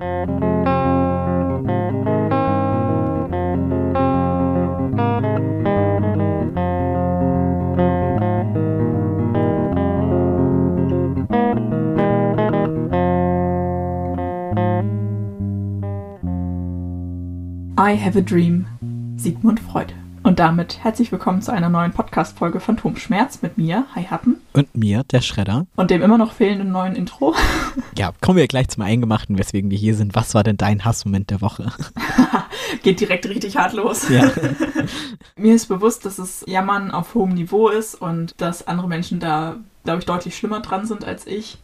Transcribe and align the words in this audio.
I 0.00 0.04
Have 17.92 18.16
a 18.16 18.22
Dream, 18.22 18.66
Sigmund 19.16 19.60
Freud. 19.60 19.92
Und 20.22 20.38
damit 20.38 20.82
herzlich 20.82 21.12
willkommen 21.12 21.42
zu 21.42 21.52
einer 21.52 21.68
neuen 21.68 21.92
Podcast-Folge 21.92 22.60
Phantomschmerz 22.60 23.42
mit 23.42 23.58
mir, 23.58 23.84
Hi 23.94 24.04
Happen. 24.04 24.39
Und 24.52 24.74
mir, 24.74 25.04
der 25.04 25.20
Schredder. 25.20 25.66
Und 25.76 25.90
dem 25.90 26.02
immer 26.02 26.18
noch 26.18 26.32
fehlenden 26.32 26.72
neuen 26.72 26.96
Intro. 26.96 27.34
Ja, 27.96 28.12
kommen 28.20 28.36
wir 28.36 28.48
gleich 28.48 28.68
zum 28.68 28.82
Eingemachten, 28.82 29.38
weswegen 29.38 29.70
wir 29.70 29.78
hier 29.78 29.94
sind. 29.94 30.14
Was 30.14 30.34
war 30.34 30.42
denn 30.42 30.56
dein 30.56 30.84
Hassmoment 30.84 31.30
der 31.30 31.40
Woche? 31.40 31.70
Geht 32.82 33.00
direkt 33.00 33.28
richtig 33.28 33.56
hart 33.56 33.74
los. 33.74 34.08
Ja. 34.08 34.30
mir 35.36 35.54
ist 35.54 35.66
bewusst, 35.66 36.04
dass 36.04 36.18
es 36.18 36.44
Jammern 36.48 36.90
auf 36.90 37.14
hohem 37.14 37.30
Niveau 37.34 37.68
ist 37.68 37.94
und 37.94 38.34
dass 38.38 38.66
andere 38.66 38.88
Menschen 38.88 39.20
da, 39.20 39.56
glaube 39.84 40.00
ich, 40.00 40.06
deutlich 40.06 40.36
schlimmer 40.36 40.60
dran 40.60 40.86
sind 40.86 41.04
als 41.04 41.26
ich. 41.26 41.58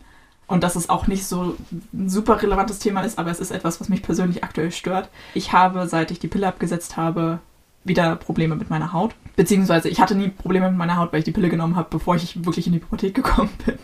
Und 0.46 0.62
dass 0.62 0.76
es 0.76 0.88
auch 0.88 1.08
nicht 1.08 1.26
so 1.26 1.56
ein 1.92 2.08
super 2.08 2.40
relevantes 2.40 2.78
Thema 2.78 3.00
ist, 3.00 3.18
aber 3.18 3.30
es 3.30 3.40
ist 3.40 3.50
etwas, 3.50 3.80
was 3.80 3.88
mich 3.88 4.02
persönlich 4.02 4.44
aktuell 4.44 4.70
stört. 4.70 5.08
Ich 5.34 5.52
habe, 5.52 5.88
seit 5.88 6.12
ich 6.12 6.20
die 6.20 6.28
Pille 6.28 6.46
abgesetzt 6.46 6.96
habe, 6.96 7.40
wieder 7.86 8.16
Probleme 8.16 8.56
mit 8.56 8.70
meiner 8.70 8.92
Haut. 8.92 9.14
Beziehungsweise 9.36 9.88
ich 9.88 10.00
hatte 10.00 10.14
nie 10.14 10.28
Probleme 10.28 10.68
mit 10.68 10.78
meiner 10.78 10.96
Haut, 10.96 11.12
weil 11.12 11.20
ich 11.20 11.24
die 11.24 11.32
Pille 11.32 11.48
genommen 11.48 11.76
habe, 11.76 11.88
bevor 11.90 12.16
ich 12.16 12.44
wirklich 12.44 12.66
in 12.66 12.72
die 12.72 12.78
Pubertät 12.78 13.14
gekommen 13.14 13.50
bin. 13.66 13.78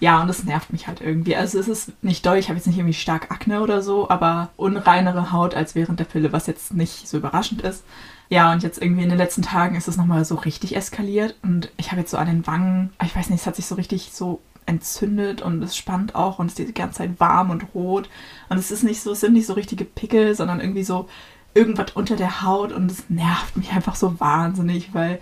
Ja, 0.00 0.20
und 0.20 0.28
das 0.28 0.44
nervt 0.44 0.72
mich 0.72 0.86
halt 0.86 1.00
irgendwie. 1.00 1.36
Also 1.36 1.58
es 1.58 1.68
ist 1.68 1.92
nicht 2.02 2.24
doll, 2.26 2.36
ich 2.36 2.48
habe 2.48 2.56
jetzt 2.56 2.66
nicht 2.66 2.78
irgendwie 2.78 2.94
stark 2.94 3.30
Akne 3.30 3.62
oder 3.62 3.82
so, 3.82 4.08
aber 4.10 4.50
unreinere 4.56 5.32
Haut 5.32 5.54
als 5.54 5.74
während 5.74 6.00
der 6.00 6.04
Pille, 6.04 6.32
was 6.32 6.46
jetzt 6.46 6.74
nicht 6.74 7.08
so 7.08 7.18
überraschend 7.18 7.62
ist. 7.62 7.84
Ja, 8.28 8.52
und 8.52 8.62
jetzt 8.62 8.80
irgendwie 8.80 9.02
in 9.02 9.10
den 9.10 9.18
letzten 9.18 9.42
Tagen 9.42 9.76
ist 9.76 9.88
es 9.88 9.96
nochmal 9.96 10.24
so 10.24 10.36
richtig 10.36 10.74
eskaliert 10.74 11.36
und 11.42 11.70
ich 11.76 11.90
habe 11.90 12.00
jetzt 12.00 12.10
so 12.10 12.16
an 12.16 12.28
den 12.28 12.46
Wangen, 12.46 12.90
ich 13.04 13.14
weiß 13.14 13.28
nicht, 13.28 13.40
es 13.40 13.46
hat 13.46 13.56
sich 13.56 13.66
so 13.66 13.74
richtig 13.74 14.10
so 14.12 14.40
entzündet 14.66 15.42
und 15.42 15.62
es 15.62 15.76
spannt 15.76 16.14
auch 16.14 16.38
und 16.38 16.46
es 16.46 16.58
ist 16.58 16.68
die 16.68 16.74
ganze 16.74 16.98
Zeit 16.98 17.18
warm 17.18 17.50
und 17.50 17.74
rot. 17.74 18.08
Und 18.48 18.58
es 18.58 18.70
ist 18.70 18.84
nicht 18.84 19.02
so, 19.02 19.12
es 19.12 19.20
sind 19.20 19.32
nicht 19.32 19.46
so 19.46 19.52
richtige 19.54 19.84
Pickel, 19.84 20.34
sondern 20.34 20.60
irgendwie 20.60 20.84
so 20.84 21.08
irgendwas 21.54 21.92
unter 21.94 22.16
der 22.16 22.42
Haut 22.42 22.72
und 22.72 22.90
es 22.90 23.08
nervt 23.08 23.56
mich 23.56 23.72
einfach 23.72 23.94
so 23.94 24.18
wahnsinnig, 24.20 24.94
weil 24.94 25.18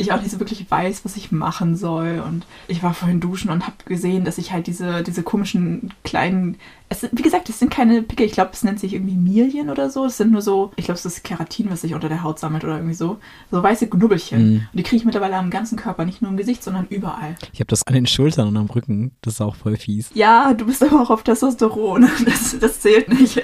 ich 0.00 0.12
auch 0.12 0.20
nicht 0.20 0.30
so 0.30 0.40
wirklich 0.40 0.68
weiß, 0.70 1.04
was 1.04 1.16
ich 1.16 1.30
machen 1.30 1.76
soll. 1.76 2.22
Und 2.26 2.46
ich 2.68 2.82
war 2.82 2.94
vorhin 2.94 3.20
duschen 3.20 3.50
und 3.50 3.66
habe 3.66 3.76
gesehen, 3.84 4.24
dass 4.24 4.38
ich 4.38 4.52
halt 4.52 4.66
diese, 4.66 5.02
diese 5.02 5.22
komischen 5.22 5.92
kleinen. 6.04 6.56
Es 6.88 7.00
sind, 7.00 7.16
wie 7.16 7.22
gesagt, 7.22 7.48
es 7.48 7.58
sind 7.58 7.70
keine 7.70 8.02
Pickel. 8.02 8.26
Ich 8.26 8.32
glaube, 8.32 8.50
es 8.52 8.64
nennt 8.64 8.80
sich 8.80 8.94
irgendwie 8.94 9.14
Milien 9.14 9.68
oder 9.68 9.90
so. 9.90 10.06
Es 10.06 10.16
sind 10.16 10.32
nur 10.32 10.42
so, 10.42 10.72
ich 10.76 10.86
glaube, 10.86 10.98
es 10.98 11.04
ist 11.04 11.22
Keratin, 11.22 11.70
was 11.70 11.82
sich 11.82 11.94
unter 11.94 12.08
der 12.08 12.22
Haut 12.22 12.38
sammelt 12.38 12.64
oder 12.64 12.76
irgendwie 12.76 12.94
so. 12.94 13.18
So 13.50 13.62
weiße 13.62 13.88
Knubbelchen. 13.88 14.54
Mm. 14.54 14.56
Und 14.56 14.78
die 14.78 14.82
kriege 14.82 14.96
ich 14.96 15.04
mittlerweile 15.04 15.36
am 15.36 15.50
ganzen 15.50 15.76
Körper, 15.76 16.04
nicht 16.04 16.22
nur 16.22 16.30
im 16.30 16.36
Gesicht, 16.36 16.64
sondern 16.64 16.86
überall. 16.88 17.36
Ich 17.52 17.60
habe 17.60 17.68
das 17.68 17.86
an 17.86 17.94
den 17.94 18.06
Schultern 18.06 18.48
und 18.48 18.56
am 18.56 18.66
Rücken. 18.66 19.12
Das 19.20 19.34
ist 19.34 19.40
auch 19.40 19.54
voll 19.54 19.76
fies. 19.76 20.10
Ja, 20.14 20.54
du 20.54 20.66
bist 20.66 20.82
aber 20.82 21.02
auch 21.02 21.10
auf 21.10 21.22
Testosteron. 21.22 22.08
Das, 22.24 22.56
das 22.58 22.80
zählt 22.80 23.08
nicht. 23.08 23.40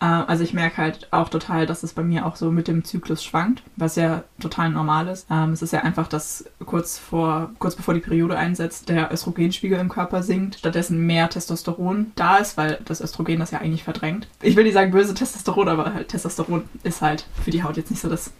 Äh, 0.00 0.04
also 0.04 0.42
ich 0.42 0.54
merke 0.54 0.78
halt 0.78 1.08
auch 1.12 1.28
total, 1.28 1.66
dass 1.66 1.82
es 1.82 1.92
bei 1.92 2.02
mir 2.02 2.26
auch 2.26 2.36
so 2.36 2.50
mit 2.50 2.68
dem 2.68 2.84
Zyklus 2.84 3.22
schwankt, 3.22 3.62
was 3.76 3.96
ja 3.96 4.24
total 4.40 4.70
normal 4.70 5.08
ist. 5.08 5.26
Ähm, 5.30 5.52
es 5.52 5.62
ist 5.62 5.72
ja 5.72 5.82
einfach, 5.82 6.08
dass 6.08 6.44
kurz 6.64 6.98
vor, 6.98 7.50
kurz 7.58 7.76
bevor 7.76 7.94
die 7.94 8.00
Periode 8.00 8.36
einsetzt, 8.36 8.88
der 8.88 9.12
Östrogenspiegel 9.12 9.78
im 9.78 9.88
Körper 9.88 10.22
sinkt, 10.22 10.56
stattdessen 10.56 11.06
mehr 11.06 11.28
Testosteron 11.28 12.12
da 12.16 12.38
ist, 12.38 12.56
weil 12.56 12.78
das 12.84 13.00
Östrogen 13.00 13.38
das 13.38 13.50
ja 13.50 13.60
eigentlich 13.60 13.84
verdrängt. 13.84 14.28
Ich 14.42 14.56
will 14.56 14.64
nicht 14.64 14.74
sagen 14.74 14.90
böse 14.90 15.14
Testosteron, 15.14 15.68
aber 15.68 15.94
halt 15.94 16.08
Testosteron 16.08 16.64
ist 16.82 17.02
halt 17.02 17.26
für 17.42 17.50
die 17.50 17.62
Haut 17.62 17.76
jetzt 17.76 17.90
nicht 17.90 18.00
so 18.00 18.08
das 18.08 18.32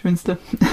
Schönste. 0.00 0.38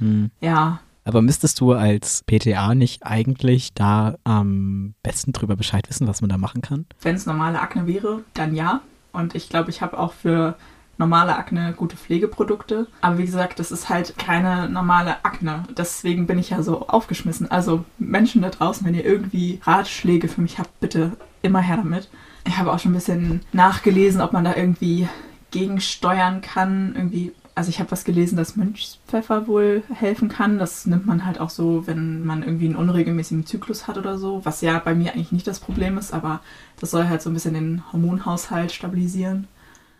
Hm. 0.00 0.32
Ja, 0.40 0.80
aber 1.04 1.20
müsstest 1.20 1.60
du 1.60 1.72
als 1.72 2.24
PTA 2.26 2.74
nicht 2.74 3.04
eigentlich 3.06 3.74
da 3.74 4.16
am 4.24 4.94
besten 5.02 5.32
drüber 5.32 5.54
Bescheid 5.54 5.88
wissen, 5.88 6.08
was 6.08 6.22
man 6.22 6.30
da 6.30 6.38
machen 6.38 6.62
kann? 6.62 6.86
Wenn 7.02 7.14
es 7.14 7.26
normale 7.26 7.60
Akne 7.60 7.86
wäre, 7.86 8.24
dann 8.32 8.54
ja. 8.54 8.80
Und 9.14 9.34
ich 9.34 9.48
glaube, 9.48 9.70
ich 9.70 9.80
habe 9.80 9.98
auch 9.98 10.12
für 10.12 10.56
normale 10.98 11.36
Akne 11.36 11.74
gute 11.76 11.96
Pflegeprodukte. 11.96 12.86
Aber 13.00 13.18
wie 13.18 13.24
gesagt, 13.24 13.58
das 13.58 13.72
ist 13.72 13.88
halt 13.88 14.16
keine 14.18 14.68
normale 14.68 15.24
Akne. 15.24 15.64
Deswegen 15.76 16.26
bin 16.26 16.38
ich 16.38 16.50
ja 16.50 16.62
so 16.62 16.86
aufgeschmissen. 16.88 17.50
Also 17.50 17.84
Menschen 17.98 18.42
da 18.42 18.50
draußen, 18.50 18.86
wenn 18.86 18.94
ihr 18.94 19.04
irgendwie 19.04 19.60
Ratschläge 19.62 20.28
für 20.28 20.40
mich 20.40 20.58
habt, 20.58 20.80
bitte 20.80 21.12
immer 21.42 21.60
her 21.60 21.76
damit. 21.76 22.08
Ich 22.46 22.58
habe 22.58 22.72
auch 22.72 22.78
schon 22.78 22.92
ein 22.92 22.96
bisschen 22.96 23.40
nachgelesen, 23.52 24.20
ob 24.20 24.32
man 24.32 24.44
da 24.44 24.54
irgendwie 24.54 25.08
gegensteuern 25.50 26.42
kann. 26.42 26.94
Irgendwie 26.94 27.32
also 27.54 27.70
ich 27.70 27.78
habe 27.78 27.90
was 27.92 28.04
gelesen, 28.04 28.36
dass 28.36 28.56
Mönchspfeffer 28.56 29.46
wohl 29.46 29.84
helfen 29.92 30.28
kann. 30.28 30.58
Das 30.58 30.86
nimmt 30.86 31.06
man 31.06 31.24
halt 31.24 31.40
auch 31.40 31.50
so, 31.50 31.86
wenn 31.86 32.24
man 32.24 32.42
irgendwie 32.42 32.66
einen 32.66 32.76
unregelmäßigen 32.76 33.46
Zyklus 33.46 33.86
hat 33.86 33.96
oder 33.96 34.18
so, 34.18 34.44
was 34.44 34.60
ja 34.60 34.78
bei 34.78 34.94
mir 34.94 35.12
eigentlich 35.12 35.32
nicht 35.32 35.46
das 35.46 35.60
Problem 35.60 35.96
ist, 35.96 36.12
aber 36.12 36.40
das 36.80 36.90
soll 36.90 37.08
halt 37.08 37.22
so 37.22 37.30
ein 37.30 37.34
bisschen 37.34 37.54
den 37.54 37.82
Hormonhaushalt 37.92 38.72
stabilisieren. 38.72 39.46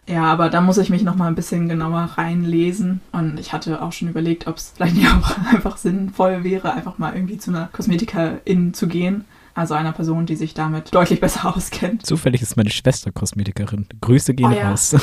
Ja, 0.06 0.24
aber 0.24 0.50
da 0.50 0.60
muss 0.60 0.78
ich 0.78 0.90
mich 0.90 1.02
noch 1.02 1.16
mal 1.16 1.28
ein 1.28 1.34
bisschen 1.34 1.68
genauer 1.68 2.10
reinlesen. 2.16 3.00
Und 3.12 3.38
ich 3.40 3.52
hatte 3.52 3.80
auch 3.80 3.92
schon 3.92 4.08
überlegt, 4.08 4.46
ob 4.46 4.56
es 4.56 4.72
vielleicht 4.74 4.96
nicht 4.96 5.08
auch 5.08 5.38
einfach 5.52 5.76
sinnvoll 5.76 6.44
wäre, 6.44 6.72
einfach 6.72 6.98
mal 6.98 7.14
irgendwie 7.14 7.38
zu 7.38 7.50
einer 7.50 7.68
Kosmetikerin 7.72 8.74
zu 8.74 8.88
gehen 8.88 9.24
also 9.54 9.74
einer 9.74 9.92
Person, 9.92 10.26
die 10.26 10.36
sich 10.36 10.54
damit 10.54 10.94
deutlich 10.94 11.20
besser 11.20 11.46
auskennt. 11.56 12.04
Zufällig 12.04 12.42
ist 12.42 12.56
meine 12.56 12.70
Schwester 12.70 13.12
Kosmetikerin. 13.12 13.86
Grüße 14.00 14.34
gehen 14.34 14.52
oh, 14.52 14.56
ja. 14.56 14.70
raus. 14.70 14.96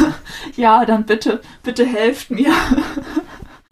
ja, 0.56 0.84
dann 0.84 1.04
bitte, 1.04 1.40
bitte 1.62 1.86
helft 1.86 2.30
mir. 2.30 2.52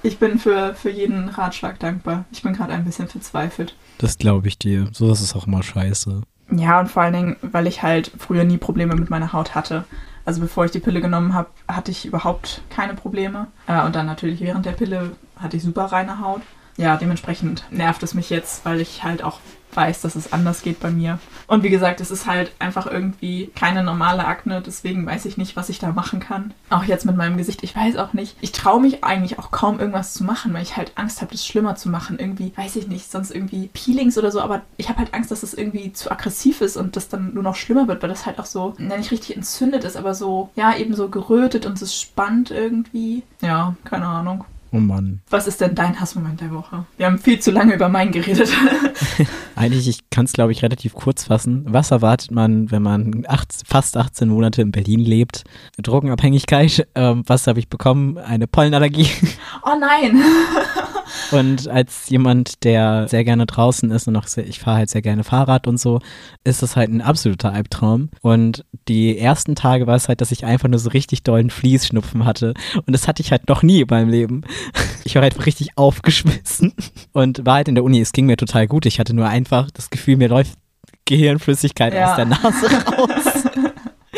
Ich 0.04 0.18
bin 0.18 0.38
für, 0.38 0.74
für 0.74 0.90
jeden 0.90 1.28
Ratschlag 1.28 1.80
dankbar. 1.80 2.24
Ich 2.30 2.42
bin 2.42 2.52
gerade 2.52 2.72
ein 2.72 2.84
bisschen 2.84 3.08
verzweifelt. 3.08 3.74
Das 3.98 4.16
glaube 4.16 4.46
ich 4.46 4.56
dir. 4.56 4.88
So 4.92 5.10
ist 5.10 5.20
es 5.20 5.34
auch 5.34 5.48
immer 5.48 5.64
scheiße. 5.64 6.22
Ja, 6.52 6.78
und 6.78 6.88
vor 6.88 7.02
allen 7.02 7.14
Dingen, 7.14 7.36
weil 7.42 7.66
ich 7.66 7.82
halt 7.82 8.12
früher 8.16 8.44
nie 8.44 8.58
Probleme 8.58 8.94
mit 8.94 9.10
meiner 9.10 9.32
Haut 9.32 9.56
hatte. 9.56 9.84
Also 10.24 10.40
bevor 10.40 10.64
ich 10.64 10.70
die 10.70 10.78
Pille 10.78 11.00
genommen 11.00 11.34
habe, 11.34 11.48
hatte 11.66 11.90
ich 11.90 12.06
überhaupt 12.06 12.62
keine 12.70 12.94
Probleme. 12.94 13.48
Äh, 13.66 13.84
und 13.84 13.96
dann 13.96 14.06
natürlich 14.06 14.40
während 14.40 14.66
der 14.66 14.72
Pille 14.72 15.16
hatte 15.36 15.56
ich 15.56 15.64
super 15.64 15.86
reine 15.86 16.20
Haut. 16.20 16.42
Ja, 16.76 16.96
dementsprechend 16.96 17.64
nervt 17.72 18.02
es 18.04 18.14
mich 18.14 18.30
jetzt, 18.30 18.64
weil 18.64 18.80
ich 18.80 19.02
halt 19.02 19.24
auch 19.24 19.40
weiß, 19.74 20.02
dass 20.02 20.16
es 20.16 20.32
anders 20.32 20.62
geht 20.62 20.80
bei 20.80 20.90
mir. 20.90 21.18
Und 21.46 21.62
wie 21.62 21.70
gesagt, 21.70 22.00
es 22.00 22.10
ist 22.10 22.26
halt 22.26 22.52
einfach 22.58 22.86
irgendwie 22.86 23.50
keine 23.54 23.82
normale 23.82 24.26
Akne, 24.26 24.62
deswegen 24.64 25.06
weiß 25.06 25.24
ich 25.24 25.36
nicht, 25.36 25.56
was 25.56 25.68
ich 25.68 25.78
da 25.78 25.92
machen 25.92 26.20
kann. 26.20 26.52
Auch 26.70 26.84
jetzt 26.84 27.06
mit 27.06 27.16
meinem 27.16 27.36
Gesicht, 27.36 27.62
ich 27.62 27.74
weiß 27.74 27.96
auch 27.96 28.12
nicht. 28.12 28.36
Ich 28.40 28.52
traue 28.52 28.80
mich 28.80 29.04
eigentlich 29.04 29.38
auch 29.38 29.50
kaum 29.50 29.78
irgendwas 29.80 30.12
zu 30.12 30.24
machen, 30.24 30.52
weil 30.52 30.62
ich 30.62 30.76
halt 30.76 30.92
Angst 30.96 31.20
habe, 31.20 31.32
das 31.32 31.46
schlimmer 31.46 31.76
zu 31.76 31.88
machen. 31.88 32.18
Irgendwie, 32.18 32.52
weiß 32.56 32.76
ich 32.76 32.88
nicht, 32.88 33.10
sonst 33.10 33.30
irgendwie 33.30 33.70
Peelings 33.72 34.18
oder 34.18 34.30
so, 34.30 34.40
aber 34.40 34.62
ich 34.76 34.88
habe 34.88 34.98
halt 34.98 35.14
Angst, 35.14 35.30
dass 35.30 35.42
es 35.42 35.52
das 35.52 35.58
irgendwie 35.58 35.92
zu 35.92 36.10
aggressiv 36.10 36.60
ist 36.60 36.76
und 36.76 36.96
das 36.96 37.08
dann 37.08 37.32
nur 37.34 37.42
noch 37.42 37.56
schlimmer 37.56 37.88
wird, 37.88 38.02
weil 38.02 38.10
das 38.10 38.26
halt 38.26 38.38
auch 38.38 38.46
so, 38.46 38.74
ja, 38.78 38.96
nicht 38.96 39.10
richtig 39.10 39.36
entzündet 39.36 39.84
ist, 39.84 39.96
aber 39.96 40.14
so, 40.14 40.50
ja, 40.56 40.76
eben 40.76 40.94
so 40.94 41.08
gerötet 41.08 41.64
und 41.66 41.80
es 41.80 41.98
spannt 41.98 42.50
irgendwie. 42.50 43.22
Ja, 43.40 43.74
keine 43.84 44.06
Ahnung. 44.06 44.44
Oh 44.70 44.78
Mann. 44.78 45.20
Was 45.30 45.46
ist 45.46 45.60
denn 45.62 45.74
dein 45.74 45.98
Hassmoment 45.98 46.40
der 46.40 46.50
Woche? 46.50 46.84
Wir 46.98 47.06
haben 47.06 47.18
viel 47.18 47.40
zu 47.40 47.50
lange 47.50 47.74
über 47.74 47.88
meinen 47.88 48.12
geredet. 48.12 48.52
Eigentlich, 49.58 49.88
ich 49.88 50.10
kann 50.10 50.24
es, 50.24 50.32
glaube 50.32 50.52
ich, 50.52 50.62
relativ 50.62 50.94
kurz 50.94 51.24
fassen. 51.24 51.64
Was 51.68 51.90
erwartet 51.90 52.30
man, 52.30 52.70
wenn 52.70 52.82
man 52.82 53.24
acht, 53.26 53.52
fast 53.66 53.96
18 53.96 54.28
Monate 54.28 54.62
in 54.62 54.70
Berlin 54.70 55.00
lebt? 55.00 55.44
Drogenabhängigkeit. 55.82 56.86
Ähm, 56.98 57.22
was 57.26 57.46
habe 57.46 57.60
ich 57.60 57.68
bekommen? 57.68 58.18
Eine 58.18 58.46
Pollenallergie. 58.46 59.08
Oh 59.64 59.78
nein. 59.78 60.22
Und 61.30 61.68
als 61.68 62.08
jemand, 62.08 62.64
der 62.64 63.08
sehr 63.08 63.24
gerne 63.24 63.46
draußen 63.46 63.90
ist 63.90 64.08
und 64.08 64.16
auch 64.16 64.26
sehr, 64.26 64.46
ich 64.46 64.58
fahre 64.60 64.78
halt 64.78 64.90
sehr 64.90 65.02
gerne 65.02 65.24
Fahrrad 65.24 65.66
und 65.66 65.78
so, 65.78 66.00
ist 66.44 66.62
das 66.62 66.76
halt 66.76 66.90
ein 66.90 67.00
absoluter 67.00 67.52
Albtraum. 67.52 68.10
Und 68.22 68.64
die 68.88 69.18
ersten 69.18 69.54
Tage 69.54 69.86
war 69.86 69.96
es 69.96 70.08
halt, 70.08 70.20
dass 70.20 70.32
ich 70.32 70.44
einfach 70.44 70.68
nur 70.68 70.78
so 70.78 70.90
richtig 70.90 71.22
dollen 71.22 71.50
Fließschnupfen 71.50 72.24
hatte. 72.24 72.54
Und 72.74 72.92
das 72.92 73.08
hatte 73.08 73.22
ich 73.22 73.30
halt 73.30 73.48
noch 73.48 73.62
nie 73.62 73.80
in 73.80 73.88
meinem 73.90 74.08
Leben. 74.08 74.42
Ich 75.04 75.14
war 75.14 75.22
halt 75.22 75.44
richtig 75.46 75.76
aufgeschmissen 75.76 76.72
und 77.12 77.44
war 77.44 77.56
halt 77.56 77.68
in 77.68 77.74
der 77.74 77.84
Uni. 77.84 78.00
Es 78.00 78.12
ging 78.12 78.26
mir 78.26 78.36
total 78.36 78.66
gut. 78.66 78.86
Ich 78.86 79.00
hatte 79.00 79.14
nur 79.14 79.28
einfach 79.48 79.70
das 79.70 79.90
Gefühl, 79.90 80.16
mir 80.16 80.28
läuft 80.28 80.54
Gehirnflüssigkeit 81.04 81.94
ja. 81.94 82.10
aus 82.10 82.16
der 82.16 82.26
Nase 82.26 82.66
raus. 82.84 83.44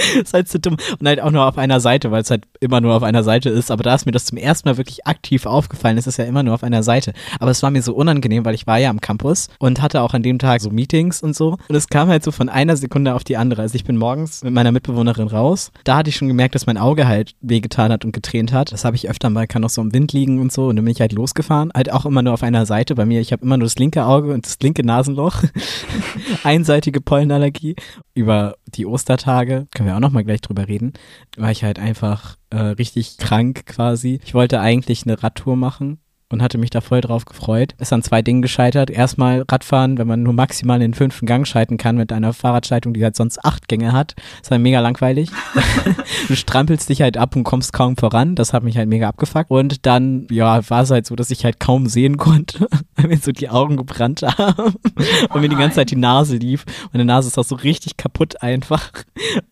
ist 0.23 0.35
halt 0.35 0.49
so 0.49 0.59
dumm. 0.59 0.77
Und 0.99 1.07
halt 1.07 1.21
auch 1.21 1.31
nur 1.31 1.47
auf 1.47 1.59
einer 1.59 1.81
Seite, 1.81 2.11
weil 2.11 2.23
es 2.23 2.31
halt 2.31 2.45
immer 2.61 2.81
nur 2.81 2.95
auf 2.95 3.03
einer 3.03 3.23
Seite 3.23 3.51
ist. 3.51 3.71
Aber 3.71 3.83
da 3.83 3.95
ist 3.95 4.07
mir 4.07 4.13
das 4.13 4.27
zum 4.27 4.39
ersten 4.39 4.69
Mal 4.69 4.77
wirklich 4.77 5.07
aktiv 5.07 5.47
aufgefallen. 5.47 5.99
Es 5.99 6.07
ist 6.07 6.19
ja 6.19 6.25
immer 6.25 6.43
nur 6.43 6.55
auf 6.55 6.63
einer 6.63 6.83
Seite. 6.83 7.13
Aber 7.39 7.51
es 7.51 7.63
war 7.63 7.71
mir 7.71 7.83
so 7.83 7.95
unangenehm, 7.95 8.45
weil 8.45 8.55
ich 8.55 8.67
war 8.67 8.79
ja 8.79 8.91
am 8.91 9.01
Campus 9.01 9.49
und 9.59 9.83
hatte 9.83 10.03
auch 10.03 10.15
an 10.15 10.23
dem 10.23 10.39
Tag 10.39 10.61
so 10.61 10.71
Meetings 10.71 11.23
und 11.23 11.37
so. 11.37 11.57
Und 11.69 11.75
es 11.75 11.89
kam 11.89 12.09
halt 12.09 12.25
so 12.25 12.31
von 12.31 12.49
einer 12.49 12.77
Sekunde 12.77 13.15
auf 13.15 13.25
die 13.25 13.37
andere. 13.37 13.63
Also 13.63 13.75
ich 13.75 13.85
bin 13.85 13.97
morgens 13.97 14.43
mit 14.43 14.53
meiner 14.53 14.73
Mitbewohnerin 14.73 15.29
raus. 15.29 15.73
Da 15.85 15.97
hatte 15.97 16.11
ich 16.11 16.17
schon 16.17 16.29
gemerkt, 16.29 16.55
dass 16.55 16.67
mein 16.67 16.79
Auge 16.79 17.07
halt 17.07 17.35
wehgetan 17.41 17.93
hat 17.93 18.05
und 18.05 18.13
getränt 18.13 18.53
hat. 18.53 18.73
Das 18.73 18.85
habe 18.85 18.97
ich 18.97 19.09
öfter 19.09 19.31
mal, 19.31 19.47
kann 19.47 19.65
auch 19.65 19.71
so 19.71 19.83
im 19.83 19.93
Wind 19.93 20.13
liegen 20.13 20.41
und 20.41 20.53
so. 20.53 20.69
Und 20.69 20.77
dann 20.77 20.85
bin 20.85 20.93
ich 20.93 21.01
halt 21.01 21.13
losgefahren. 21.13 21.71
Halt 21.75 21.93
auch 21.93 22.07
immer 22.07 22.23
nur 22.23 22.35
auf 22.35 22.43
einer 22.43 22.67
Seite. 22.67 22.95
Bei 22.95 23.07
mir, 23.07 23.21
ich 23.21 23.33
habe 23.33 23.45
immer 23.45 23.57
nur 23.57 23.67
das 23.67 23.77
linke 23.77 24.05
Auge 24.05 24.33
und 24.33 24.47
das 24.47 24.59
linke 24.63 24.85
Nasenloch. 24.85 25.43
Einseitige 26.45 27.01
Pollenallergie. 27.01 27.77
Über 28.21 28.57
die 28.67 28.87
Ostertage, 28.87 29.67
können 29.75 29.89
wir 29.89 29.97
auch 29.97 30.01
nochmal 30.01 30.25
gleich 30.25 30.41
drüber 30.41 30.69
reden, 30.69 30.93
war 31.37 31.51
ich 31.51 31.65
halt 31.65 31.79
einfach 31.79 32.37
äh, 32.51 32.59
richtig 32.59 33.19
krank 33.19 33.67
quasi. 33.67 34.21
Ich 34.25 34.35
wollte 34.35 34.61
eigentlich 34.61 35.05
eine 35.05 35.23
Radtour 35.23 35.57
machen 35.57 35.99
und 36.31 36.43
hatte 36.43 36.59
mich 36.59 36.71
da 36.71 36.81
voll 36.81 37.01
drauf 37.01 37.25
gefreut. 37.25 37.75
Ist 37.79 37.93
an 37.93 38.03
zwei 38.03 38.23
Dingen 38.23 38.41
gescheitert. 38.41 38.89
Erstmal 38.89 39.45
Radfahren, 39.51 39.99
wenn 39.99 40.07
man 40.07 40.23
nur 40.23 40.33
maximal 40.33 40.77
in 40.77 40.93
den 40.93 40.95
fünften 40.95 41.27
Gang 41.27 41.47
schalten 41.47 41.77
kann 41.77 41.97
mit 41.97 42.13
einer 42.13 42.33
Fahrradschaltung, 42.33 42.95
die 42.95 43.03
halt 43.03 43.17
sonst 43.17 43.45
acht 43.45 43.69
Gänge 43.69 43.93
hat. 43.93 44.15
ist 44.41 44.51
halt 44.51 44.63
mega 44.63 44.81
langweilig. 44.81 45.31
du 46.29 46.37
strampelst 46.37 46.89
dich 46.89 47.03
halt 47.03 47.17
ab 47.17 47.35
und 47.35 47.45
kommst 47.45 47.73
kaum 47.73 47.97
voran. 47.97 48.37
Das 48.37 48.53
hat 48.53 48.63
mich 48.63 48.77
halt 48.77 48.89
mega 48.89 49.09
abgefuckt. 49.09 49.51
Und 49.51 49.87
dann, 49.87 50.27
ja, 50.31 50.69
war 50.71 50.83
es 50.83 50.91
halt 50.91 51.07
so, 51.07 51.17
dass 51.17 51.31
ich 51.31 51.45
halt 51.45 51.59
kaum 51.59 51.87
sehen 51.87 52.17
konnte, 52.17 52.69
weil 52.97 53.09
mir 53.09 53.19
so 53.19 53.33
die 53.33 53.49
Augen 53.49 53.77
gebrannt 53.77 54.23
haben 54.23 54.75
und 55.31 55.41
mir 55.41 55.49
die 55.49 55.57
ganze 55.57 55.77
Zeit 55.77 55.91
die 55.91 55.97
Nase 55.97 56.37
lief. 56.37 56.65
Meine 56.93 57.05
Nase 57.05 57.29
ist 57.29 57.39
auch 57.39 57.45
so 57.45 57.57
richtig 57.57 57.97
kaputt 57.97 58.41
einfach. 58.43 58.93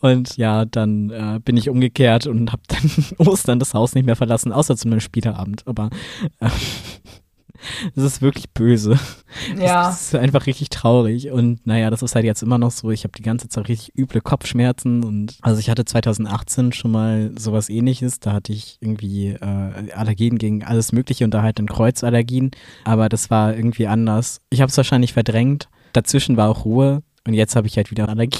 Und 0.00 0.36
ja, 0.36 0.64
dann 0.64 1.10
äh, 1.10 1.40
bin 1.44 1.56
ich 1.56 1.68
umgekehrt 1.68 2.28
und 2.28 2.52
hab 2.52 2.60
dann 2.68 2.90
Ostern 3.18 3.58
das 3.58 3.74
Haus 3.74 3.94
nicht 3.94 4.06
mehr 4.06 4.16
verlassen, 4.16 4.52
außer 4.52 4.76
zu 4.76 4.86
einem 4.86 5.00
Spieleabend. 5.00 5.66
Aber 5.66 5.90
äh, 6.38 6.48
das 7.94 8.04
ist 8.04 8.22
wirklich 8.22 8.50
böse. 8.50 8.98
Ja. 9.56 9.84
Das 9.88 10.02
ist 10.02 10.14
einfach 10.14 10.46
richtig 10.46 10.70
traurig. 10.70 11.30
Und 11.30 11.66
naja, 11.66 11.90
das 11.90 12.02
ist 12.02 12.14
halt 12.14 12.24
jetzt 12.24 12.42
immer 12.42 12.58
noch 12.58 12.70
so. 12.70 12.90
Ich 12.90 13.04
habe 13.04 13.12
die 13.16 13.22
ganze 13.22 13.48
Zeit 13.48 13.68
richtig 13.68 13.96
üble 13.96 14.20
Kopfschmerzen. 14.20 15.04
Und 15.04 15.38
also 15.42 15.60
ich 15.60 15.70
hatte 15.70 15.84
2018 15.84 16.72
schon 16.72 16.90
mal 16.90 17.32
sowas 17.38 17.68
ähnliches. 17.68 18.20
Da 18.20 18.32
hatte 18.32 18.52
ich 18.52 18.78
irgendwie 18.80 19.28
äh, 19.28 19.92
Allergien 19.92 20.38
gegen 20.38 20.64
alles 20.64 20.92
Mögliche 20.92 21.24
und 21.24 21.32
da 21.32 21.42
halt 21.42 21.58
dann 21.58 21.66
Kreuzallergien. 21.66 22.50
Aber 22.84 23.08
das 23.08 23.30
war 23.30 23.54
irgendwie 23.54 23.86
anders. 23.86 24.40
Ich 24.50 24.60
habe 24.60 24.70
es 24.70 24.76
wahrscheinlich 24.76 25.12
verdrängt. 25.12 25.68
Dazwischen 25.92 26.36
war 26.36 26.48
auch 26.48 26.64
Ruhe. 26.64 27.02
Und 27.26 27.34
jetzt 27.34 27.56
habe 27.56 27.66
ich 27.66 27.76
halt 27.76 27.90
wieder 27.90 28.08
Allergie. 28.08 28.38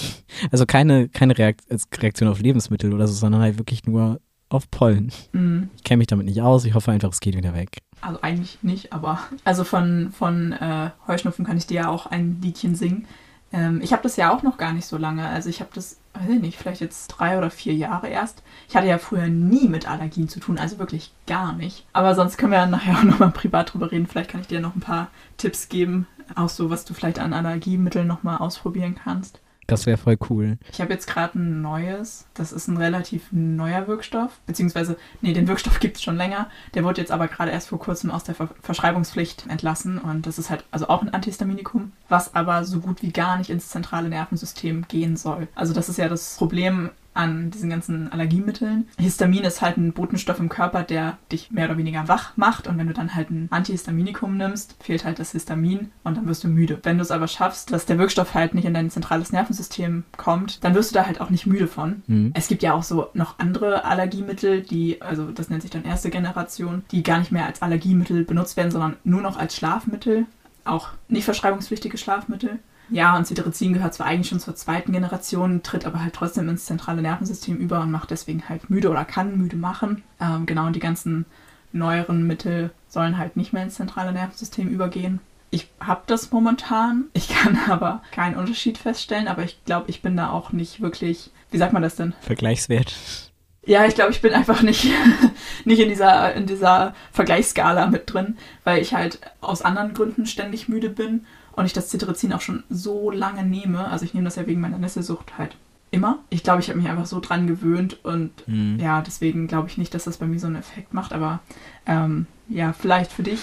Also 0.51 0.65
keine, 0.65 1.09
keine 1.09 1.37
Reaktion 1.37 2.29
auf 2.29 2.41
Lebensmittel 2.41 2.95
oder 2.95 3.07
so, 3.07 3.15
sondern 3.15 3.43
halt 3.43 3.59
wirklich 3.59 3.85
nur 3.85 4.19
auf 4.49 4.71
Pollen. 4.71 5.13
Mhm. 5.33 5.71
Ich 5.77 5.85
kenne 5.85 5.99
mich 5.99 6.07
damit 6.07 6.27
nicht 6.27 6.43
aus. 6.43 6.65
Ich 6.65 6.75
hoffe 6.75 6.91
einfach, 6.91 7.11
es 7.11 7.21
geht 7.21 7.37
wieder 7.37 7.55
weg. 7.55 7.79
Also 8.01 8.21
eigentlich 8.23 8.59
nicht, 8.63 8.93
aber 8.93 9.21
also 9.45 9.65
von, 9.65 10.13
von 10.13 10.53
äh, 10.53 10.91
Heuschnupfen 11.07 11.45
kann 11.45 11.57
ich 11.57 11.67
dir 11.67 11.83
ja 11.83 11.89
auch 11.89 12.07
ein 12.07 12.41
Liedchen 12.41 12.75
singen. 12.75 13.07
Ähm, 13.53 13.81
ich 13.83 13.93
habe 13.93 14.03
das 14.03 14.17
ja 14.17 14.33
auch 14.33 14.43
noch 14.43 14.57
gar 14.57 14.73
nicht 14.73 14.87
so 14.87 14.97
lange. 14.97 15.27
Also 15.27 15.49
ich 15.49 15.61
habe 15.61 15.71
das, 15.75 15.99
weiß 16.15 16.29
ich 16.29 16.41
nicht, 16.41 16.59
vielleicht 16.59 16.81
jetzt 16.81 17.09
drei 17.09 17.39
oder 17.39 17.51
vier 17.51 17.75
Jahre 17.75 18.09
erst. 18.09 18.43
Ich 18.69 18.77
hatte 18.77 18.87
ja 18.87 18.99
früher 18.99 19.29
nie 19.29 19.69
mit 19.69 19.89
Allergien 19.89 20.29
zu 20.29 20.39
tun, 20.41 20.59
also 20.59 20.79
wirklich 20.79 21.13
gar 21.27 21.55
nicht. 21.55 21.87
Aber 21.93 22.15
sonst 22.15 22.37
können 22.37 22.53
wir 22.53 22.59
ja 22.59 22.67
nachher 22.67 22.99
auch 22.99 23.05
nochmal 23.05 23.31
privat 23.31 23.73
drüber 23.73 23.91
reden. 23.91 24.07
Vielleicht 24.07 24.31
kann 24.31 24.41
ich 24.41 24.49
dir 24.49 24.61
noch 24.61 24.77
ein 24.77 24.81
paar 24.81 25.09
Tipps 25.39 25.69
geben, 25.69 26.07
auch 26.35 26.49
so, 26.49 26.71
was 26.71 26.85
du 26.85 26.95
vielleicht 26.95 27.19
an 27.19 27.33
Allergiemitteln 27.33 28.07
nochmal 28.07 28.39
ausprobieren 28.39 28.97
kannst. 29.03 29.41
Das 29.69 29.85
wäre 29.85 29.99
voll 29.99 30.17
cool. 30.31 30.57
Ich 30.73 30.81
habe 30.81 30.95
jetzt 30.95 31.07
gerade 31.07 31.39
ein 31.39 31.61
neues. 31.61 32.27
Das 32.33 32.53
ist 32.53 32.69
ein 32.69 32.79
relativ 32.79 33.27
neuer 33.33 33.87
Wirkstoff. 33.87 34.41
Beziehungsweise, 34.47 34.97
nee, 35.21 35.35
den 35.35 35.47
Wirkstoff 35.47 35.79
gibt 35.81 35.99
es 35.99 36.03
schon 36.03 36.17
länger. 36.17 36.49
Der 36.75 36.85
wurde 36.85 37.03
jetzt 37.03 37.13
aber 37.13 37.29
gerade 37.29 37.51
erst 37.51 37.69
vor 37.69 37.79
kurzem 37.79 38.11
aus 38.11 38.25
der 38.25 38.35
Ver 38.35 38.49
Verschreibungspflicht 38.63 39.47
entlassen. 39.47 39.99
Und 39.99 40.27
das 40.27 40.39
ist 40.39 40.49
halt 40.49 40.65
also 40.71 40.89
auch 40.89 41.03
ein 41.03 41.13
Antihistaminikum, 41.13 41.93
was 42.09 42.35
aber 42.35 42.65
so 42.65 42.81
gut 42.81 43.03
wie 43.03 43.13
gar 43.13 43.37
nicht 43.37 43.51
ins 43.51 43.69
zentrale 43.69 44.09
Nervensystem 44.09 44.87
gehen 44.89 45.19
soll. 45.19 45.49
Also 45.55 45.75
das 45.75 45.91
ist 45.91 45.99
ja 45.99 46.09
das 46.09 46.37
Problem 46.37 46.91
an 47.19 47.51
diesen 47.51 47.69
ganzen 47.69 48.11
Allergiemitteln. 48.13 48.89
Histamin 48.99 49.43
ist 49.43 49.61
halt 49.61 49.77
ein 49.77 49.93
Botenstoff 49.93 50.39
im 50.39 50.49
Körper, 50.49 50.85
der 50.85 51.19
dich 51.33 51.51
mehr 51.51 51.67
oder 51.67 51.77
weniger 51.77 52.07
wach 52.07 52.37
macht. 52.37 52.69
Und 52.69 52.79
wenn 52.79 52.87
du 52.87 52.95
dann 52.95 53.15
halt 53.15 53.31
ein 53.31 53.49
Antihistaminikum 53.51 54.37
nimmst, 54.37 54.77
fehlt 54.81 55.05
halt 55.05 55.19
das 55.19 55.33
Histamin 55.33 55.91
und 56.05 56.17
dann 56.17 56.27
wirst 56.27 56.45
du 56.45 56.49
müde. 56.49 56.79
Wenn 56.85 56.97
du 56.97 57.03
es 57.03 57.11
aber 57.11 57.27
schaffst, 57.27 57.73
dass 57.73 57.87
der 57.87 57.99
Wirkstoff 57.99 58.35
halt 58.35 58.55
nicht 58.55 58.65
in 58.65 58.75
dein 58.75 58.91
zentrales 58.91 59.33
Nervensystem 59.33 60.05
kommt, 60.17 60.63
dann 60.63 60.75
wirst 60.75 60.93
du 60.93 60.95
da 60.95 61.07
halt 61.07 61.21
auch 61.21 61.31
nicht 61.31 61.47
müde 61.47 61.67
von. 61.67 62.03
Mhm. 62.07 62.33
Es 62.35 62.47
gibt 62.47 62.63
ja 62.63 62.73
auch 62.73 62.85
so 62.85 63.09
noch 63.15 63.39
andere 63.41 63.85
Allergiemittel, 63.85 64.63
die, 64.63 65.03
also 65.03 65.31
das 65.33 65.51
nennt 65.51 65.63
sich 65.63 65.73
dann 65.73 65.85
erste 65.85 66.11
Generation, 66.11 66.85
die 66.93 67.03
gar 67.03 67.19
nicht 67.19 67.33
mehr 67.33 67.47
als 67.47 67.63
Allergiemittel 67.63 68.25
benutzt 68.25 68.57
werden, 68.57 68.71
sondern 68.71 68.97
nur 69.03 69.23
noch 69.23 69.37
als 69.37 69.57
Schlafmittel. 69.57 70.27
Auch 70.65 70.91
nicht 71.09 71.25
verschreibungspflichtige 71.25 71.99
Schlafmittel. 71.99 72.61
Ja, 72.91 73.17
und 73.17 73.27
Cetirizin 73.27 73.75
gehört 73.75 73.95
zwar 73.95 74.07
eigentlich 74.07 74.29
schon 74.29 74.41
zur 74.41 74.55
zweiten 74.55 74.93
Generation, 74.93 75.63
tritt 75.63 75.85
aber 75.85 76.03
halt 76.03 76.15
trotzdem 76.15 76.49
ins 76.49 76.65
zentrale 76.65 77.03
Nervensystem 77.03 77.57
über 77.57 77.81
und 77.81 77.91
macht 77.91 78.11
deswegen 78.11 78.49
halt 78.49 78.71
müde 78.71 78.91
oder 78.91 79.05
kann 79.05 79.37
müde 79.37 79.57
machen. 79.57 80.03
Ähm, 80.21 80.47
genau, 80.47 80.67
und 80.67 80.77
die 80.77 80.81
ganzen 80.81 81.27
neueren 81.73 82.27
Mittel 82.27 82.71
sollen 82.89 83.19
halt 83.19 83.37
nicht 83.37 83.53
mehr 83.53 83.63
ins 83.63 83.75
zentrale 83.75 84.13
Nervensystem 84.13 84.69
übergehen. 84.69 85.21
Ich 85.51 85.69
habe 85.81 86.03
das 86.07 86.31
momentan. 86.31 87.05
Ich 87.13 87.29
kann 87.29 87.59
aber 87.69 88.03
keinen 88.11 88.37
Unterschied 88.37 88.79
feststellen, 88.79 89.29
aber 89.29 89.45
ich 89.45 89.63
glaube, 89.65 89.91
ich 89.91 90.03
bin 90.03 90.17
da 90.17 90.31
auch 90.31 90.53
nicht 90.53 90.81
wirklich, 90.81 91.31
wie 91.51 91.59
sagt 91.59 91.73
man 91.73 91.83
das 91.83 91.97
denn? 91.97 92.15
Vergleichswert. 92.21 92.95
Ja, 93.67 93.85
ich 93.85 93.95
glaube, 93.95 94.13
ich 94.13 94.23
bin 94.23 94.33
einfach 94.33 94.63
nicht, 94.63 94.87
nicht 95.67 95.81
in, 95.81 95.91
dieser, 95.91 96.33
in 96.33 96.47
dieser 96.47 96.95
Vergleichsskala 97.13 97.89
mit 97.89 98.13
drin, 98.13 98.39
weil 98.65 98.81
ich 98.81 98.95
halt 98.95 99.21
aus 99.43 99.61
anderen 99.61 99.93
Gründen 99.93 100.25
ständig 100.25 100.71
müde 100.71 100.89
bin 100.89 101.27
und 101.59 101.67
ich 101.67 101.73
das 101.73 101.89
Cetirizin 101.89 102.33
auch 102.33 102.41
schon 102.41 102.63
so 102.71 103.11
lange 103.11 103.43
nehme. 103.43 103.89
Also 103.89 104.05
ich 104.05 104.15
nehme 104.15 104.25
das 104.25 104.37
ja 104.37 104.47
wegen 104.47 104.61
meiner 104.61 104.79
Nesselsucht 104.79 105.37
halt 105.39 105.57
immer. 105.91 106.21
Ich 106.31 106.45
glaube, 106.45 106.61
ich 106.61 106.69
habe 106.69 106.79
mich 106.79 106.89
einfach 106.89 107.07
so 107.07 107.19
dran 107.19 107.49
gewöhnt 107.49 107.99
und 108.05 108.31
mhm. 108.47 108.79
ja, 108.79 109.03
deswegen 109.03 109.49
glaube 109.49 109.69
ich 109.69 109.77
nicht, 109.77 109.93
dass 109.93 110.05
das 110.05 110.19
bei 110.19 110.27
mir 110.27 110.39
so 110.39 110.47
einen 110.47 110.57
Effekt 110.57 110.95
macht. 110.95 111.13
Aber 111.13 111.41
ähm, 111.85 112.27
ja, 112.49 112.73
vielleicht 112.73 113.11
für 113.11 113.25
dich 113.25 113.41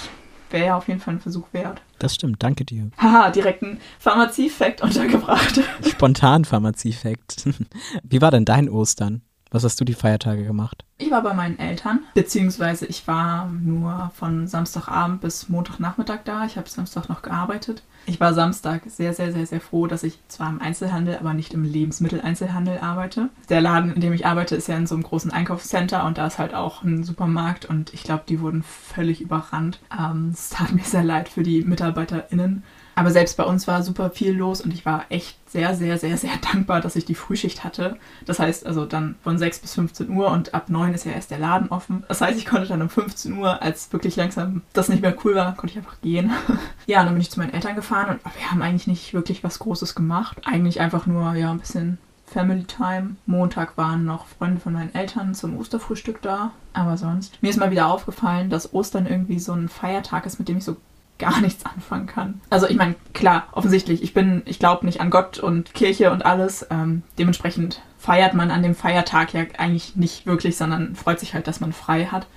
wäre 0.49 0.65
ja 0.67 0.77
auf 0.77 0.87
jeden 0.87 1.01
Fall 1.01 1.15
ein 1.15 1.19
Versuch 1.19 1.47
wert. 1.51 1.81
Das 1.99 2.15
stimmt, 2.15 2.41
danke 2.41 2.63
dir. 2.63 2.89
Haha, 2.97 3.31
direkt 3.31 3.63
ein 3.63 3.79
Pharmazie-Fact 3.99 4.81
untergebracht. 4.81 5.59
Spontan 5.85 6.45
Pharmazie-Fact. 6.45 7.49
Wie 8.03 8.21
war 8.21 8.31
denn 8.31 8.45
dein 8.45 8.69
Ostern? 8.69 9.23
Was 9.55 9.63
hast 9.63 9.79
du 9.79 9.85
die 9.85 9.93
Feiertage 9.93 10.43
gemacht? 10.43 10.83
Ich 10.97 11.11
war 11.11 11.23
bei 11.23 11.33
meinen 11.33 11.57
Eltern, 11.57 12.01
beziehungsweise 12.13 12.87
ich 12.87 13.07
war 13.07 13.47
nur 13.47 14.11
von 14.13 14.47
Samstagabend 14.47 15.21
bis 15.21 15.47
Montagnachmittag 15.47 16.25
da. 16.25 16.43
Ich 16.43 16.57
habe 16.57 16.67
Samstag 16.67 17.07
noch 17.07 17.21
gearbeitet. 17.21 17.81
Ich 18.05 18.19
war 18.19 18.33
Samstag 18.33 18.81
sehr, 18.87 19.13
sehr, 19.13 19.31
sehr, 19.31 19.45
sehr 19.45 19.61
froh, 19.61 19.87
dass 19.87 20.03
ich 20.03 20.19
zwar 20.27 20.49
im 20.49 20.61
Einzelhandel, 20.61 21.17
aber 21.17 21.33
nicht 21.33 21.53
im 21.53 21.63
Lebensmitteleinzelhandel 21.63 22.79
arbeite. 22.79 23.29
Der 23.47 23.61
Laden, 23.61 23.93
in 23.93 24.01
dem 24.01 24.11
ich 24.11 24.25
arbeite, 24.25 24.57
ist 24.57 24.67
ja 24.67 24.75
in 24.75 24.87
so 24.87 24.95
einem 24.95 25.03
großen 25.03 25.31
Einkaufscenter 25.31 26.03
und 26.03 26.17
da 26.17 26.27
ist 26.27 26.37
halt 26.37 26.53
auch 26.53 26.83
ein 26.83 27.05
Supermarkt 27.05 27.63
und 27.63 27.93
ich 27.93 28.03
glaube, 28.03 28.23
die 28.27 28.41
wurden 28.41 28.61
völlig 28.61 29.21
überrannt. 29.21 29.79
Ähm, 29.97 30.31
es 30.33 30.49
tat 30.49 30.73
mir 30.73 30.83
sehr 30.83 31.05
leid 31.05 31.29
für 31.29 31.43
die 31.43 31.63
MitarbeiterInnen. 31.63 32.63
Aber 32.95 33.11
selbst 33.11 33.37
bei 33.37 33.43
uns 33.43 33.67
war 33.67 33.83
super 33.83 34.09
viel 34.09 34.31
los 34.31 34.61
und 34.61 34.73
ich 34.73 34.85
war 34.85 35.05
echt 35.09 35.37
sehr, 35.49 35.75
sehr, 35.75 35.97
sehr, 35.97 36.17
sehr 36.17 36.31
dankbar, 36.51 36.81
dass 36.81 36.95
ich 36.95 37.05
die 37.05 37.15
Frühschicht 37.15 37.63
hatte. 37.63 37.97
Das 38.25 38.39
heißt 38.39 38.65
also 38.65 38.85
dann 38.85 39.15
von 39.23 39.37
6 39.37 39.59
bis 39.59 39.73
15 39.73 40.09
Uhr 40.09 40.31
und 40.31 40.53
ab 40.53 40.69
9 40.69 40.93
ist 40.93 41.05
ja 41.05 41.11
erst 41.11 41.31
der 41.31 41.39
Laden 41.39 41.69
offen. 41.69 42.03
Das 42.07 42.21
heißt, 42.21 42.37
ich 42.37 42.45
konnte 42.45 42.67
dann 42.67 42.81
um 42.81 42.89
15 42.89 43.37
Uhr, 43.37 43.61
als 43.61 43.91
wirklich 43.91 44.15
langsam 44.15 44.61
das 44.73 44.89
nicht 44.89 45.01
mehr 45.01 45.15
cool 45.23 45.35
war, 45.35 45.55
konnte 45.55 45.73
ich 45.73 45.77
einfach 45.77 45.99
gehen. 46.01 46.31
ja, 46.85 47.03
dann 47.03 47.13
bin 47.13 47.21
ich 47.21 47.31
zu 47.31 47.39
meinen 47.39 47.53
Eltern 47.53 47.75
gefahren 47.75 48.09
und 48.11 48.35
wir 48.37 48.51
haben 48.51 48.61
eigentlich 48.61 48.87
nicht 48.87 49.13
wirklich 49.13 49.43
was 49.43 49.59
Großes 49.59 49.95
gemacht. 49.95 50.41
Eigentlich 50.45 50.79
einfach 50.79 51.05
nur, 51.05 51.33
ja, 51.35 51.51
ein 51.51 51.59
bisschen 51.59 51.97
Family 52.25 52.63
Time. 52.63 53.15
Montag 53.25 53.77
waren 53.77 54.05
noch 54.05 54.25
Freunde 54.27 54.59
von 54.59 54.73
meinen 54.73 54.93
Eltern 54.93 55.35
zum 55.35 55.57
Osterfrühstück 55.57 56.21
da. 56.21 56.51
Aber 56.73 56.97
sonst. 56.97 57.41
Mir 57.41 57.49
ist 57.49 57.59
mal 57.59 57.71
wieder 57.71 57.87
aufgefallen, 57.87 58.49
dass 58.49 58.73
Ostern 58.73 59.05
irgendwie 59.05 59.39
so 59.39 59.53
ein 59.53 59.69
Feiertag 59.69 60.25
ist, 60.25 60.39
mit 60.39 60.47
dem 60.47 60.57
ich 60.57 60.63
so 60.63 60.77
gar 61.17 61.41
nichts 61.41 61.65
anfangen 61.65 62.07
kann. 62.07 62.41
Also 62.49 62.67
ich 62.67 62.75
meine, 62.75 62.95
klar, 63.13 63.47
offensichtlich, 63.53 64.03
ich 64.03 64.13
bin, 64.13 64.41
ich 64.45 64.59
glaube 64.59 64.85
nicht 64.85 65.01
an 65.01 65.09
Gott 65.09 65.39
und 65.39 65.73
Kirche 65.73 66.11
und 66.11 66.25
alles. 66.25 66.67
Ähm, 66.69 67.03
dementsprechend 67.17 67.81
feiert 67.97 68.33
man 68.33 68.51
an 68.51 68.63
dem 68.63 68.75
Feiertag 68.75 69.33
ja 69.33 69.43
eigentlich 69.57 69.95
nicht 69.95 70.25
wirklich, 70.25 70.57
sondern 70.57 70.95
freut 70.95 71.19
sich 71.19 71.33
halt, 71.33 71.47
dass 71.47 71.59
man 71.59 71.73
frei 71.73 72.05
hat. 72.05 72.27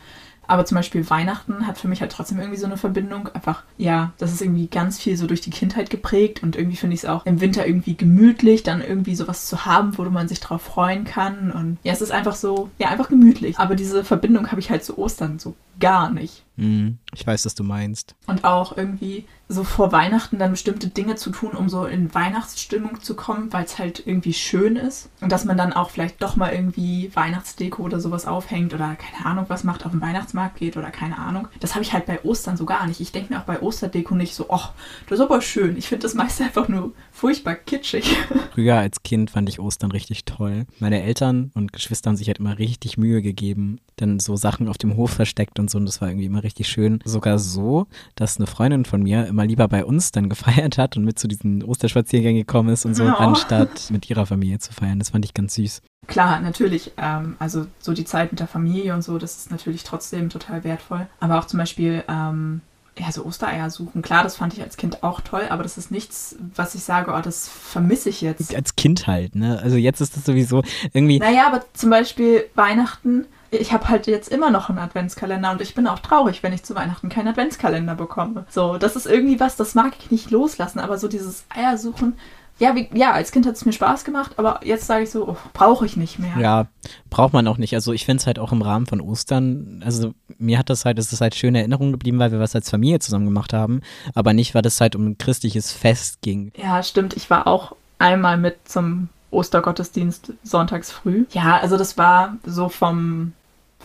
Aber 0.49 0.65
zum 0.65 0.77
Beispiel 0.77 1.09
Weihnachten 1.11 1.67
hat 1.67 1.77
für 1.77 1.89
mich 1.89 2.01
halt 2.01 2.11
trotzdem 2.11 2.39
irgendwie 2.39 2.59
so 2.59 2.65
eine 2.65 2.79
Verbindung. 2.79 3.29
Einfach, 3.29 3.65
ja, 3.77 4.13
das 4.17 4.33
ist 4.33 4.41
irgendwie 4.41 4.67
ganz 4.67 4.99
viel 4.99 5.15
so 5.19 5.27
durch 5.27 5.43
die 5.43 5.51
Kindheit 5.51 5.91
geprägt 5.91 6.43
und 6.43 6.57
irgendwie 6.57 6.79
finde 6.79 6.95
ich 6.95 7.03
es 7.03 7.09
auch 7.09 7.27
im 7.27 7.43
Winter 7.43 7.67
irgendwie 7.67 7.97
gemütlich, 7.97 8.63
dann 8.63 8.81
irgendwie 8.81 9.15
sowas 9.15 9.47
zu 9.47 9.67
haben, 9.67 9.99
wo 9.99 10.05
man 10.05 10.27
sich 10.27 10.41
drauf 10.41 10.63
freuen 10.63 11.05
kann. 11.05 11.51
Und 11.51 11.77
ja, 11.83 11.93
es 11.93 12.01
ist 12.01 12.13
einfach 12.13 12.35
so, 12.35 12.71
ja, 12.79 12.89
einfach 12.89 13.11
gemütlich. 13.11 13.59
Aber 13.59 13.75
diese 13.75 14.05
Verbindung 14.05 14.51
habe 14.51 14.61
ich 14.61 14.71
halt 14.71 14.83
zu 14.83 14.97
Ostern 14.99 15.39
so 15.39 15.55
gar 15.81 16.11
nicht. 16.11 16.45
Mhm. 16.57 16.97
Ich 17.15 17.27
weiß, 17.27 17.47
was 17.47 17.55
du 17.55 17.65
meinst. 17.65 18.15
Und 18.27 18.45
auch 18.45 18.77
irgendwie 18.77 19.25
so 19.49 19.65
vor 19.65 19.93
Weihnachten 19.93 20.39
dann 20.39 20.51
bestimmte 20.51 20.89
Dinge 20.89 21.17
zu 21.17 21.31
tun, 21.31 21.53
um 21.53 21.71
so 21.71 21.87
in 21.87 22.15
Weihnachtsstimmung 22.15 23.01
zu 23.01 23.15
kommen, 23.15 23.51
weil 23.53 23.65
es 23.65 23.79
halt 23.79 24.03
irgendwie 24.07 24.35
schön 24.35 24.77
ist. 24.77 25.09
Und 25.23 25.33
dass 25.33 25.47
man 25.47 25.57
dann 25.57 25.73
auch 25.73 25.89
vielleicht 25.89 26.23
doch 26.23 26.37
mal 26.37 26.53
irgendwie 26.53 27.11
Weihnachtsdeko 27.15 27.83
oder 27.83 27.99
sowas 27.99 28.27
aufhängt 28.27 28.75
oder 28.75 28.95
keine 28.97 29.25
Ahnung 29.25 29.47
was 29.49 29.65
macht, 29.65 29.87
auf 29.87 29.93
den 29.93 30.03
Weihnachtsmarkt 30.03 30.59
geht 30.59 30.77
oder 30.77 30.91
keine 30.91 31.19
Ahnung. 31.19 31.49
Das 31.61 31.75
habe 31.75 31.83
ich 31.83 31.95
halt 31.95 32.05
bei 32.05 32.23
Ostern 32.25 32.59
so 32.59 32.67
gar 32.67 32.87
nicht. 32.87 33.01
Ich 33.01 33.11
denke 33.11 33.33
mir 33.33 33.41
auch 33.41 33.45
bei 33.45 33.63
Osterdeko 33.63 34.15
nicht 34.15 34.35
so, 34.35 34.51
ach, 34.51 34.73
das 35.09 35.19
ist 35.19 35.25
aber 35.25 35.41
schön. 35.41 35.79
Ich 35.79 35.89
finde 35.89 36.03
das 36.03 36.15
meiste 36.15 36.45
einfach 36.45 36.69
nur 36.69 36.93
furchtbar 37.11 37.55
kitschig. 37.55 38.17
Früher 38.55 38.77
als 38.77 39.03
Kind 39.03 39.31
fand 39.31 39.49
ich 39.49 39.61
Ostern 39.61 39.93
richtig 39.93 40.27
toll. 40.27 40.67
Meine 40.79 41.03
Eltern 41.03 41.53
und 41.55 41.73
Geschwister 41.73 42.11
haben 42.11 42.17
sich 42.17 42.29
halt 42.29 42.39
immer 42.39 42.59
richtig 42.59 42.99
Mühe 42.99 43.23
gegeben, 43.23 43.81
dann 43.97 44.21
so 44.21 44.37
Sachen 44.37 44.69
auf 44.69 44.77
dem 44.77 44.97
Hof 44.97 45.11
versteckt 45.11 45.59
und 45.59 45.71
so 45.71 45.79
und 45.79 45.87
das 45.87 46.03
war 46.03 46.09
irgendwie 46.09 46.27
immer 46.27 46.43
richtig 46.43 46.69
schön. 46.69 46.98
Sogar 47.05 47.39
so, 47.39 47.87
dass 48.15 48.37
eine 48.39 48.47
Freundin 48.47 48.85
von 48.85 49.03
mir 49.03 49.27
immer 49.27 49.47
lieber 49.47 49.69
bei 49.69 49.85
uns 49.85 50.13
dann 50.13 50.29
gefeiert 50.29 50.79
hat 50.79 50.97
und 50.97 51.05
mit 51.05 51.19
zu 51.19 51.29
diesen 51.29 51.63
Osterspaziergängen 51.63 52.43
gekommen 52.43 52.69
ist 52.71 52.85
und 52.85 52.95
so, 52.95 53.05
Ja. 53.05 53.15
anstatt 53.15 53.91
mit 53.91 54.09
ihrer 54.11 54.27
Familie 54.27 54.59
zu 54.59 54.73
feiern. 54.73 54.99
Das 54.99 55.11
fand 55.11 55.25
ich 55.25 55.35
ganz 55.35 55.55
süß. 55.55 55.83
Klar, 56.07 56.41
natürlich, 56.41 56.93
ähm, 56.97 57.37
also 57.39 57.67
so 57.81 57.93
die 57.93 58.05
Zeit 58.05 58.33
mit 58.33 58.41
der 58.41 58.47
Familie 58.47 58.95
und 58.95 59.03
so, 59.03 59.19
das 59.19 59.37
ist 59.37 59.51
natürlich 59.51 59.85
trotzdem 59.85 60.31
total 60.31 60.65
wertvoll. 60.65 61.07
Aber 61.21 61.39
auch 61.39 61.45
zum 61.47 61.59
Beispiel, 61.59 62.03
ähm, 62.09 62.63
ja, 62.99 63.13
so 63.13 63.25
Ostereier 63.25 63.71
suchen. 63.71 64.03
Klar, 64.03 64.25
das 64.25 64.35
fand 64.37 64.55
ich 64.55 64.63
als 64.63 64.77
Kind 64.77 65.03
auch 65.05 65.21
toll, 65.21 65.43
aber 65.51 65.63
das 65.63 65.79
ist 65.79 65.91
nichts, 65.91 66.35
was 66.57 66.75
ich 66.75 66.83
sage, 66.83 67.13
oh, 67.17 67.21
das 67.23 67.49
vermisse 67.49 68.09
ich 68.09 68.23
jetzt. 68.23 68.55
Als 68.55 68.75
Kind 68.75 69.07
halt, 69.07 69.37
ne? 69.37 69.61
Also 69.63 69.77
jetzt 69.77 70.01
ist 70.01 70.17
das 70.17 70.25
sowieso 70.25 70.63
irgendwie. 70.93 71.19
Naja, 71.21 71.47
aber 71.47 71.65
zum 71.75 71.91
Beispiel 71.91 72.45
Weihnachten, 72.57 73.27
ich 73.51 73.73
habe 73.73 73.89
halt 73.89 74.07
jetzt 74.07 74.29
immer 74.29 74.51
noch 74.51 74.69
einen 74.69 74.79
Adventskalender 74.79 75.51
und 75.53 75.61
ich 75.61 75.75
bin 75.75 75.87
auch 75.87 75.99
traurig, 75.99 76.43
wenn 76.43 76.53
ich 76.53 76.63
zu 76.63 76.75
Weihnachten 76.75 77.09
keinen 77.09 77.29
Adventskalender 77.29 77.95
bekomme. 77.95 78.45
So, 78.51 78.79
das 78.79 78.97
ist 78.97 79.07
irgendwie 79.07 79.41
was, 79.41 79.57
das 79.57 79.75
mag 79.75 79.95
ich 79.99 80.11
nicht 80.11 80.31
loslassen, 80.31 80.79
aber 80.79 80.99
so 80.99 81.09
dieses 81.09 81.45
Eiersuchen, 81.49 82.15
ja, 82.59 82.75
wie, 82.75 82.89
ja, 82.93 83.13
als 83.13 83.31
Kind 83.31 83.47
hat 83.47 83.55
es 83.55 83.65
mir 83.65 83.73
Spaß 83.73 84.05
gemacht, 84.05 84.33
aber 84.37 84.61
jetzt 84.65 84.87
sage 84.87 85.05
ich 85.05 85.11
so, 85.11 85.29
oh, 85.29 85.37
brauche 85.53 85.87
ich 85.87 85.97
nicht 85.97 86.19
mehr. 86.19 86.37
Ja, 86.39 86.67
braucht 87.09 87.33
man 87.33 87.47
auch 87.47 87.57
nicht. 87.57 87.75
Also 87.75 87.93
ich 87.93 88.05
finde 88.05 88.21
es 88.21 88.27
halt 88.27 88.41
auch 88.41 88.51
im 88.51 88.63
Rahmen 88.63 88.87
von 88.87 89.01
Ostern, 89.01 89.81
also 89.85 90.13
mir 90.39 90.59
hat 90.59 90.69
das 90.69 90.85
halt, 90.85 90.99
es 90.99 91.13
ist 91.13 91.21
halt 91.21 91.37
schöne 91.37 91.59
Erinnerung 91.59 91.93
geblieben, 91.93 92.19
weil 92.19 92.33
wir 92.33 92.41
was 92.41 92.57
als 92.57 92.69
Familie 92.69 92.99
zusammen 92.99 93.27
gemacht 93.27 93.53
haben, 93.53 93.81
aber 94.15 94.33
nicht, 94.33 94.55
weil 94.55 94.63
das 94.63 94.81
halt 94.81 94.97
um 94.97 95.07
ein 95.07 95.19
christliches 95.19 95.71
Fest 95.73 96.21
ging. 96.21 96.53
Ja, 96.57 96.83
stimmt. 96.83 97.17
Ich 97.17 97.31
war 97.31 97.47
auch 97.47 97.77
einmal 97.99 98.37
mit 98.37 98.57
zum 98.65 99.09
Ostergottesdienst 99.31 100.33
sonntags 100.43 100.91
früh. 100.91 101.27
Ja, 101.31 101.59
also 101.59 101.77
das 101.77 101.99
war 101.99 102.37
so 102.45 102.69
vom, 102.69 103.33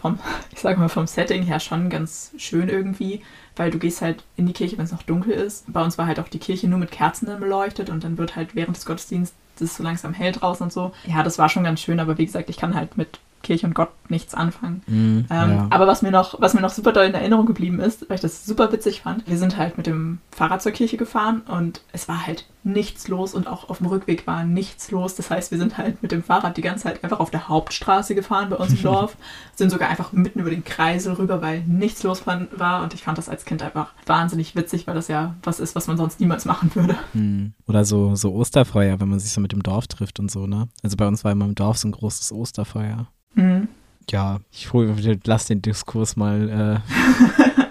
vom, 0.04 0.20
ich 0.52 0.60
sag 0.60 0.78
mal, 0.78 0.90
vom 0.90 1.08
Setting 1.08 1.44
her 1.44 1.60
schon 1.62 1.90
ganz 1.90 2.32
schön 2.38 2.68
irgendwie, 2.68 3.22
weil 3.56 3.72
du 3.72 3.80
gehst 3.80 4.02
halt 4.02 4.24
in 4.36 4.46
die 4.46 4.54
Kirche, 4.54 4.78
wenn 4.78 4.86
es 4.86 4.92
noch 4.92 5.04
dunkel 5.04 5.32
ist. 5.32 5.72
Bei 5.72 5.82
uns 5.82 5.98
war 5.98 6.06
halt 6.06 6.20
auch 6.20 6.28
die 6.28 6.40
Kirche 6.40 6.68
nur 6.68 6.78
mit 6.78 6.92
Kerzen 6.92 7.26
dann 7.26 7.40
beleuchtet 7.40 7.90
und 7.90 8.04
dann 8.04 8.18
wird 8.18 8.36
halt 8.36 8.54
während 8.54 8.76
des 8.76 8.86
Gottesdienstes 8.86 9.78
so 9.78 9.82
langsam 9.82 10.14
hell 10.14 10.34
draußen 10.34 10.66
und 10.66 10.74
so. 10.74 10.92
Ja, 11.08 11.24
das 11.24 11.40
war 11.40 11.48
schon 11.48 11.64
ganz 11.64 11.80
schön, 11.80 12.02
aber 12.02 12.18
wie 12.18 12.26
gesagt, 12.26 12.50
ich 12.50 12.58
kann 12.58 12.76
halt 12.76 12.98
mit 12.98 13.20
Kirche 13.44 13.68
und 13.68 13.76
Gott 13.76 13.90
nichts 14.10 14.34
anfangen. 14.34 14.82
Mhm, 14.88 15.26
Ähm, 15.30 15.52
ja. 15.52 15.68
Aber 15.70 15.86
was 15.88 16.02
mir 16.02 16.12
noch, 16.12 16.40
was 16.42 16.54
mir 16.54 16.62
noch 16.62 16.70
super 16.72 16.92
doll 16.92 17.06
in 17.06 17.14
Erinnerung 17.14 17.46
geblieben 17.46 17.80
ist, 17.80 18.10
weil 18.10 18.16
ich 18.16 18.22
das 18.22 18.46
super 18.46 18.72
witzig 18.72 19.02
fand, 19.02 19.28
wir 19.28 19.38
sind 19.38 19.58
halt 19.58 19.78
mit 19.78 19.86
dem 19.86 20.20
Fahrrad 20.32 20.62
zur 20.62 20.72
Kirche 20.72 20.98
gefahren 20.98 21.42
und 21.42 21.82
es 21.92 22.08
war 22.08 22.26
halt 22.26 22.46
nichts 22.64 23.08
los 23.10 23.34
und 23.34 23.48
auch 23.48 23.70
auf 23.70 23.80
dem 23.80 23.88
Rückweg 23.88 24.26
war 24.26 24.46
nichts 24.46 24.90
los. 24.92 25.16
Das 25.16 25.30
heißt, 25.30 25.52
wir 25.52 25.58
sind 25.58 25.78
halt 25.78 26.02
mit 26.02 26.12
dem 26.12 26.24
Fahrrad 26.24 26.56
die 26.56 26.62
ganze 26.62 26.84
Zeit 26.84 27.04
einfach 27.04 27.20
auf 27.20 27.30
der 27.30 27.50
Hauptstraße 27.50 28.16
gefahren 28.16 28.50
bei 28.50 28.56
uns 28.56 28.72
im 28.72 28.82
Dorf, 28.84 29.18
sind 29.56 29.70
sogar 29.70 29.90
einfach 29.90 30.14
mitten 30.14 30.40
über 30.40 30.50
den 30.50 30.64
Kreisel 30.64 31.14
rüber, 31.14 31.42
weil 31.42 31.62
nichts 31.64 32.04
los 32.04 32.24
war 32.26 32.84
und 32.84 32.94
ich 32.94 33.04
fand 33.04 33.18
das 33.18 33.30
als 33.30 33.46
Kind 33.46 33.62
einfach 33.62 33.92
wahnsinnig 34.06 34.56
witzig, 34.56 34.88
weil 34.88 34.96
das 34.96 35.08
ja 35.10 35.36
was 35.44 35.60
ist, 35.60 35.76
was 35.76 35.88
man 35.88 35.98
sonst 35.98 36.20
niemals 36.20 36.46
machen 36.46 36.74
würde. 36.74 36.96
Hm. 37.12 37.54
Oder 37.68 37.84
so, 37.84 38.16
so 38.16 38.34
Osterfeuer, 38.34 39.00
wenn 39.00 39.10
man 39.10 39.20
sich 39.20 39.32
so 39.32 39.42
mit 39.42 39.52
dem 39.52 39.64
Dorf 39.64 39.88
trifft 39.88 40.20
und 40.20 40.32
so, 40.32 40.48
ne? 40.48 40.70
Also 40.84 40.96
bei 40.96 41.08
uns 41.08 41.24
war 41.24 41.32
immer 41.32 41.46
im 41.46 41.56
Dorf 41.56 41.78
so 41.78 41.88
ein 41.88 41.92
großes 41.92 42.32
Osterfeuer. 42.32 43.08
Mhm. 43.36 43.68
Ja, 44.10 44.40
ich 44.52 44.70
lass 45.26 45.46
den 45.46 45.62
Diskurs 45.62 46.16
mal. 46.16 46.82
Äh, 46.84 47.64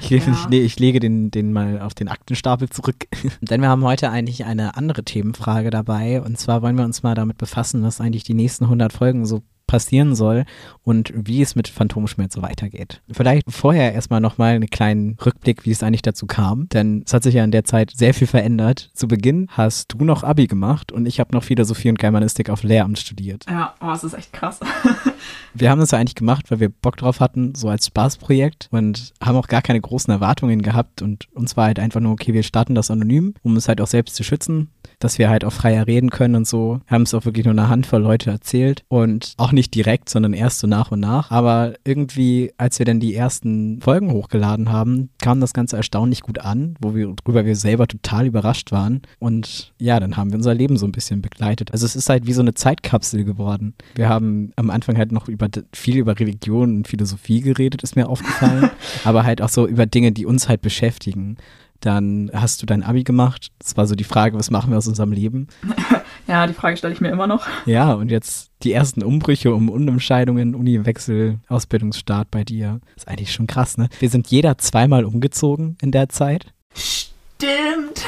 ich, 0.00 0.10
Ja. 0.10 0.46
ich, 0.50 0.58
ich 0.60 0.78
lege 0.78 1.00
den, 1.00 1.30
den 1.30 1.52
mal 1.52 1.80
auf 1.80 1.94
den 1.94 2.08
Aktenstapel 2.08 2.68
zurück. 2.70 3.06
Denn 3.40 3.60
wir 3.60 3.68
haben 3.68 3.84
heute 3.84 4.10
eigentlich 4.10 4.44
eine 4.44 4.76
andere 4.76 5.02
Themenfrage 5.04 5.70
dabei. 5.70 6.22
Und 6.22 6.38
zwar 6.38 6.62
wollen 6.62 6.76
wir 6.76 6.84
uns 6.84 7.02
mal 7.02 7.14
damit 7.14 7.38
befassen, 7.38 7.82
was 7.82 8.00
eigentlich 8.00 8.24
die 8.24 8.34
nächsten 8.34 8.64
100 8.64 8.92
Folgen 8.92 9.26
so 9.26 9.42
passieren 9.66 10.14
soll 10.14 10.44
und 10.82 11.12
wie 11.14 11.42
es 11.42 11.54
mit 11.54 11.68
Phantomschmerz 11.68 12.40
weitergeht. 12.40 13.02
Vielleicht 13.10 13.50
vorher 13.50 13.92
erstmal 13.92 14.20
nochmal 14.20 14.54
einen 14.54 14.70
kleinen 14.70 15.16
Rückblick, 15.24 15.64
wie 15.64 15.70
es 15.70 15.82
eigentlich 15.82 16.02
dazu 16.02 16.26
kam, 16.26 16.68
denn 16.68 17.02
es 17.06 17.14
hat 17.14 17.22
sich 17.22 17.34
ja 17.34 17.44
in 17.44 17.50
der 17.50 17.64
Zeit 17.64 17.90
sehr 17.90 18.14
viel 18.14 18.26
verändert. 18.26 18.90
Zu 18.94 19.08
Beginn 19.08 19.48
hast 19.50 19.92
du 19.92 20.04
noch 20.04 20.24
Abi 20.24 20.46
gemacht 20.46 20.92
und 20.92 21.06
ich 21.06 21.20
habe 21.20 21.34
noch 21.34 21.44
Philosophie 21.44 21.88
und 21.88 21.98
Germanistik 21.98 22.50
auf 22.50 22.62
Lehramt 22.62 22.98
studiert. 22.98 23.44
Ja, 23.48 23.74
oh, 23.80 23.86
das 23.86 24.04
ist 24.04 24.14
echt 24.14 24.32
krass. 24.32 24.60
Wir 25.54 25.70
haben 25.70 25.80
das 25.80 25.90
ja 25.90 25.98
eigentlich 25.98 26.14
gemacht, 26.14 26.50
weil 26.50 26.60
wir 26.60 26.68
Bock 26.68 26.96
drauf 26.96 27.20
hatten, 27.20 27.54
so 27.54 27.68
als 27.68 27.86
Spaßprojekt 27.86 28.68
und 28.70 29.12
haben 29.22 29.36
auch 29.36 29.48
gar 29.48 29.62
keine 29.62 29.80
großen 29.80 30.12
Erwartungen 30.12 30.62
gehabt 30.62 31.02
und 31.02 31.28
uns 31.34 31.56
war 31.56 31.66
halt 31.66 31.78
einfach 31.78 32.00
nur, 32.00 32.12
okay, 32.12 32.32
wir 32.32 32.42
starten 32.42 32.74
das 32.74 32.90
anonym, 32.90 33.34
um 33.42 33.56
es 33.56 33.68
halt 33.68 33.80
auch 33.80 33.86
selbst 33.86 34.16
zu 34.16 34.24
schützen, 34.24 34.70
dass 34.98 35.18
wir 35.18 35.28
halt 35.28 35.44
auch 35.44 35.52
freier 35.52 35.86
reden 35.86 36.10
können 36.10 36.36
und 36.36 36.46
so. 36.46 36.80
Haben 36.86 37.02
es 37.02 37.14
auch 37.14 37.24
wirklich 37.24 37.44
nur 37.44 37.52
einer 37.52 37.68
Handvoll 37.68 38.00
Leute 38.00 38.30
erzählt 38.30 38.84
und 38.88 39.34
auch 39.36 39.52
nicht 39.52 39.74
direkt, 39.74 40.08
sondern 40.08 40.32
erst 40.32 40.60
so 40.60 40.66
nach 40.66 40.90
und 40.90 41.00
nach. 41.00 41.30
Aber 41.30 41.74
irgendwie, 41.84 42.52
als 42.56 42.78
wir 42.78 42.86
dann 42.86 43.00
die 43.00 43.14
ersten 43.14 43.80
Folgen 43.80 44.12
hochgeladen 44.12 44.70
haben, 44.70 45.10
kam 45.20 45.40
das 45.40 45.52
Ganze 45.52 45.76
erstaunlich 45.76 46.22
gut 46.22 46.38
an, 46.38 46.76
wo 46.80 46.94
wir, 46.94 47.14
worüber 47.24 47.44
wir 47.44 47.56
selber 47.56 47.88
total 47.88 48.26
überrascht 48.26 48.72
waren. 48.72 49.02
Und 49.18 49.72
ja, 49.78 50.00
dann 50.00 50.16
haben 50.16 50.30
wir 50.30 50.36
unser 50.36 50.54
Leben 50.54 50.76
so 50.76 50.86
ein 50.86 50.92
bisschen 50.92 51.22
begleitet. 51.22 51.72
Also 51.72 51.86
es 51.86 51.96
ist 51.96 52.08
halt 52.08 52.26
wie 52.26 52.32
so 52.32 52.42
eine 52.42 52.54
Zeitkapsel 52.54 53.24
geworden. 53.24 53.74
Wir 53.94 54.08
haben 54.08 54.52
am 54.56 54.70
Anfang 54.70 54.96
halt 54.96 55.12
noch 55.12 55.28
über 55.28 55.41
viel 55.72 55.96
über 55.98 56.18
Religion 56.18 56.76
und 56.76 56.88
Philosophie 56.88 57.40
geredet, 57.40 57.82
ist 57.82 57.96
mir 57.96 58.08
aufgefallen. 58.08 58.70
aber 59.04 59.24
halt 59.24 59.42
auch 59.42 59.48
so 59.48 59.66
über 59.66 59.86
Dinge, 59.86 60.12
die 60.12 60.26
uns 60.26 60.48
halt 60.48 60.62
beschäftigen. 60.62 61.36
Dann 61.80 62.30
hast 62.32 62.62
du 62.62 62.66
dein 62.66 62.84
Abi 62.84 63.02
gemacht. 63.02 63.48
Das 63.58 63.76
war 63.76 63.86
so 63.86 63.96
die 63.96 64.04
Frage, 64.04 64.38
was 64.38 64.50
machen 64.50 64.70
wir 64.70 64.78
aus 64.78 64.86
unserem 64.88 65.12
Leben? 65.12 65.48
Ja, 66.28 66.46
die 66.46 66.54
Frage 66.54 66.76
stelle 66.76 66.94
ich 66.94 67.00
mir 67.00 67.10
immer 67.10 67.26
noch. 67.26 67.48
Ja, 67.66 67.94
und 67.94 68.10
jetzt 68.10 68.52
die 68.62 68.72
ersten 68.72 69.02
Umbrüche 69.02 69.52
um 69.52 69.68
Unientscheidungen, 69.68 70.54
Uniwechsel, 70.54 71.40
Ausbildungsstart 71.48 72.30
bei 72.30 72.44
dir. 72.44 72.80
ist 72.96 73.08
eigentlich 73.08 73.32
schon 73.32 73.48
krass, 73.48 73.76
ne? 73.76 73.88
Wir 73.98 74.08
sind 74.08 74.28
jeder 74.28 74.56
zweimal 74.56 75.04
umgezogen 75.04 75.76
in 75.82 75.90
der 75.90 76.08
Zeit. 76.08 76.52
Stimmt. 76.74 78.04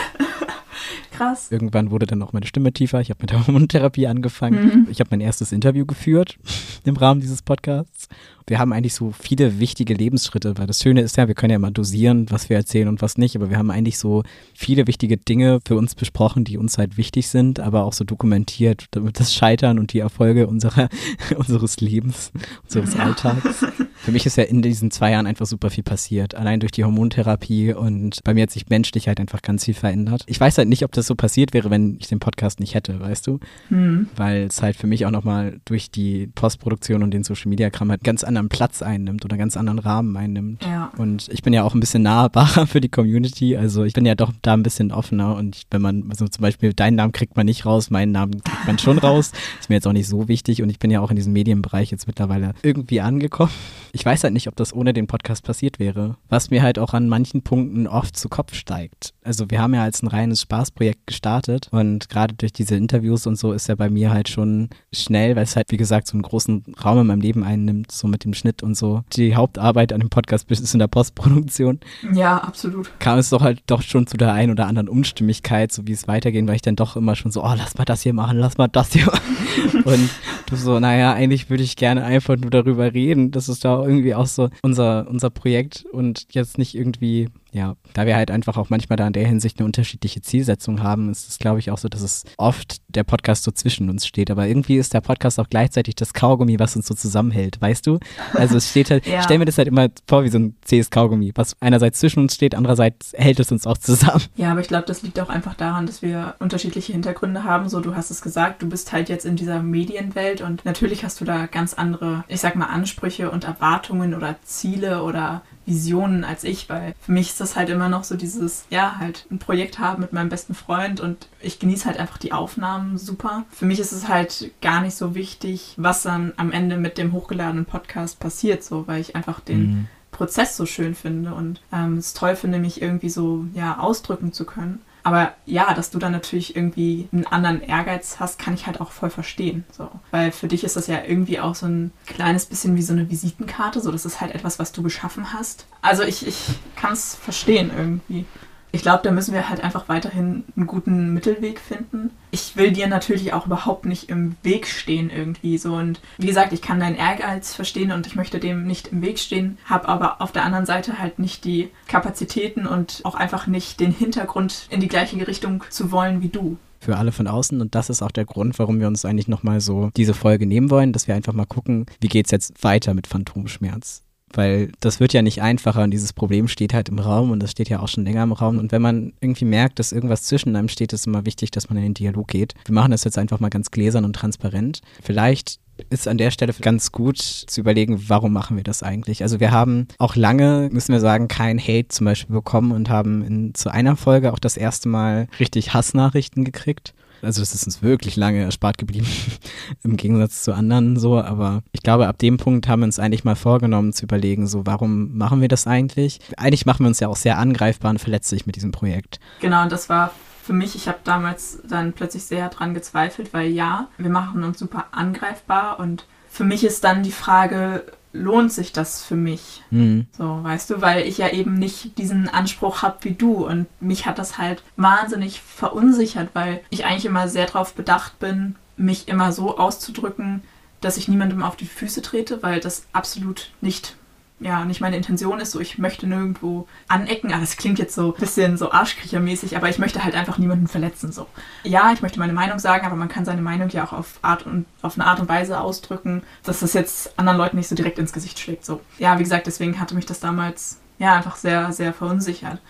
Krass. 1.16 1.50
Irgendwann 1.50 1.90
wurde 1.90 2.06
dann 2.06 2.22
auch 2.22 2.32
meine 2.32 2.46
Stimme 2.46 2.72
tiefer. 2.72 3.00
Ich 3.00 3.10
habe 3.10 3.18
mit 3.22 3.30
der 3.30 3.38
Hormontherapie 3.46 4.06
angefangen. 4.06 4.86
Ich 4.90 5.00
habe 5.00 5.08
mein 5.12 5.20
erstes 5.20 5.52
Interview 5.52 5.86
geführt 5.86 6.38
im 6.84 6.96
Rahmen 6.96 7.20
dieses 7.20 7.42
Podcasts. 7.42 8.08
Wir 8.46 8.58
haben 8.58 8.72
eigentlich 8.72 8.94
so 8.94 9.12
viele 9.12 9.58
wichtige 9.58 9.94
Lebensschritte, 9.94 10.58
weil 10.58 10.66
das 10.66 10.80
Schöne 10.80 11.00
ist 11.00 11.16
ja, 11.16 11.28
wir 11.28 11.34
können 11.34 11.50
ja 11.50 11.56
immer 11.56 11.70
dosieren, 11.70 12.26
was 12.30 12.48
wir 12.48 12.56
erzählen 12.56 12.88
und 12.88 13.00
was 13.00 13.16
nicht, 13.16 13.36
aber 13.36 13.50
wir 13.50 13.56
haben 13.56 13.70
eigentlich 13.70 13.98
so 13.98 14.22
viele 14.54 14.86
wichtige 14.86 15.16
Dinge 15.16 15.60
für 15.66 15.76
uns 15.76 15.94
besprochen, 15.94 16.44
die 16.44 16.58
uns 16.58 16.76
halt 16.76 16.96
wichtig 16.96 17.28
sind, 17.28 17.60
aber 17.60 17.84
auch 17.84 17.92
so 17.92 18.04
dokumentiert, 18.04 18.86
damit 18.90 19.18
das 19.18 19.34
Scheitern 19.34 19.78
und 19.78 19.92
die 19.92 20.00
Erfolge 20.00 20.46
unserer, 20.46 20.88
unseres 21.36 21.80
Lebens, 21.80 22.32
unseres 22.64 22.96
Alltags. 22.96 23.64
Für 23.96 24.12
mich 24.12 24.26
ist 24.26 24.36
ja 24.36 24.44
in 24.44 24.60
diesen 24.60 24.90
zwei 24.90 25.12
Jahren 25.12 25.26
einfach 25.26 25.46
super 25.46 25.70
viel 25.70 25.84
passiert, 25.84 26.34
allein 26.34 26.60
durch 26.60 26.72
die 26.72 26.84
Hormontherapie 26.84 27.72
und 27.72 28.22
bei 28.24 28.34
mir 28.34 28.42
hat 28.42 28.50
sich 28.50 28.68
menschlich 28.68 29.08
halt 29.08 29.20
einfach 29.20 29.40
ganz 29.40 29.64
viel 29.64 29.74
verändert. 29.74 30.24
Ich 30.26 30.38
weiß 30.38 30.58
halt 30.58 30.68
nicht, 30.68 30.84
ob 30.84 30.92
das 30.92 31.06
so 31.06 31.14
passiert 31.14 31.54
wäre, 31.54 31.70
wenn 31.70 31.96
ich 31.98 32.08
den 32.08 32.18
Podcast 32.18 32.60
nicht 32.60 32.74
hätte, 32.74 33.00
weißt 33.00 33.26
du? 33.26 33.38
Hm. 33.68 34.08
weil 34.16 34.42
es 34.44 34.62
halt 34.62 34.76
für 34.76 34.86
mich 34.86 35.06
auch 35.06 35.10
nochmal 35.10 35.60
durch 35.64 35.90
die 35.90 36.28
Postproduktion 36.34 37.02
und 37.02 37.12
den 37.12 37.24
Social 37.24 37.48
Media 37.48 37.70
Kram 37.70 37.90
halt 37.90 38.04
ganz 38.04 38.24
anderen 38.36 38.48
Platz 38.48 38.82
einnimmt 38.82 39.24
oder 39.24 39.36
ganz 39.36 39.56
anderen 39.56 39.78
Rahmen 39.78 40.16
einnimmt. 40.16 40.64
Ja. 40.64 40.90
Und 40.96 41.28
ich 41.32 41.42
bin 41.42 41.52
ja 41.52 41.62
auch 41.62 41.74
ein 41.74 41.80
bisschen 41.80 42.02
nahbarer 42.02 42.66
für 42.66 42.80
die 42.80 42.88
Community, 42.88 43.56
also 43.56 43.84
ich 43.84 43.92
bin 43.92 44.04
ja 44.04 44.14
doch 44.14 44.32
da 44.42 44.54
ein 44.54 44.62
bisschen 44.62 44.92
offener 44.92 45.36
und 45.36 45.56
ich, 45.56 45.62
wenn 45.70 45.82
man, 45.82 46.04
also 46.10 46.26
zum 46.26 46.42
Beispiel 46.42 46.72
deinen 46.72 46.96
Namen 46.96 47.12
kriegt 47.12 47.36
man 47.36 47.46
nicht 47.46 47.64
raus, 47.66 47.90
meinen 47.90 48.12
Namen 48.12 48.42
kriegt 48.42 48.66
man 48.66 48.78
schon 48.78 48.98
raus, 49.04 49.32
ist 49.60 49.68
mir 49.68 49.76
jetzt 49.76 49.86
auch 49.86 49.92
nicht 49.92 50.08
so 50.08 50.28
wichtig 50.28 50.62
und 50.62 50.70
ich 50.70 50.78
bin 50.78 50.90
ja 50.90 51.00
auch 51.00 51.10
in 51.10 51.16
diesem 51.16 51.32
Medienbereich 51.32 51.90
jetzt 51.90 52.06
mittlerweile 52.06 52.54
irgendwie 52.62 53.00
angekommen. 53.00 53.52
Ich 53.92 54.04
weiß 54.04 54.24
halt 54.24 54.32
nicht, 54.32 54.48
ob 54.48 54.56
das 54.56 54.74
ohne 54.74 54.92
den 54.92 55.06
Podcast 55.06 55.44
passiert 55.44 55.78
wäre, 55.78 56.16
was 56.28 56.50
mir 56.50 56.62
halt 56.62 56.78
auch 56.78 56.94
an 56.94 57.08
manchen 57.08 57.42
Punkten 57.42 57.86
oft 57.86 58.16
zu 58.16 58.28
Kopf 58.28 58.54
steigt. 58.54 59.14
Also 59.22 59.50
wir 59.50 59.60
haben 59.60 59.74
ja 59.74 59.84
als 59.84 60.02
ein 60.02 60.08
reines 60.08 60.42
Spaßprojekt 60.42 61.06
gestartet 61.06 61.68
und 61.70 62.08
gerade 62.08 62.34
durch 62.34 62.52
diese 62.52 62.74
Interviews 62.74 63.26
und 63.26 63.36
so 63.36 63.52
ist 63.52 63.68
ja 63.68 63.76
bei 63.76 63.88
mir 63.88 64.10
halt 64.10 64.28
schon 64.28 64.68
schnell, 64.92 65.36
weil 65.36 65.44
es 65.44 65.56
halt 65.56 65.70
wie 65.70 65.76
gesagt 65.76 66.08
so 66.08 66.14
einen 66.14 66.22
großen 66.22 66.64
Raum 66.84 67.00
in 67.00 67.06
meinem 67.06 67.20
Leben 67.20 67.44
einnimmt, 67.44 67.92
so 67.92 68.08
mit 68.08 68.23
dem 68.24 68.34
Schnitt 68.34 68.62
und 68.62 68.76
so. 68.76 69.02
Die 69.14 69.36
Hauptarbeit 69.36 69.92
an 69.92 70.00
dem 70.00 70.10
Podcast 70.10 70.50
ist 70.50 70.74
in 70.74 70.80
der 70.80 70.88
Postproduktion. 70.88 71.80
Ja, 72.12 72.38
absolut. 72.38 72.90
Kam 72.98 73.18
es 73.18 73.30
doch 73.30 73.42
halt 73.42 73.62
doch 73.66 73.82
schon 73.82 74.06
zu 74.06 74.16
der 74.16 74.32
einen 74.32 74.52
oder 74.52 74.66
anderen 74.66 74.88
Unstimmigkeit, 74.88 75.72
so 75.72 75.86
wie 75.86 75.92
es 75.92 76.08
weitergehen, 76.08 76.46
weil 76.48 76.56
ich 76.56 76.62
dann 76.62 76.76
doch 76.76 76.96
immer 76.96 77.16
schon 77.16 77.30
so, 77.30 77.42
oh, 77.42 77.54
lass 77.56 77.76
mal 77.76 77.84
das 77.84 78.02
hier 78.02 78.12
machen, 78.12 78.38
lass 78.38 78.58
mal 78.58 78.68
das 78.68 78.92
hier 78.92 79.06
machen. 79.06 79.82
und 79.84 80.10
du 80.46 80.56
so, 80.56 80.80
naja, 80.80 81.12
eigentlich 81.12 81.50
würde 81.50 81.62
ich 81.62 81.76
gerne 81.76 82.04
einfach 82.04 82.36
nur 82.36 82.50
darüber 82.50 82.92
reden. 82.92 83.30
Das 83.30 83.48
ist 83.48 83.64
da 83.64 83.82
irgendwie 83.82 84.14
auch 84.14 84.26
so 84.26 84.50
unser, 84.62 85.08
unser 85.08 85.30
Projekt 85.30 85.84
und 85.92 86.26
jetzt 86.30 86.58
nicht 86.58 86.74
irgendwie 86.74 87.28
Ja, 87.54 87.76
da 87.92 88.04
wir 88.04 88.16
halt 88.16 88.32
einfach 88.32 88.56
auch 88.56 88.68
manchmal 88.68 88.96
da 88.96 89.06
in 89.06 89.12
der 89.12 89.28
Hinsicht 89.28 89.60
eine 89.60 89.66
unterschiedliche 89.66 90.20
Zielsetzung 90.20 90.82
haben, 90.82 91.08
ist 91.08 91.28
es, 91.28 91.38
glaube 91.38 91.60
ich, 91.60 91.70
auch 91.70 91.78
so, 91.78 91.88
dass 91.88 92.00
es 92.00 92.24
oft 92.36 92.78
der 92.88 93.04
Podcast 93.04 93.44
so 93.44 93.52
zwischen 93.52 93.88
uns 93.88 94.08
steht. 94.08 94.28
Aber 94.32 94.48
irgendwie 94.48 94.76
ist 94.76 94.92
der 94.92 95.00
Podcast 95.00 95.38
auch 95.38 95.48
gleichzeitig 95.48 95.94
das 95.94 96.12
Kaugummi, 96.12 96.58
was 96.58 96.74
uns 96.74 96.88
so 96.88 96.94
zusammenhält, 96.94 97.60
weißt 97.60 97.86
du? 97.86 98.00
Also 98.32 98.56
es 98.56 98.70
steht 98.70 98.90
halt, 98.90 99.06
ja. 99.06 99.18
ich 99.18 99.24
stelle 99.24 99.38
mir 99.38 99.44
das 99.44 99.56
halt 99.56 99.68
immer 99.68 99.88
vor 100.08 100.24
wie 100.24 100.30
so 100.30 100.38
ein 100.38 100.56
zähes 100.62 100.90
Kaugummi, 100.90 101.30
was 101.36 101.54
einerseits 101.60 102.00
zwischen 102.00 102.18
uns 102.18 102.34
steht, 102.34 102.56
andererseits 102.56 103.12
hält 103.14 103.38
es 103.38 103.52
uns 103.52 103.68
auch 103.68 103.78
zusammen. 103.78 104.24
Ja, 104.34 104.50
aber 104.50 104.60
ich 104.60 104.68
glaube, 104.68 104.86
das 104.88 105.02
liegt 105.02 105.20
auch 105.20 105.28
einfach 105.28 105.54
daran, 105.54 105.86
dass 105.86 106.02
wir 106.02 106.34
unterschiedliche 106.40 106.92
Hintergründe 106.92 107.44
haben. 107.44 107.68
So, 107.68 107.78
du 107.78 107.94
hast 107.94 108.10
es 108.10 108.20
gesagt, 108.20 108.62
du 108.62 108.68
bist 108.68 108.92
halt 108.92 109.08
jetzt 109.08 109.26
in 109.26 109.36
dieser 109.36 109.62
Medienwelt 109.62 110.40
und 110.40 110.64
natürlich 110.64 111.04
hast 111.04 111.20
du 111.20 111.24
da 111.24 111.46
ganz 111.46 111.74
andere, 111.74 112.24
ich 112.26 112.40
sag 112.40 112.56
mal, 112.56 112.66
Ansprüche 112.66 113.30
und 113.30 113.44
Erwartungen 113.44 114.12
oder 114.12 114.34
Ziele 114.42 115.04
oder 115.04 115.42
Visionen 115.66 116.24
als 116.24 116.44
ich, 116.44 116.68
weil 116.68 116.94
für 117.00 117.12
mich 117.12 117.28
ist 117.30 117.40
das 117.40 117.56
halt 117.56 117.68
immer 117.68 117.88
noch 117.88 118.04
so 118.04 118.16
dieses, 118.16 118.66
ja, 118.70 118.96
halt 118.98 119.26
ein 119.30 119.38
Projekt 119.38 119.78
haben 119.78 120.02
mit 120.02 120.12
meinem 120.12 120.28
besten 120.28 120.54
Freund 120.54 121.00
und 121.00 121.28
ich 121.40 121.58
genieße 121.58 121.86
halt 121.86 121.98
einfach 121.98 122.18
die 122.18 122.32
Aufnahmen 122.32 122.98
super. 122.98 123.44
Für 123.50 123.66
mich 123.66 123.80
ist 123.80 123.92
es 123.92 124.08
halt 124.08 124.50
gar 124.60 124.80
nicht 124.80 124.94
so 124.94 125.14
wichtig, 125.14 125.74
was 125.76 126.02
dann 126.02 126.32
am 126.36 126.52
Ende 126.52 126.76
mit 126.76 126.98
dem 126.98 127.12
hochgeladenen 127.12 127.64
Podcast 127.64 128.20
passiert, 128.20 128.62
so, 128.62 128.86
weil 128.86 129.00
ich 129.00 129.16
einfach 129.16 129.40
den 129.40 129.60
mhm. 129.60 129.86
Prozess 130.10 130.56
so 130.56 130.66
schön 130.66 130.94
finde 130.94 131.34
und 131.34 131.60
ähm, 131.72 131.98
es 131.98 132.14
toll 132.14 132.36
finde, 132.36 132.58
mich 132.58 132.80
irgendwie 132.80 133.10
so, 133.10 133.44
ja, 133.54 133.78
ausdrücken 133.78 134.32
zu 134.32 134.44
können. 134.44 134.80
Aber 135.04 135.34
ja, 135.44 135.74
dass 135.74 135.90
du 135.90 135.98
dann 135.98 136.12
natürlich 136.12 136.56
irgendwie 136.56 137.08
einen 137.12 137.26
anderen 137.26 137.60
Ehrgeiz 137.60 138.16
hast, 138.20 138.38
kann 138.38 138.54
ich 138.54 138.66
halt 138.66 138.80
auch 138.80 138.90
voll 138.90 139.10
verstehen. 139.10 139.64
So. 139.70 139.90
Weil 140.10 140.32
für 140.32 140.48
dich 140.48 140.64
ist 140.64 140.76
das 140.76 140.86
ja 140.86 141.02
irgendwie 141.06 141.38
auch 141.40 141.54
so 141.54 141.66
ein 141.66 141.92
kleines 142.06 142.46
bisschen 142.46 142.74
wie 142.74 142.82
so 142.82 142.94
eine 142.94 143.10
Visitenkarte. 143.10 143.80
So, 143.80 143.92
das 143.92 144.06
ist 144.06 144.22
halt 144.22 144.34
etwas, 144.34 144.58
was 144.58 144.72
du 144.72 144.82
geschaffen 144.82 145.34
hast. 145.34 145.66
Also 145.82 146.02
ich, 146.04 146.26
ich 146.26 146.46
kann 146.74 146.94
es 146.94 147.14
verstehen 147.14 147.70
irgendwie 147.76 148.24
ich 148.74 148.82
glaube, 148.82 149.04
da 149.04 149.12
müssen 149.12 149.32
wir 149.32 149.48
halt 149.48 149.62
einfach 149.62 149.88
weiterhin 149.88 150.42
einen 150.56 150.66
guten 150.66 151.14
Mittelweg 151.14 151.60
finden. 151.60 152.10
Ich 152.32 152.56
will 152.56 152.72
dir 152.72 152.88
natürlich 152.88 153.32
auch 153.32 153.46
überhaupt 153.46 153.86
nicht 153.86 154.08
im 154.08 154.34
Weg 154.42 154.66
stehen 154.66 155.10
irgendwie 155.10 155.58
so. 155.58 155.74
Und 155.74 156.00
wie 156.18 156.26
gesagt, 156.26 156.52
ich 156.52 156.60
kann 156.60 156.80
deinen 156.80 156.96
Ehrgeiz 156.96 157.54
verstehen 157.54 157.92
und 157.92 158.08
ich 158.08 158.16
möchte 158.16 158.40
dem 158.40 158.66
nicht 158.66 158.88
im 158.88 159.00
Weg 159.00 159.20
stehen, 159.20 159.58
habe 159.64 159.88
aber 159.88 160.20
auf 160.20 160.32
der 160.32 160.44
anderen 160.44 160.66
Seite 160.66 160.98
halt 160.98 161.20
nicht 161.20 161.44
die 161.44 161.70
Kapazitäten 161.86 162.66
und 162.66 163.00
auch 163.04 163.14
einfach 163.14 163.46
nicht 163.46 163.78
den 163.78 163.92
Hintergrund 163.92 164.66
in 164.70 164.80
die 164.80 164.88
gleiche 164.88 165.24
Richtung 165.24 165.62
zu 165.70 165.92
wollen 165.92 166.20
wie 166.20 166.28
du 166.28 166.56
für 166.80 166.96
alle 166.96 167.12
von 167.12 167.28
außen. 167.28 167.60
Und 167.60 167.74
das 167.74 167.88
ist 167.88 168.02
auch 168.02 168.10
der 168.10 168.26
Grund, 168.26 168.58
warum 168.58 168.78
wir 168.78 168.88
uns 168.88 169.04
eigentlich 169.06 169.28
nochmal 169.28 169.60
so 169.60 169.90
diese 169.96 170.12
Folge 170.12 170.46
nehmen 170.46 170.68
wollen, 170.68 170.92
dass 170.92 171.08
wir 171.08 171.14
einfach 171.14 171.32
mal 171.32 171.46
gucken, 171.46 171.86
wie 172.00 172.08
geht 172.08 172.26
es 172.26 172.30
jetzt 172.30 172.62
weiter 172.62 172.92
mit 172.92 173.06
Phantomschmerz 173.06 174.03
weil 174.36 174.72
das 174.80 175.00
wird 175.00 175.12
ja 175.12 175.22
nicht 175.22 175.42
einfacher 175.42 175.82
und 175.82 175.90
dieses 175.90 176.12
Problem 176.12 176.48
steht 176.48 176.74
halt 176.74 176.88
im 176.88 176.98
Raum 176.98 177.30
und 177.30 177.42
das 177.42 177.50
steht 177.50 177.68
ja 177.68 177.80
auch 177.80 177.88
schon 177.88 178.04
länger 178.04 178.22
im 178.22 178.32
Raum. 178.32 178.58
Und 178.58 178.72
wenn 178.72 178.82
man 178.82 179.12
irgendwie 179.20 179.44
merkt, 179.44 179.78
dass 179.78 179.92
irgendwas 179.92 180.24
zwischen 180.24 180.54
einem 180.56 180.68
steht, 180.68 180.92
ist 180.92 181.00
es 181.00 181.06
immer 181.06 181.26
wichtig, 181.26 181.50
dass 181.50 181.68
man 181.68 181.78
in 181.78 181.84
den 181.84 181.94
Dialog 181.94 182.28
geht. 182.28 182.54
Wir 182.64 182.74
machen 182.74 182.90
das 182.90 183.04
jetzt 183.04 183.18
einfach 183.18 183.40
mal 183.40 183.50
ganz 183.50 183.70
gläsern 183.70 184.04
und 184.04 184.14
transparent. 184.14 184.80
Vielleicht 185.02 185.58
ist 185.90 186.08
an 186.08 186.18
der 186.18 186.30
Stelle 186.30 186.52
ganz 186.60 186.92
gut 186.92 187.18
zu 187.18 187.60
überlegen, 187.60 188.08
warum 188.08 188.32
machen 188.32 188.56
wir 188.56 188.64
das 188.64 188.82
eigentlich? 188.82 189.22
Also 189.22 189.40
wir 189.40 189.50
haben 189.50 189.88
auch 189.98 190.16
lange, 190.16 190.68
müssen 190.72 190.92
wir 190.92 191.00
sagen, 191.00 191.28
kein 191.28 191.58
Hate 191.58 191.88
zum 191.88 192.06
Beispiel 192.06 192.34
bekommen 192.34 192.72
und 192.72 192.88
haben 192.90 193.22
in, 193.22 193.54
zu 193.54 193.70
einer 193.70 193.96
Folge 193.96 194.32
auch 194.32 194.38
das 194.38 194.56
erste 194.56 194.88
Mal 194.88 195.28
richtig 195.40 195.74
Hassnachrichten 195.74 196.44
gekriegt. 196.44 196.94
Also 197.22 197.40
das 197.40 197.54
ist 197.54 197.64
uns 197.64 197.82
wirklich 197.82 198.16
lange 198.16 198.42
erspart 198.42 198.78
geblieben, 198.78 199.06
im 199.82 199.96
Gegensatz 199.96 200.42
zu 200.42 200.54
anderen 200.54 200.98
so. 200.98 201.20
Aber 201.20 201.62
ich 201.72 201.82
glaube, 201.82 202.06
ab 202.06 202.18
dem 202.18 202.36
Punkt 202.36 202.68
haben 202.68 202.80
wir 202.80 202.86
uns 202.86 202.98
eigentlich 202.98 203.24
mal 203.24 203.36
vorgenommen 203.36 203.92
zu 203.92 204.04
überlegen, 204.04 204.46
so 204.46 204.66
warum 204.66 205.16
machen 205.16 205.40
wir 205.40 205.48
das 205.48 205.66
eigentlich? 205.66 206.20
Eigentlich 206.36 206.66
machen 206.66 206.84
wir 206.84 206.88
uns 206.88 207.00
ja 207.00 207.08
auch 207.08 207.16
sehr 207.16 207.38
angreifbar 207.38 207.90
und 207.90 207.98
verletzlich 207.98 208.46
mit 208.46 208.56
diesem 208.56 208.72
Projekt. 208.72 209.20
Genau, 209.40 209.62
und 209.62 209.72
das 209.72 209.88
war 209.88 210.10
für 210.44 210.52
mich, 210.52 210.74
ich 210.74 210.88
habe 210.88 210.98
damals 211.04 211.58
dann 211.64 211.94
plötzlich 211.94 212.24
sehr 212.24 212.50
dran 212.50 212.74
gezweifelt, 212.74 213.32
weil 213.32 213.50
ja, 213.50 213.88
wir 213.96 214.10
machen 214.10 214.44
uns 214.44 214.58
super 214.58 214.86
angreifbar 214.92 215.80
und 215.80 216.04
für 216.28 216.44
mich 216.44 216.64
ist 216.64 216.84
dann 216.84 217.02
die 217.02 217.12
Frage, 217.12 217.84
lohnt 218.12 218.52
sich 218.52 218.72
das 218.72 219.02
für 219.02 219.16
mich? 219.16 219.62
Mhm. 219.70 220.06
So, 220.12 220.40
weißt 220.42 220.68
du, 220.68 220.82
weil 220.82 221.06
ich 221.06 221.16
ja 221.16 221.30
eben 221.30 221.54
nicht 221.54 221.96
diesen 221.96 222.28
Anspruch 222.28 222.82
habe 222.82 222.98
wie 223.02 223.14
du 223.14 223.46
und 223.46 223.66
mich 223.80 224.04
hat 224.04 224.18
das 224.18 224.36
halt 224.36 224.62
wahnsinnig 224.76 225.40
verunsichert, 225.40 226.28
weil 226.34 226.60
ich 226.68 226.84
eigentlich 226.84 227.06
immer 227.06 227.28
sehr 227.28 227.46
darauf 227.46 227.74
bedacht 227.74 228.18
bin, 228.18 228.56
mich 228.76 229.08
immer 229.08 229.32
so 229.32 229.56
auszudrücken, 229.56 230.42
dass 230.82 230.98
ich 230.98 231.08
niemandem 231.08 231.42
auf 231.42 231.56
die 231.56 231.66
Füße 231.66 232.02
trete, 232.02 232.42
weil 232.42 232.60
das 232.60 232.86
absolut 232.92 233.50
nicht 233.62 233.96
ja 234.40 234.64
nicht 234.64 234.80
meine 234.80 234.96
Intention 234.96 235.40
ist, 235.40 235.52
so 235.52 235.60
ich 235.60 235.78
möchte 235.78 236.06
nirgendwo 236.06 236.66
anecken. 236.88 237.32
Aber 237.32 237.40
das 237.40 237.56
klingt 237.56 237.78
jetzt 237.78 237.94
so 237.94 238.12
ein 238.14 238.20
bisschen 238.20 238.56
so 238.56 238.72
Arschkriechermäßig, 238.72 239.56
aber 239.56 239.68
ich 239.68 239.78
möchte 239.78 240.04
halt 240.04 240.14
einfach 240.14 240.38
niemanden 240.38 240.68
verletzen. 240.68 241.12
So. 241.12 241.26
Ja, 241.62 241.92
ich 241.92 242.02
möchte 242.02 242.18
meine 242.18 242.32
Meinung 242.32 242.58
sagen, 242.58 242.86
aber 242.86 242.96
man 242.96 243.08
kann 243.08 243.24
seine 243.24 243.42
Meinung 243.42 243.68
ja 243.70 243.84
auch 243.84 243.92
auf 243.92 244.18
Art 244.22 244.46
und 244.46 244.66
auf 244.82 244.98
eine 244.98 245.06
Art 245.06 245.20
und 245.20 245.28
Weise 245.28 245.60
ausdrücken, 245.60 246.22
dass 246.42 246.60
das 246.60 246.72
jetzt 246.72 247.18
anderen 247.18 247.38
Leuten 247.38 247.56
nicht 247.56 247.68
so 247.68 247.74
direkt 247.74 247.98
ins 247.98 248.12
Gesicht 248.12 248.38
schlägt. 248.38 248.64
So. 248.64 248.80
Ja, 248.98 249.18
wie 249.18 249.22
gesagt, 249.22 249.46
deswegen 249.46 249.78
hatte 249.80 249.94
mich 249.94 250.06
das 250.06 250.20
damals 250.20 250.78
ja 250.98 251.14
einfach 251.14 251.36
sehr, 251.36 251.72
sehr 251.72 251.92
verunsichert. 251.92 252.60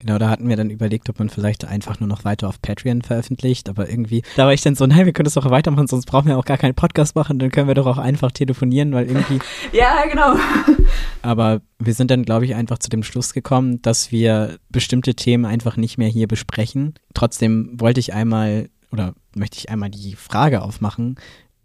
Genau, 0.00 0.16
da 0.18 0.30
hatten 0.30 0.48
wir 0.48 0.56
dann 0.56 0.70
überlegt, 0.70 1.08
ob 1.08 1.18
man 1.18 1.28
vielleicht 1.28 1.64
einfach 1.64 1.98
nur 1.98 2.08
noch 2.08 2.24
weiter 2.24 2.48
auf 2.48 2.62
Patreon 2.62 3.02
veröffentlicht, 3.02 3.68
aber 3.68 3.90
irgendwie, 3.90 4.22
da 4.36 4.44
war 4.44 4.52
ich 4.52 4.62
dann 4.62 4.76
so, 4.76 4.86
nein, 4.86 5.06
wir 5.06 5.12
können 5.12 5.24
das 5.24 5.34
doch 5.34 5.50
weitermachen, 5.50 5.88
sonst 5.88 6.06
brauchen 6.06 6.28
wir 6.28 6.38
auch 6.38 6.44
gar 6.44 6.56
keinen 6.56 6.76
Podcast 6.76 7.16
machen, 7.16 7.40
dann 7.40 7.50
können 7.50 7.66
wir 7.66 7.74
doch 7.74 7.86
auch 7.86 7.98
einfach 7.98 8.30
telefonieren, 8.30 8.92
weil 8.92 9.08
irgendwie. 9.08 9.40
ja, 9.72 10.04
genau. 10.08 10.36
aber 11.22 11.62
wir 11.80 11.94
sind 11.94 12.12
dann, 12.12 12.24
glaube 12.24 12.44
ich, 12.44 12.54
einfach 12.54 12.78
zu 12.78 12.90
dem 12.90 13.02
Schluss 13.02 13.32
gekommen, 13.32 13.82
dass 13.82 14.12
wir 14.12 14.58
bestimmte 14.68 15.16
Themen 15.16 15.44
einfach 15.44 15.76
nicht 15.76 15.98
mehr 15.98 16.08
hier 16.08 16.28
besprechen. 16.28 16.94
Trotzdem 17.12 17.72
wollte 17.80 17.98
ich 17.98 18.14
einmal 18.14 18.68
oder 18.92 19.14
möchte 19.34 19.58
ich 19.58 19.68
einmal 19.68 19.90
die 19.90 20.14
Frage 20.14 20.62
aufmachen, 20.62 21.16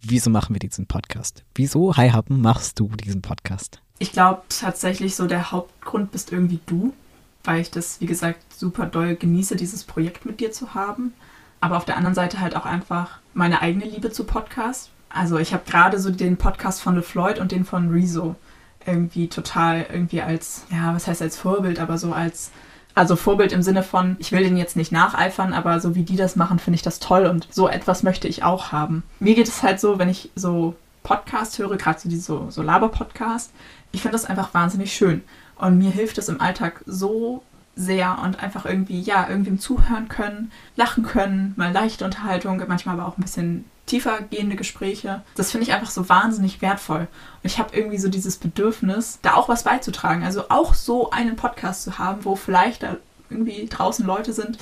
wieso 0.02 0.32
machen 0.32 0.56
wir 0.56 0.60
diesen 0.60 0.88
Podcast? 0.88 1.43
Wieso, 1.54 1.98
Hi 1.98 2.10
Happen, 2.10 2.41
machst 2.41 2.80
du 2.80 2.88
diesen 2.88 3.22
Podcast? 3.22 3.80
Ich 4.00 4.12
glaube 4.12 4.41
tatsächlich 4.50 5.15
so 5.15 5.28
der 5.28 5.52
Hauptgrund 5.52 6.12
bist 6.12 6.32
irgendwie 6.32 6.60
du 6.65 6.93
weil 7.44 7.62
ich 7.62 7.72
das, 7.72 8.00
wie 8.02 8.06
gesagt, 8.06 8.42
super 8.54 8.86
doll 8.86 9.16
genieße, 9.16 9.56
dieses 9.56 9.84
Projekt 9.84 10.26
mit 10.26 10.40
dir 10.40 10.52
zu 10.52 10.74
haben. 10.74 11.14
Aber 11.60 11.78
auf 11.78 11.86
der 11.86 11.98
anderen 11.98 12.16
Seite 12.16 12.40
halt 12.40 12.56
auch 12.56 12.66
einfach 12.66 13.20
meine 13.34 13.62
eigene 13.62 13.86
Liebe 13.86 14.12
zu 14.12 14.24
Podcasts. 14.26 14.90
Also 15.10 15.38
ich 15.38 15.54
habe 15.54 15.64
gerade 15.70 16.00
so 16.00 16.12
den 16.12 16.38
Podcast 16.38 16.82
von 16.82 16.96
LeFloid 16.96 17.40
und 17.40 17.52
den 17.52 17.66
von 17.66 17.90
Rezo 17.90 18.36
irgendwie 18.86 19.28
total 19.28 19.86
irgendwie 19.92 20.22
als, 20.22 20.66
ja, 20.70 20.94
was 20.94 21.08
heißt 21.08 21.22
als 21.22 21.38
Vorbild, 21.38 21.80
aber 21.80 21.98
so 21.98 22.12
als, 22.12 22.52
also 22.96 23.16
Vorbild 23.16 23.52
im 23.52 23.62
Sinne 23.62 23.84
von, 23.84 24.18
ich 24.20 24.32
will 24.32 24.44
den 24.44 24.58
jetzt 24.58 24.76
nicht 24.76 24.92
nacheifern, 24.92 25.54
aber 25.54 25.80
so 25.80 25.96
wie 25.96 26.04
die 26.04 26.16
das 26.16 26.36
machen, 26.36 26.60
finde 26.60 26.76
ich 26.76 26.82
das 26.82 27.00
toll 27.00 27.26
und 27.26 27.48
so 27.52 27.70
etwas 27.70 28.04
möchte 28.04 28.28
ich 28.28 28.44
auch 28.44 28.72
haben. 28.72 29.04
Mir 29.20 29.36
geht 29.36 29.48
es 29.48 29.64
halt 29.64 29.80
so, 29.80 30.00
wenn 30.00 30.10
ich 30.10 30.32
so 30.36 30.76
Podcast 31.04 31.60
höre, 31.60 31.78
gerade 31.78 32.00
so 32.00 32.10
diese 32.10 32.24
so, 32.24 32.50
so 32.50 32.62
Laber-Podcast, 32.62 33.52
ich 33.92 34.02
finde 34.02 34.14
das 34.14 34.26
einfach 34.26 34.54
wahnsinnig 34.54 34.94
schön. 34.94 35.24
Und 35.63 35.78
mir 35.78 35.91
hilft 35.91 36.17
es 36.17 36.28
im 36.28 36.41
Alltag 36.41 36.82
so 36.86 37.41
sehr 37.73 38.19
und 38.21 38.43
einfach 38.43 38.65
irgendwie, 38.65 38.99
ja, 38.99 39.30
irgendwem 39.30 39.60
zuhören 39.60 40.10
können, 40.10 40.52
lachen 40.76 41.04
können, 41.04 41.54
mal 41.56 41.71
leichte 41.71 42.04
Unterhaltung, 42.04 42.62
manchmal 42.67 42.99
aber 42.99 43.08
auch 43.08 43.17
ein 43.17 43.21
bisschen 43.21 43.63
tiefer 43.86 44.19
gehende 44.30 44.58
Gespräche. 44.58 45.21
Das 45.36 45.52
finde 45.52 45.65
ich 45.65 45.73
einfach 45.73 45.89
so 45.89 46.10
wahnsinnig 46.10 46.62
wertvoll. 46.62 47.08
Und 47.08 47.45
ich 47.45 47.60
habe 47.60 47.73
irgendwie 47.78 47.97
so 47.97 48.10
dieses 48.10 48.36
Bedürfnis, 48.36 49.19
da 49.21 49.36
auch 49.36 49.47
was 49.47 49.63
beizutragen. 49.63 50.26
Also 50.26 50.49
auch 50.49 50.73
so 50.73 51.12
einen 51.12 51.38
Podcast 51.38 51.84
zu 51.84 51.97
haben, 51.97 52.26
wo 52.26 52.36
vielleicht 52.36 52.84
da 52.84 52.97
irgendwie 53.30 53.65
draußen 53.67 54.06
Leute 54.06 54.34
sind, 54.34 54.58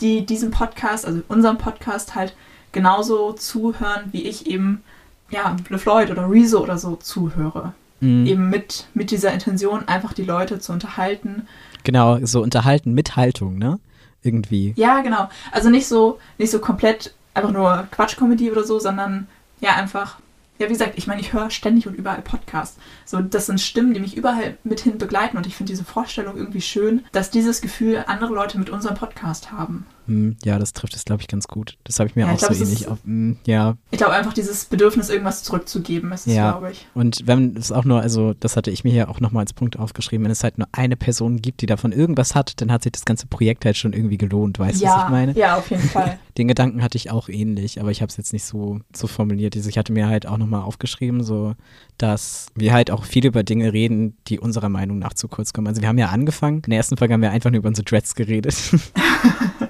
die 0.00 0.24
diesen 0.24 0.50
Podcast, 0.52 1.04
also 1.04 1.20
unseren 1.28 1.58
Podcast 1.58 2.14
halt 2.14 2.34
genauso 2.72 3.34
zuhören, 3.34 4.04
wie 4.12 4.22
ich 4.22 4.46
eben, 4.46 4.82
ja, 5.28 5.54
LeFloid 5.68 6.10
oder 6.10 6.30
Rezo 6.30 6.60
oder 6.60 6.78
so 6.78 6.96
zuhöre. 6.96 7.74
Mhm. 8.00 8.26
Eben 8.26 8.50
mit, 8.50 8.86
mit 8.94 9.10
dieser 9.10 9.32
Intention, 9.32 9.86
einfach 9.88 10.12
die 10.12 10.24
Leute 10.24 10.58
zu 10.58 10.72
unterhalten. 10.72 11.46
Genau, 11.84 12.18
so 12.24 12.42
unterhalten 12.42 12.92
mit 12.92 13.16
Haltung, 13.16 13.58
ne? 13.58 13.78
Irgendwie. 14.22 14.74
Ja, 14.76 15.00
genau. 15.00 15.28
Also 15.50 15.70
nicht 15.70 15.86
so, 15.86 16.18
nicht 16.36 16.50
so 16.50 16.58
komplett 16.58 17.14
einfach 17.34 17.52
nur 17.52 17.86
Quatschkomödie 17.90 18.50
oder 18.50 18.64
so, 18.64 18.78
sondern 18.78 19.28
ja, 19.60 19.74
einfach, 19.76 20.18
ja, 20.58 20.68
wie 20.68 20.72
gesagt, 20.72 20.94
ich 20.96 21.06
meine, 21.06 21.20
ich 21.20 21.32
höre 21.32 21.50
ständig 21.50 21.86
und 21.86 21.94
überall 21.94 22.20
Podcasts. 22.20 22.78
So, 23.04 23.20
das 23.20 23.46
sind 23.46 23.60
Stimmen, 23.60 23.94
die 23.94 24.00
mich 24.00 24.16
überall 24.16 24.58
mithin 24.64 24.98
begleiten 24.98 25.36
und 25.36 25.46
ich 25.46 25.56
finde 25.56 25.72
diese 25.72 25.84
Vorstellung 25.84 26.36
irgendwie 26.36 26.60
schön, 26.60 27.04
dass 27.12 27.30
dieses 27.30 27.60
Gefühl 27.60 28.04
andere 28.06 28.34
Leute 28.34 28.58
mit 28.58 28.68
unserem 28.70 28.96
Podcast 28.96 29.52
haben. 29.52 29.86
Hm, 30.10 30.36
ja, 30.44 30.58
das 30.58 30.72
trifft 30.72 30.96
es, 30.96 31.04
glaube 31.04 31.22
ich, 31.22 31.28
ganz 31.28 31.46
gut. 31.46 31.78
Das 31.84 32.00
habe 32.00 32.08
ich 32.08 32.16
mir 32.16 32.22
Ja, 32.22 32.28
auch 32.30 32.32
ich 32.34 32.38
glaub, 32.40 32.52
so 32.54 32.64
ähnlich 32.64 32.80
ist- 32.82 32.88
auf. 32.88 32.98
hm, 33.04 33.36
ja, 33.46 33.76
Ich 33.92 33.98
glaube 33.98 34.12
einfach 34.12 34.32
dieses 34.32 34.64
Bedürfnis, 34.64 35.08
irgendwas 35.08 35.44
zurückzugeben, 35.44 36.10
ist 36.10 36.26
es, 36.26 36.34
Ja. 36.34 36.50
glaube 36.52 36.72
ich. 36.72 36.86
und 36.94 37.22
wenn 37.26 37.56
es 37.56 37.70
auch 37.70 37.84
nur, 37.84 38.00
also 38.00 38.34
das 38.34 38.56
hatte 38.56 38.72
ich 38.72 38.82
mir 38.82 38.90
hier 38.90 39.08
auch 39.08 39.20
nochmal 39.20 39.42
als 39.42 39.52
Punkt 39.52 39.78
aufgeschrieben, 39.78 40.24
wenn 40.24 40.32
es 40.32 40.42
halt 40.42 40.58
nur 40.58 40.66
eine 40.72 40.96
Person 40.96 41.40
gibt, 41.40 41.60
die 41.60 41.66
davon 41.66 41.92
irgendwas 41.92 42.34
hat, 42.34 42.60
dann 42.60 42.72
hat 42.72 42.82
sich 42.82 42.90
das 42.92 43.04
ganze 43.04 43.28
Projekt 43.28 43.64
halt 43.64 43.76
schon 43.76 43.92
irgendwie 43.92 44.18
gelohnt, 44.18 44.58
weißt 44.58 44.80
du, 44.80 44.84
was 44.86 44.92
ja, 44.94 45.04
ich 45.04 45.10
meine? 45.10 45.32
ja, 45.38 45.56
auf 45.56 45.70
jeden 45.70 45.88
Fall. 45.88 46.18
Den 46.38 46.48
Gedanken 46.48 46.82
hatte 46.82 46.96
ich 46.96 47.10
auch 47.10 47.28
ähnlich, 47.28 47.80
aber 47.80 47.90
ich 47.92 48.00
habe 48.02 48.08
es 48.10 48.16
jetzt 48.16 48.32
nicht 48.32 48.44
so, 48.44 48.80
so 48.96 49.06
formuliert. 49.06 49.54
Also 49.56 49.68
ich 49.68 49.76
hatte 49.78 49.92
mir 49.92 50.08
halt 50.08 50.26
auch 50.26 50.38
nochmal 50.38 50.62
aufgeschrieben, 50.62 51.22
so, 51.22 51.54
dass 51.98 52.46
wir 52.54 52.72
halt 52.72 52.90
auch 52.90 53.04
viel 53.04 53.26
über 53.26 53.42
Dinge 53.42 53.72
reden, 53.72 54.16
die 54.26 54.38
unserer 54.40 54.70
Meinung 54.70 54.98
nach 54.98 55.12
zu 55.12 55.28
kurz 55.28 55.52
kommen. 55.52 55.66
Also 55.68 55.82
wir 55.82 55.88
haben 55.88 55.98
ja 55.98 56.08
angefangen, 56.08 56.62
in 56.64 56.70
der 56.70 56.78
ersten 56.78 56.96
Folge 56.96 57.12
haben 57.14 57.20
wir 57.22 57.30
einfach 57.30 57.50
nur 57.50 57.58
über 57.58 57.68
unsere 57.68 57.84
Dreads 57.84 58.14
geredet. 58.14 58.56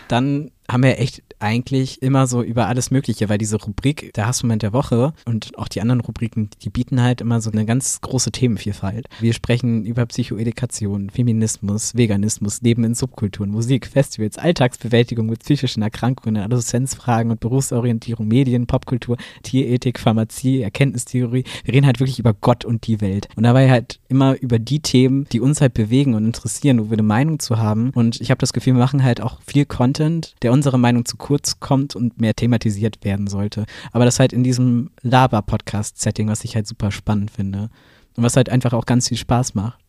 Dann 0.11 0.51
haben 0.71 0.83
wir 0.83 0.99
echt 0.99 1.23
eigentlich 1.39 2.01
immer 2.01 2.27
so 2.27 2.43
über 2.43 2.67
alles 2.67 2.91
Mögliche, 2.91 3.29
weil 3.29 3.37
diese 3.37 3.57
Rubrik, 3.57 4.13
der 4.13 4.27
Hassmoment 4.27 4.61
der 4.61 4.73
Woche 4.73 5.13
und 5.25 5.57
auch 5.57 5.67
die 5.67 5.81
anderen 5.81 6.01
Rubriken, 6.01 6.49
die 6.61 6.69
bieten 6.69 7.01
halt 7.01 7.21
immer 7.21 7.41
so 7.41 7.51
eine 7.51 7.65
ganz 7.65 7.99
große 8.01 8.31
Themenvielfalt. 8.31 9.07
Wir 9.19 9.33
sprechen 9.33 9.85
über 9.85 10.05
Psychoedukation, 10.05 11.09
Feminismus, 11.09 11.95
Veganismus, 11.95 12.61
Leben 12.61 12.83
in 12.83 12.95
Subkulturen, 12.95 13.49
Musik, 13.49 13.87
Festivals, 13.87 14.37
Alltagsbewältigung 14.37 15.25
mit 15.27 15.39
psychischen 15.39 15.81
Erkrankungen, 15.81 16.37
Adoleszenzfragen 16.37 17.31
und 17.31 17.39
Berufsorientierung, 17.39 18.27
Medien, 18.27 18.67
Popkultur, 18.67 19.17
Tierethik, 19.43 19.99
Pharmazie, 19.99 20.61
Erkenntnistheorie. 20.61 21.43
Wir 21.65 21.73
reden 21.73 21.85
halt 21.85 21.99
wirklich 21.99 22.19
über 22.19 22.33
Gott 22.33 22.65
und 22.65 22.87
die 22.87 23.01
Welt. 23.01 23.27
Und 23.35 23.43
dabei 23.43 23.69
halt 23.69 23.99
immer 24.07 24.39
über 24.39 24.59
die 24.59 24.79
Themen, 24.79 25.25
die 25.31 25.39
uns 25.39 25.59
halt 25.59 25.73
bewegen 25.73 26.13
und 26.13 26.25
interessieren, 26.25 26.79
wo 26.79 26.89
wir 26.89 26.93
eine 26.93 27.03
Meinung 27.03 27.39
zu 27.39 27.57
haben. 27.57 27.91
Und 27.95 28.21
ich 28.21 28.29
habe 28.29 28.39
das 28.39 28.53
Gefühl, 28.53 28.73
wir 28.73 28.81
machen 28.81 29.03
halt 29.03 29.21
auch 29.21 29.39
viel 29.45 29.65
Content, 29.65 30.00
der 30.41 30.51
unserer 30.51 30.77
Meinung 30.77 31.05
zu 31.05 31.17
kurz 31.17 31.59
kommt 31.59 31.95
und 31.95 32.19
mehr 32.19 32.35
thematisiert 32.35 33.03
werden 33.03 33.27
sollte. 33.27 33.65
Aber 33.91 34.05
das 34.05 34.19
halt 34.19 34.33
in 34.33 34.43
diesem 34.43 34.91
Laber-Podcast-Setting, 35.01 36.27
was 36.27 36.43
ich 36.43 36.55
halt 36.55 36.67
super 36.67 36.91
spannend 36.91 37.31
finde. 37.31 37.69
Und 38.17 38.23
was 38.23 38.35
halt 38.35 38.49
einfach 38.49 38.73
auch 38.73 38.85
ganz 38.85 39.07
viel 39.07 39.17
Spaß 39.17 39.55
macht. 39.55 39.79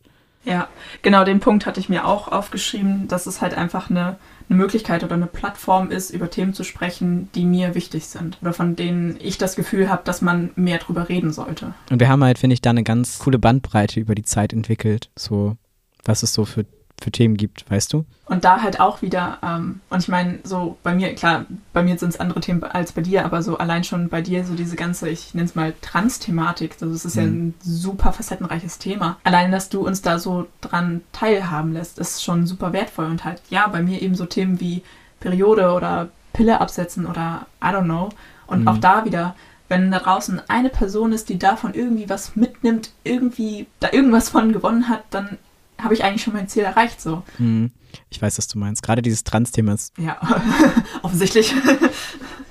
Ja, 0.45 0.67
genau 1.01 1.23
den 1.23 1.39
Punkt 1.39 1.65
hatte 1.65 1.79
ich 1.79 1.87
mir 1.87 2.05
auch 2.05 2.27
aufgeschrieben, 2.27 3.07
dass 3.07 3.27
es 3.27 3.41
halt 3.41 3.53
einfach 3.53 3.89
eine, 3.89 4.17
eine 4.49 4.57
Möglichkeit 4.57 5.03
oder 5.03 5.15
eine 5.15 5.27
Plattform 5.27 5.89
ist, 5.89 6.09
über 6.09 6.29
Themen 6.29 6.53
zu 6.53 6.65
sprechen, 6.65 7.29
die 7.33 7.45
mir 7.45 7.75
wichtig 7.75 8.07
sind 8.07 8.37
oder 8.41 8.51
von 8.51 8.75
denen 8.75 9.17
ich 9.21 9.37
das 9.37 9.55
Gefühl 9.55 9.89
habe, 9.89 10.01
dass 10.03 10.21
man 10.21 10.51
mehr 10.55 10.79
drüber 10.79 11.07
reden 11.07 11.31
sollte. 11.31 11.73
Und 11.89 12.01
wir 12.01 12.09
haben 12.09 12.23
halt, 12.23 12.39
finde 12.39 12.55
ich, 12.55 12.61
da 12.61 12.71
eine 12.71 12.83
ganz 12.83 13.19
coole 13.19 13.39
Bandbreite 13.39 14.01
über 14.01 14.15
die 14.15 14.23
Zeit 14.23 14.51
entwickelt. 14.51 15.09
So, 15.17 15.55
was 16.03 16.23
es 16.23 16.33
so 16.33 16.43
für, 16.43 16.65
für 17.01 17.11
Themen 17.11 17.35
gibt, 17.35 17.69
weißt 17.69 17.91
du? 17.91 18.05
Und 18.27 18.45
da 18.45 18.61
halt 18.61 18.79
auch 18.79 19.01
wieder, 19.01 19.37
ähm, 19.43 19.81
und 19.89 19.99
ich 19.99 20.07
meine, 20.07 20.39
so 20.43 20.77
bei 20.83 20.95
mir, 20.95 21.13
klar, 21.15 21.45
bei 21.73 21.83
mir 21.83 21.97
sind 21.97 22.09
es 22.09 22.19
andere 22.19 22.39
Themen 22.39 22.63
als 22.63 22.93
bei 22.93 23.01
dir, 23.01 23.25
aber 23.25 23.43
so 23.43 23.57
allein 23.57 23.83
schon 23.83 24.07
bei 24.07 24.21
dir, 24.21 24.45
so 24.45 24.53
diese 24.53 24.77
ganze, 24.77 25.09
ich 25.09 25.33
nenne 25.33 25.45
es 25.47 25.55
mal 25.55 25.73
Trans-Thematik, 25.81 26.77
also 26.79 26.93
es 26.93 27.03
ist 27.03 27.15
ja 27.17 27.23
ein 27.23 27.53
super 27.61 28.13
facettenreiches 28.13 28.77
Thema. 28.77 29.17
Allein, 29.25 29.51
dass 29.51 29.67
du 29.69 29.85
uns 29.85 30.01
da 30.01 30.17
so 30.19 30.47
dran 30.61 31.01
teilhaben 31.11 31.73
lässt, 31.73 31.99
ist 31.99 32.23
schon 32.23 32.47
super 32.47 32.71
wertvoll. 32.73 33.05
Und 33.05 33.25
halt, 33.25 33.41
ja, 33.49 33.67
bei 33.67 33.81
mir 33.81 34.01
eben 34.01 34.15
so 34.15 34.25
Themen 34.25 34.59
wie 34.61 34.81
Periode 35.19 35.73
oder 35.73 36.09
Pille 36.31 36.61
absetzen 36.61 37.05
oder 37.05 37.47
I 37.61 37.67
don't 37.67 37.83
know. 37.83 38.09
Und 38.47 38.61
Mhm. 38.61 38.67
auch 38.69 38.77
da 38.77 39.03
wieder, 39.05 39.35
wenn 39.67 39.91
da 39.91 39.99
draußen 39.99 40.41
eine 40.47 40.69
Person 40.69 41.11
ist, 41.11 41.29
die 41.29 41.39
davon 41.39 41.73
irgendwie 41.73 42.09
was 42.09 42.35
mitnimmt, 42.35 42.91
irgendwie 43.03 43.67
da 43.79 43.89
irgendwas 43.91 44.29
von 44.29 44.53
gewonnen 44.53 44.87
hat, 44.89 45.03
dann 45.09 45.37
habe 45.79 45.93
ich 45.93 46.03
eigentlich 46.03 46.23
schon 46.23 46.33
mein 46.33 46.47
Ziel 46.47 46.63
erreicht, 46.63 47.01
so. 47.01 47.23
Hm, 47.37 47.71
ich 48.09 48.21
weiß, 48.21 48.37
was 48.37 48.47
du 48.47 48.57
meinst. 48.57 48.83
Gerade 48.83 49.01
dieses 49.01 49.23
Trans-Thema 49.23 49.73
ist 49.73 49.93
Ja, 49.97 50.17
offensichtlich. 51.01 51.53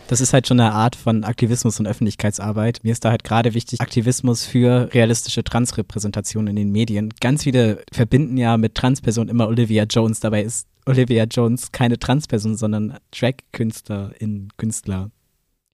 Das 0.09 0.21
ist 0.21 0.33
halt 0.35 0.47
schon 0.47 0.61
eine 0.61 0.73
Art 0.73 0.95
von 0.95 1.25
Aktivismus 1.25 1.81
und 1.81 1.87
Öffentlichkeitsarbeit. 1.87 2.81
Mir 2.83 2.93
ist 2.93 3.05
da 3.05 3.11
halt 3.11 3.25
gerade 3.25 3.55
wichtig, 3.55 3.81
Aktivismus 3.81 4.45
für 4.45 4.93
realistische 4.93 5.43
Transrepräsentation 5.43 6.49
in 6.49 6.57
den 6.57 6.71
Medien. 6.71 7.15
Ganz 7.21 7.45
viele 7.45 7.83
verbinden 7.91 8.37
ja 8.37 8.59
mit 8.59 8.75
Transperson 8.75 9.29
immer 9.29 9.49
Olivia 9.49 9.85
Jones. 9.85 10.21
Dabei 10.21 10.43
ist 10.43 10.67
Olivia 10.85 11.25
Jones 11.25 11.73
keine 11.73 11.99
Transperson, 11.99 12.57
sondern 12.57 12.99
Drag-Künstlerin, 13.13 14.49
Künstler. 14.59 15.11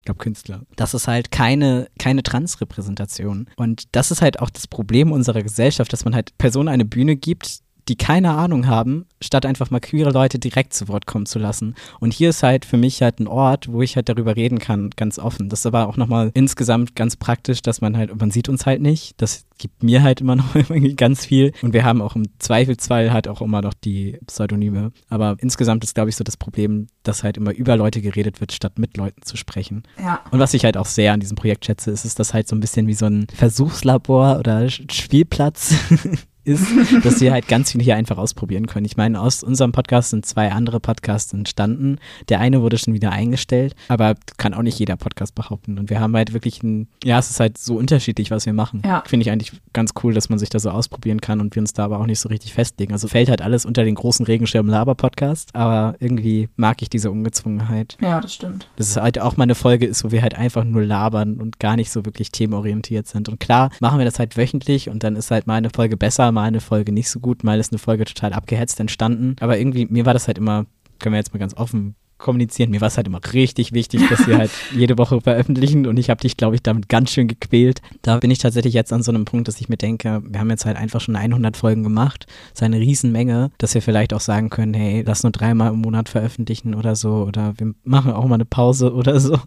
Ich 0.01 0.05
glaube 0.05 0.19
Künstler. 0.19 0.63
Das 0.77 0.95
ist 0.95 1.09
halt 1.09 1.31
keine, 1.31 1.89
keine 1.99 2.23
Transrepräsentation. 2.23 3.49
Und 3.57 3.95
das 3.95 4.11
ist 4.11 4.23
halt 4.23 4.41
auch 4.41 4.51
das 4.51 4.67
Problem 4.67 5.13
unserer 5.13 5.43
Gesellschaft, 5.43 5.93
dass 5.93 6.05
man 6.05 6.15
halt 6.15 6.37
Personen 6.39 6.69
eine 6.69 6.85
Bühne 6.85 7.17
gibt, 7.17 7.61
die 7.89 7.97
keine 7.97 8.35
Ahnung 8.35 8.67
haben, 8.67 9.07
statt 9.21 9.47
einfach 9.47 9.71
mal 9.71 9.81
queere 9.81 10.11
Leute 10.11 10.39
direkt 10.39 10.75
zu 10.75 10.89
Wort 10.89 11.07
kommen 11.07 11.27
zu 11.27 11.39
lassen. 11.39 11.75
Und 12.01 12.13
hier 12.13 12.31
ist 12.31 12.43
halt 12.43 12.65
für 12.65 12.77
mich 12.77 13.03
halt 13.03 13.19
ein 13.19 13.27
Ort, 13.27 13.73
wo 13.73 13.83
ich 13.83 13.97
halt 13.97 14.09
darüber 14.09 14.37
reden 14.37 14.59
kann, 14.59 14.91
ganz 14.91 15.19
offen. 15.19 15.49
Das 15.49 15.61
ist 15.61 15.67
aber 15.67 15.89
auch 15.89 15.97
nochmal 15.97 16.31
insgesamt 16.35 16.95
ganz 16.95 17.17
praktisch, 17.17 17.63
dass 17.63 17.81
man 17.81 17.97
halt, 17.97 18.15
man 18.19 18.31
sieht 18.31 18.49
uns 18.49 18.67
halt 18.67 18.83
nicht. 18.83 19.15
Das 19.21 19.47
gibt 19.57 19.83
mir 19.83 20.03
halt 20.03 20.21
immer 20.21 20.37
noch 20.37 20.55
irgendwie 20.55 20.95
ganz 20.95 21.25
viel. 21.25 21.53
Und 21.63 21.73
wir 21.73 21.85
haben 21.85 22.03
auch 22.03 22.15
im 22.15 22.27
Zweifelsfall 22.39 23.13
halt 23.13 23.27
auch 23.27 23.41
immer 23.41 23.63
noch 23.63 23.75
die 23.75 24.19
Pseudonyme. 24.27 24.93
Aber 25.09 25.37
insgesamt 25.41 25.83
ist, 25.83 25.95
glaube 25.95 26.11
ich, 26.11 26.17
so 26.17 26.25
das 26.25 26.37
Problem, 26.37 26.89
dass 27.03 27.25
halt 27.25 27.39
immer 27.39 27.53
über 27.53 27.77
Leute 27.77 28.03
geredet 28.03 28.41
wird, 28.41 28.53
statt 28.53 28.79
mit 28.79 28.97
Leuten 28.97 29.23
zu 29.23 29.37
sprechen. 29.37 29.85
Ja, 29.99 30.21
Und 30.31 30.41
was 30.41 30.55
ich 30.55 30.65
halt 30.65 30.77
auch 30.77 30.87
sehr 30.87 31.13
an 31.13 31.21
diesem 31.21 31.37
Projekt 31.37 31.65
schätze, 31.65 31.91
ist, 31.91 32.05
ist 32.05 32.19
das 32.19 32.35
halt 32.35 32.49
so 32.49 32.55
ein 32.55 32.61
bisschen 32.61 32.87
wie 32.87 32.95
so 32.95 33.07
ein 33.07 33.27
Versuchslabor 33.35 34.39
oder 34.39 34.69
Spielplatz 34.69 35.75
ist, 36.49 36.67
dass 37.05 37.21
wir 37.21 37.33
halt 37.33 37.47
ganz 37.47 37.73
viel 37.73 37.83
hier 37.83 37.97
einfach 37.97 38.19
ausprobieren 38.19 38.67
können. 38.67 38.87
Ich 38.87 38.97
meine, 38.97 39.21
aus 39.21 39.43
unserem 39.43 39.73
Podcast 39.73 40.11
sind 40.11 40.27
zwei 40.27 40.51
andere 40.51 40.81
Podcasts 40.81 41.33
entstanden. 41.33 41.99
Der 42.29 42.41
eine 42.41 42.63
wurde 42.63 42.79
schon 42.79 42.95
wieder 42.95 43.13
eingestellt, 43.13 43.75
aber 43.89 44.15
kann 44.39 44.55
auch 44.55 44.63
nicht 44.63 44.79
jeder 44.79 44.97
Podcast 44.97 45.35
behaupten. 45.35 45.79
Und 45.79 45.91
wir 45.91 46.01
haben 46.01 46.17
halt 46.17 46.33
wirklich 46.33 46.63
ein, 46.63 46.89
ja, 47.05 47.19
es 47.19 47.31
ist 47.31 47.41
halt 47.41 47.59
so 47.59 47.77
unterschiedlich, 47.77 48.31
was 48.31 48.47
wir 48.47 48.53
machen. 48.53 48.83
Ja. 48.85 49.05
Finde 49.07 49.25
ich 49.25 49.31
eigentlich 49.31 49.53
ganz 49.73 49.93
cool, 50.03 50.15
dass 50.15 50.29
man 50.29 50.39
sich 50.39 50.49
da 50.49 50.59
so 50.59 50.71
ausprobieren 50.71 51.21
kann 51.21 51.41
und 51.41 51.55
wir 51.55 51.61
uns 51.61 51.73
da 51.73 51.85
aber 51.85 52.01
auch 52.01 52.07
nicht 52.07 52.21
so 52.21 52.29
richtig 52.29 52.55
festlegen. 52.55 52.93
Also 52.93 53.09
fällt 53.09 53.29
halt 53.29 53.43
alles 53.43 53.65
unter 53.67 53.85
den 53.85 53.95
großen 53.95 54.25
Regenschirm 54.25 54.67
Laber 54.67 54.95
Podcast, 54.95 55.55
aber 55.55 55.97
irgendwie 56.01 56.49
mag 56.57 56.81
ich 56.83 56.89
diese 56.89 57.11
Ungezwungenheit. 57.11 57.97
ja, 58.01 58.21
das 58.21 58.35
stimmt. 58.35 58.69
Das 58.77 58.89
ist 58.89 58.97
halt 58.97 59.21
auch 59.21 59.37
mal 59.37 59.45
eine 59.45 59.55
Folge 59.55 59.87
ist, 59.87 60.05
wo 60.05 60.11
wir 60.11 60.23
halt 60.23 60.35
einfach 60.35 60.65
nur 60.65 60.83
labern 60.83 61.37
und 61.37 61.61
gar 61.61 61.77
nicht 61.77 61.91
so 61.91 62.05
wirklich 62.05 62.33
themenorientiert 62.33 63.07
sind. 63.07 63.29
Und 63.29 63.39
klar, 63.41 63.71
machen 63.81 63.99
wir 63.99 64.05
das 64.05 64.19
halt 64.19 64.37
wöchentlich 64.37 64.89
und 64.89 65.05
dann 65.05 65.17
ist 65.17 65.31
halt 65.31 65.47
mal 65.47 65.55
eine 65.55 65.71
Folge 65.71 65.97
besser, 65.97 66.33
mal 66.39 66.45
eine 66.45 66.61
Folge 66.61 66.93
nicht 66.93 67.11
so 67.11 67.19
gut, 67.19 67.43
mal 67.43 67.59
ist 67.59 67.73
eine 67.73 67.81
Folge 67.81 68.05
total 68.05 68.33
abgehetzt 68.33 68.79
entstanden. 68.79 69.35
Aber 69.41 69.59
irgendwie, 69.59 69.87
mir 69.87 70.07
war 70.07 70.15
das 70.15 70.29
halt 70.29 70.39
immer, 70.39 70.67
können 71.01 71.15
wir 71.15 71.19
jetzt 71.19 71.35
mal 71.35 71.41
ganz 71.41 71.55
offen 71.55 71.97
kommunizieren, 72.19 72.71
mir 72.71 72.81
war 72.81 72.89
es 72.89 72.97
halt 72.97 73.07
immer 73.07 73.21
richtig 73.33 73.73
wichtig, 73.73 74.09
dass 74.09 74.27
wir 74.27 74.39
halt 74.39 74.51
jede 74.75 74.99
Woche 74.99 75.21
veröffentlichen 75.21 75.87
und 75.87 75.99
ich 75.99 76.11
habe 76.11 76.21
dich, 76.21 76.37
glaube 76.37 76.57
ich, 76.57 76.63
damit 76.63 76.89
ganz 76.89 77.13
schön 77.13 77.29
gequält. 77.29 77.81
Da 78.03 78.19
bin 78.19 78.31
ich 78.31 78.39
tatsächlich 78.39 78.75
jetzt 78.75 78.93
an 78.93 79.03
so 79.03 79.13
einem 79.13 79.25
Punkt, 79.25 79.47
dass 79.49 79.61
ich 79.61 79.69
mir 79.69 79.77
denke, 79.77 80.21
wir 80.25 80.41
haben 80.41 80.51
jetzt 80.51 80.67
halt 80.67 80.77
einfach 80.77 81.01
schon 81.01 81.17
100 81.17 81.57
Folgen 81.57 81.85
gemacht, 81.85 82.27
das 82.51 82.61
ist 82.61 82.63
eine 82.65 82.81
Riesenmenge, 82.81 83.53
dass 83.59 83.75
wir 83.75 83.83
vielleicht 83.83 84.13
auch 84.13 84.21
sagen 84.21 84.51
können, 84.51 84.75
hey, 84.75 85.03
lass 85.07 85.23
nur 85.23 85.33
dreimal 85.33 85.73
im 85.73 85.81
Monat 85.81 86.09
veröffentlichen 86.09 86.75
oder 86.75 86.97
so 86.97 87.25
oder 87.25 87.55
wir 87.57 87.73
machen 87.85 88.13
auch 88.13 88.27
mal 88.27 88.35
eine 88.35 88.45
Pause 88.45 88.93
oder 88.95 89.21
so. 89.21 89.39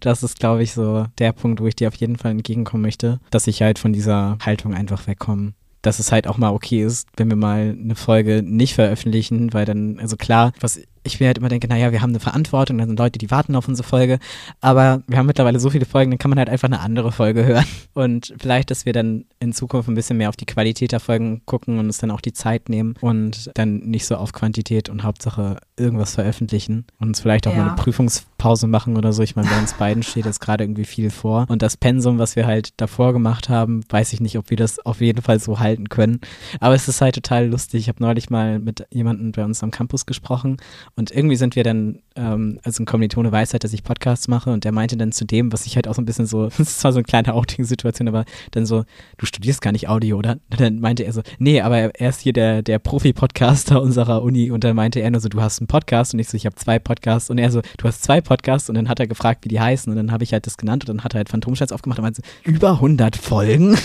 Das 0.00 0.22
ist, 0.22 0.38
glaube 0.38 0.62
ich, 0.62 0.74
so 0.74 1.06
der 1.18 1.32
Punkt, 1.32 1.60
wo 1.60 1.66
ich 1.66 1.76
dir 1.76 1.88
auf 1.88 1.94
jeden 1.94 2.16
Fall 2.16 2.32
entgegenkommen 2.32 2.82
möchte, 2.82 3.20
dass 3.30 3.46
ich 3.46 3.62
halt 3.62 3.78
von 3.78 3.94
dieser 3.94 4.36
Haltung 4.44 4.74
einfach 4.74 5.06
wegkomme 5.06 5.54
dass 5.88 5.98
es 5.98 6.12
halt 6.12 6.26
auch 6.26 6.36
mal 6.36 6.50
okay 6.50 6.82
ist, 6.84 7.08
wenn 7.16 7.30
wir 7.30 7.36
mal 7.36 7.74
eine 7.82 7.94
Folge 7.94 8.42
nicht 8.44 8.74
veröffentlichen, 8.74 9.54
weil 9.54 9.64
dann, 9.64 9.98
also 9.98 10.16
klar, 10.16 10.52
was 10.60 10.80
ich 11.08 11.20
mir 11.20 11.26
halt 11.26 11.38
immer 11.38 11.48
denke, 11.48 11.68
naja, 11.68 11.92
wir 11.92 12.02
haben 12.02 12.10
eine 12.10 12.20
Verantwortung, 12.20 12.78
dann 12.78 12.88
sind 12.88 12.98
Leute, 12.98 13.18
die 13.18 13.30
warten 13.30 13.54
auf 13.56 13.68
unsere 13.68 13.86
Folge, 13.86 14.18
aber 14.60 15.02
wir 15.06 15.18
haben 15.18 15.26
mittlerweile 15.26 15.60
so 15.60 15.70
viele 15.70 15.84
Folgen, 15.86 16.10
dann 16.10 16.18
kann 16.18 16.30
man 16.30 16.38
halt 16.38 16.48
einfach 16.48 16.68
eine 16.68 16.80
andere 16.80 17.12
Folge 17.12 17.44
hören 17.44 17.64
und 17.94 18.34
vielleicht, 18.40 18.70
dass 18.70 18.86
wir 18.86 18.92
dann 18.92 19.24
in 19.40 19.52
Zukunft 19.52 19.88
ein 19.88 19.94
bisschen 19.94 20.16
mehr 20.16 20.28
auf 20.28 20.36
die 20.36 20.46
Qualität 20.46 20.92
der 20.92 21.00
Folgen 21.00 21.42
gucken 21.46 21.78
und 21.78 21.86
uns 21.86 21.98
dann 21.98 22.10
auch 22.10 22.20
die 22.20 22.32
Zeit 22.32 22.68
nehmen 22.68 22.94
und 23.00 23.50
dann 23.54 23.78
nicht 23.78 24.06
so 24.06 24.16
auf 24.16 24.32
Quantität 24.32 24.88
und 24.88 25.02
Hauptsache 25.02 25.58
irgendwas 25.76 26.14
veröffentlichen 26.14 26.84
und 26.98 27.08
uns 27.08 27.20
vielleicht 27.20 27.46
auch 27.46 27.52
Ja. 27.52 27.58
mal 27.58 27.66
eine 27.68 27.76
Prüfungspause 27.76 28.66
machen 28.66 28.96
oder 28.96 29.12
so. 29.12 29.22
Ich 29.22 29.36
meine, 29.36 29.48
bei 29.48 29.58
uns 29.58 29.74
beiden 29.74 30.02
steht 30.02 30.26
jetzt 30.26 30.40
gerade 30.40 30.64
irgendwie 30.64 30.84
viel 30.84 31.10
vor 31.10 31.46
und 31.48 31.62
das 31.62 31.76
Pensum, 31.76 32.18
was 32.18 32.36
wir 32.36 32.46
halt 32.46 32.70
davor 32.80 33.12
gemacht 33.12 33.48
haben, 33.48 33.82
weiß 33.88 34.12
ich 34.12 34.20
nicht, 34.20 34.38
ob 34.38 34.50
wir 34.50 34.56
das 34.56 34.78
auf 34.84 35.00
jeden 35.00 35.22
Fall 35.22 35.38
so 35.40 35.58
halten 35.60 35.88
können. 35.88 36.20
Aber 36.60 36.74
es 36.74 36.88
ist 36.88 37.00
halt 37.00 37.14
total 37.14 37.46
lustig. 37.46 37.82
Ich 37.82 37.88
habe 37.88 38.02
neulich 38.02 38.30
mal 38.30 38.58
mit 38.58 38.86
jemandem 38.90 39.32
bei 39.32 39.44
uns 39.44 39.62
am 39.62 39.70
Campus 39.70 40.06
gesprochen 40.06 40.56
und 40.98 41.12
irgendwie 41.12 41.36
sind 41.36 41.54
wir 41.54 41.62
dann, 41.62 42.00
ähm, 42.16 42.58
also 42.64 42.82
ein 42.82 42.86
Kommilitone 42.86 43.30
weiß 43.30 43.52
halt, 43.52 43.62
dass 43.62 43.72
ich 43.72 43.84
Podcasts 43.84 44.26
mache 44.26 44.50
und 44.50 44.64
der 44.64 44.72
meinte 44.72 44.96
dann 44.96 45.12
zu 45.12 45.24
dem, 45.24 45.52
was 45.52 45.64
ich 45.64 45.76
halt 45.76 45.86
auch 45.86 45.94
so 45.94 46.02
ein 46.02 46.06
bisschen 46.06 46.26
so, 46.26 46.46
das 46.58 46.58
ist 46.58 46.80
zwar 46.80 46.92
so 46.92 46.98
eine 46.98 47.04
kleine 47.04 47.34
Outing-Situation, 47.34 48.08
aber 48.08 48.24
dann 48.50 48.66
so, 48.66 48.84
du 49.16 49.24
studierst 49.24 49.62
gar 49.62 49.70
nicht 49.70 49.88
Audio, 49.88 50.18
oder? 50.18 50.32
Und 50.50 50.60
dann 50.60 50.80
meinte 50.80 51.04
er 51.04 51.12
so, 51.12 51.22
nee, 51.38 51.60
aber 51.60 51.94
er 51.94 52.08
ist 52.08 52.20
hier 52.20 52.32
der, 52.32 52.62
der 52.62 52.80
Profi-Podcaster 52.80 53.80
unserer 53.80 54.24
Uni 54.24 54.50
und 54.50 54.64
dann 54.64 54.74
meinte 54.74 54.98
er 54.98 55.12
nur 55.12 55.20
so, 55.20 55.28
du 55.28 55.40
hast 55.40 55.60
einen 55.60 55.68
Podcast 55.68 56.14
und 56.14 56.18
ich 56.18 56.28
so, 56.28 56.36
ich 56.36 56.46
habe 56.46 56.56
zwei 56.56 56.80
Podcasts 56.80 57.30
und 57.30 57.38
er 57.38 57.52
so, 57.52 57.62
du 57.76 57.84
hast 57.86 58.02
zwei 58.02 58.20
Podcasts 58.20 58.68
und 58.68 58.74
dann 58.74 58.88
hat 58.88 58.98
er 58.98 59.06
gefragt, 59.06 59.44
wie 59.44 59.48
die 59.48 59.60
heißen 59.60 59.88
und 59.92 59.96
dann 59.96 60.10
habe 60.10 60.24
ich 60.24 60.32
halt 60.32 60.48
das 60.48 60.56
genannt 60.56 60.82
und 60.82 60.96
dann 60.96 61.04
hat 61.04 61.14
er 61.14 61.18
halt 61.18 61.28
Phantomschatz 61.28 61.70
aufgemacht 61.70 62.00
und 62.00 62.06
meinte 62.06 62.22
so, 62.22 62.50
über 62.50 62.72
100 62.72 63.14
Folgen? 63.14 63.78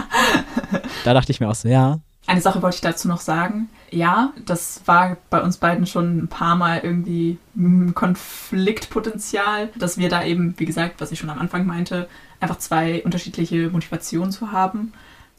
da 1.04 1.14
dachte 1.14 1.30
ich 1.30 1.38
mir 1.38 1.48
auch 1.48 1.54
so, 1.54 1.68
ja, 1.68 2.00
Eine 2.26 2.40
Sache 2.40 2.60
wollte 2.60 2.76
ich 2.76 2.80
dazu 2.80 3.06
noch 3.06 3.20
sagen. 3.20 3.68
Ja, 3.90 4.32
das 4.44 4.82
war 4.86 5.16
bei 5.30 5.40
uns 5.40 5.58
beiden 5.58 5.86
schon 5.86 6.18
ein 6.18 6.28
paar 6.28 6.56
Mal 6.56 6.80
irgendwie 6.82 7.38
ein 7.56 7.94
Konfliktpotenzial, 7.94 9.68
dass 9.76 9.96
wir 9.96 10.08
da 10.08 10.24
eben, 10.24 10.54
wie 10.58 10.64
gesagt, 10.66 11.00
was 11.00 11.12
ich 11.12 11.20
schon 11.20 11.30
am 11.30 11.38
Anfang 11.38 11.66
meinte, 11.66 12.08
einfach 12.40 12.58
zwei 12.58 13.02
unterschiedliche 13.04 13.70
Motivationen 13.70 14.32
zu 14.32 14.50
haben. 14.50 14.92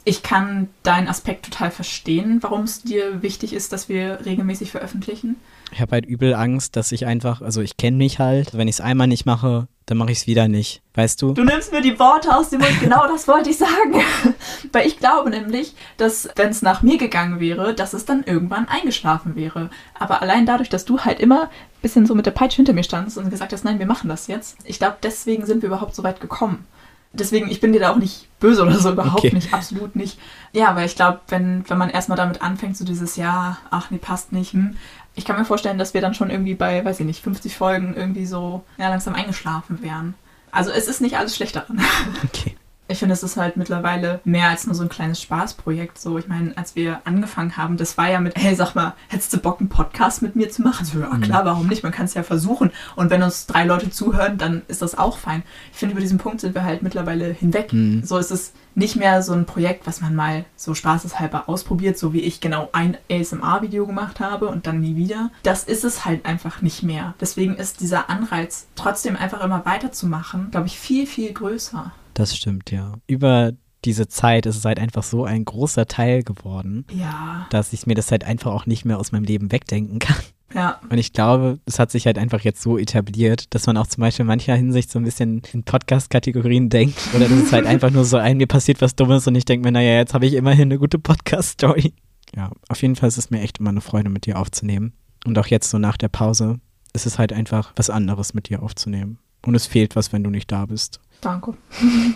Ich 0.05 0.23
kann 0.23 0.69
deinen 0.83 1.09
Aspekt 1.09 1.43
total 1.45 1.71
verstehen, 1.71 2.37
warum 2.41 2.61
es 2.63 2.81
dir 2.81 3.21
wichtig 3.21 3.51
ist, 3.51 3.73
dass 3.73 3.89
wir 3.89 4.25
regelmäßig 4.25 4.71
veröffentlichen. 4.71 5.35
Ich 5.71 5.81
habe 5.81 5.91
halt 5.91 6.05
übel 6.05 6.33
Angst, 6.33 6.75
dass 6.75 6.91
ich 6.91 7.05
einfach, 7.05 7.41
also 7.41 7.61
ich 7.61 7.77
kenne 7.77 7.97
mich 7.97 8.19
halt, 8.19 8.57
wenn 8.57 8.67
ich 8.67 8.75
es 8.75 8.81
einmal 8.81 9.07
nicht 9.07 9.25
mache, 9.25 9.67
dann 9.85 9.97
mache 9.97 10.11
ich 10.11 10.19
es 10.19 10.27
wieder 10.27 10.47
nicht. 10.47 10.81
Weißt 10.95 11.21
du? 11.21 11.33
Du 11.33 11.43
nimmst 11.43 11.71
mir 11.71 11.81
die 11.81 11.97
Worte 11.99 12.35
aus 12.35 12.49
dem 12.49 12.59
Mund, 12.61 12.79
genau 12.79 13.07
das 13.07 13.27
wollte 13.27 13.49
ich 13.49 13.57
sagen. 13.57 14.01
Weil 14.71 14.87
ich 14.87 14.97
glaube 14.97 15.29
nämlich, 15.29 15.75
dass 15.97 16.29
wenn 16.35 16.49
es 16.49 16.61
nach 16.61 16.81
mir 16.81 16.97
gegangen 16.97 17.39
wäre, 17.39 17.73
dass 17.73 17.93
es 17.93 18.05
dann 18.05 18.23
irgendwann 18.23 18.67
eingeschlafen 18.67 19.35
wäre. 19.35 19.69
Aber 19.97 20.21
allein 20.21 20.45
dadurch, 20.45 20.69
dass 20.69 20.85
du 20.85 20.99
halt 21.01 21.19
immer 21.19 21.43
ein 21.43 21.49
bisschen 21.81 22.05
so 22.05 22.15
mit 22.15 22.25
der 22.25 22.31
Peitsche 22.31 22.57
hinter 22.57 22.73
mir 22.73 22.83
standst 22.83 23.17
und 23.17 23.29
gesagt 23.29 23.53
hast, 23.53 23.63
nein, 23.63 23.79
wir 23.79 23.85
machen 23.85 24.09
das 24.09 24.27
jetzt. 24.27 24.57
Ich 24.65 24.79
glaube, 24.79 24.97
deswegen 25.03 25.45
sind 25.45 25.61
wir 25.61 25.67
überhaupt 25.67 25.95
so 25.95 26.03
weit 26.03 26.19
gekommen. 26.21 26.65
Deswegen, 27.13 27.49
ich 27.49 27.61
bin 27.61 27.71
dir 27.71 27.79
da 27.79 27.91
auch 27.93 27.97
nicht 27.97 28.27
böse 28.39 28.63
oder 28.63 28.77
so, 28.77 28.91
überhaupt 28.91 29.19
Okay. 29.23 29.33
nicht, 29.33 29.53
absolut 29.53 29.95
nicht. 29.95 30.19
Ja, 30.51 30.75
weil 30.75 30.85
ich 30.85 30.95
glaube, 30.95 31.21
wenn, 31.29 31.63
wenn 31.69 31.77
man 31.77 31.89
erstmal 31.89 32.17
damit 32.17 32.41
anfängt, 32.41 32.75
so 32.77 32.83
dieses, 32.83 33.15
ja, 33.15 33.57
ach 33.71 33.89
nee, 33.89 33.97
passt 33.97 34.33
nicht, 34.33 34.51
hm, 34.53 34.75
ich 35.17 35.25
kann 35.25 35.37
mir 35.37 35.45
vorstellen, 35.45 35.79
dass 35.79 35.95
wir 35.95 36.01
dann 36.01 36.13
schon 36.13 36.29
irgendwie 36.29 36.53
bei, 36.53 36.85
weiß 36.85 36.99
ich 36.99 37.05
nicht, 37.05 37.23
50 37.23 37.57
Folgen 37.57 37.95
irgendwie 37.95 38.27
so 38.27 38.63
ja, 38.77 38.87
langsam 38.87 39.15
eingeschlafen 39.15 39.81
wären. 39.81 40.13
Also 40.51 40.69
es 40.69 40.87
ist 40.87 41.01
nicht 41.01 41.17
alles 41.17 41.35
schlecht 41.35 41.55
daran. 41.55 41.81
Okay. 42.23 42.55
Ich 42.89 42.99
finde, 42.99 43.13
es 43.13 43.21
ist 43.21 43.35
halt 43.35 43.57
mittlerweile 43.57 44.21
mehr 44.23 44.47
als 44.47 44.65
nur 44.65 44.73
so 44.73 44.81
ein 44.81 44.87
kleines 44.87 45.21
Spaßprojekt. 45.21 45.99
So, 45.99 46.17
ich 46.17 46.29
meine, 46.29 46.55
als 46.55 46.77
wir 46.77 47.01
angefangen 47.03 47.57
haben, 47.57 47.75
das 47.75 47.97
war 47.97 48.09
ja 48.09 48.21
mit, 48.21 48.37
hey, 48.37 48.55
sag 48.55 48.75
mal, 48.75 48.93
hättest 49.09 49.33
du 49.33 49.39
Bock, 49.39 49.59
einen 49.59 49.67
Podcast 49.67 50.21
mit 50.21 50.37
mir 50.37 50.49
zu 50.49 50.61
machen? 50.61 50.85
So, 50.85 51.01
ja, 51.01 51.09
klar, 51.17 51.43
warum 51.43 51.67
nicht? 51.67 51.83
Man 51.83 51.91
kann 51.91 52.05
es 52.05 52.13
ja 52.13 52.23
versuchen. 52.23 52.71
Und 52.95 53.09
wenn 53.09 53.23
uns 53.23 53.45
drei 53.45 53.65
Leute 53.65 53.89
zuhören, 53.89 54.37
dann 54.37 54.61
ist 54.69 54.81
das 54.81 54.97
auch 54.97 55.17
fein. 55.17 55.43
Ich 55.73 55.79
finde, 55.79 55.93
über 55.93 56.01
diesen 56.01 56.17
Punkt 56.17 56.39
sind 56.39 56.55
wir 56.55 56.63
halt 56.63 56.81
mittlerweile 56.81 57.25
hinweg. 57.25 57.73
Mhm. 57.73 58.05
So 58.05 58.19
ist 58.19 58.31
es 58.31 58.53
nicht 58.77 58.95
mehr 58.95 59.23
so 59.23 59.33
ein 59.33 59.47
Projekt, 59.47 59.87
was 59.87 60.01
man 60.01 60.13
mal 60.13 60.45
so 60.55 60.75
spaßeshalber 60.75 61.49
ausprobiert, 61.49 61.97
so 61.97 62.13
wie 62.13 62.21
ich 62.21 62.39
genau 62.39 62.69
ein 62.73 62.95
ASMR-Video 63.11 63.87
gemacht 63.87 64.19
habe 64.19 64.47
und 64.47 64.67
dann 64.67 64.79
nie 64.79 64.95
wieder. 64.95 65.31
Das 65.41 65.63
ist 65.63 65.83
es 65.83 66.05
halt 66.05 66.25
einfach 66.25 66.61
nicht 66.61 66.83
mehr. 66.83 67.15
Deswegen 67.19 67.55
ist 67.55 67.81
dieser 67.81 68.09
Anreiz, 68.11 68.67
trotzdem 68.75 69.15
einfach 69.15 69.43
immer 69.43 69.65
weiterzumachen, 69.65 70.51
glaube 70.51 70.67
ich, 70.67 70.77
viel, 70.79 71.07
viel 71.07 71.33
größer. 71.33 71.91
Das 72.13 72.37
stimmt, 72.37 72.69
ja. 72.69 72.93
Über 73.07 73.53
diese 73.85 74.07
Zeit 74.07 74.45
ist 74.45 74.57
es 74.57 74.65
halt 74.65 74.79
einfach 74.79 75.03
so 75.03 75.23
ein 75.25 75.45
großer 75.45 75.85
Teil 75.85 76.23
geworden, 76.23 76.85
Ja, 76.91 77.47
dass 77.51 77.73
ich 77.73 77.85
mir 77.87 77.95
das 77.95 78.11
halt 78.11 78.23
einfach 78.23 78.51
auch 78.51 78.65
nicht 78.65 78.85
mehr 78.85 78.97
aus 78.99 79.11
meinem 79.11 79.23
Leben 79.23 79.51
wegdenken 79.51 79.99
kann. 79.99 80.17
ja. 80.53 80.79
Und 80.89 80.97
ich 80.97 81.13
glaube, 81.13 81.59
es 81.65 81.77
hat 81.79 81.91
sich 81.91 82.05
halt 82.05 82.17
einfach 82.17 82.41
jetzt 82.41 82.61
so 82.61 82.77
etabliert, 82.77 83.53
dass 83.53 83.67
man 83.67 83.77
auch 83.77 83.87
zum 83.87 84.01
Beispiel 84.01 84.23
in 84.23 84.27
mancher 84.27 84.55
Hinsicht 84.55 84.89
so 84.89 84.97
ein 84.99 85.05
bisschen 85.05 85.41
in 85.53 85.63
Podcast-Kategorien 85.63 86.69
denkt. 86.71 86.97
Oder 87.15 87.27
das 87.29 87.37
ist 87.37 87.53
halt 87.53 87.65
einfach 87.67 87.91
nur 87.91 88.05
so 88.05 88.17
ein, 88.17 88.37
mir 88.37 88.47
passiert 88.47 88.81
was 88.81 88.95
Dummes 88.95 89.27
und 89.27 89.35
ich 89.35 89.45
denke 89.45 89.65
mir, 89.67 89.71
naja, 89.71 89.93
jetzt 89.97 90.13
habe 90.13 90.25
ich 90.25 90.33
immerhin 90.33 90.63
eine 90.69 90.79
gute 90.79 90.99
Podcast-Story. 90.99 91.93
Ja, 92.35 92.51
auf 92.69 92.81
jeden 92.81 92.95
Fall 92.95 93.09
ist 93.09 93.17
es 93.17 93.29
mir 93.29 93.41
echt 93.41 93.59
immer 93.59 93.69
eine 93.69 93.81
Freude, 93.81 94.09
mit 94.09 94.25
dir 94.25 94.37
aufzunehmen. 94.39 94.93
Und 95.25 95.37
auch 95.39 95.47
jetzt 95.47 95.69
so 95.69 95.77
nach 95.77 95.97
der 95.97 96.09
Pause 96.09 96.59
ist 96.93 97.05
es 97.05 97.19
halt 97.19 97.31
einfach 97.31 97.73
was 97.75 97.89
anderes, 97.89 98.33
mit 98.33 98.49
dir 98.49 98.63
aufzunehmen. 98.63 99.19
Und 99.45 99.55
es 99.55 99.65
fehlt 99.67 99.95
was, 99.95 100.11
wenn 100.11 100.23
du 100.23 100.29
nicht 100.29 100.51
da 100.51 100.65
bist. 100.65 100.99
Danke. 101.21 101.55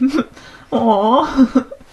oh. 0.69 1.25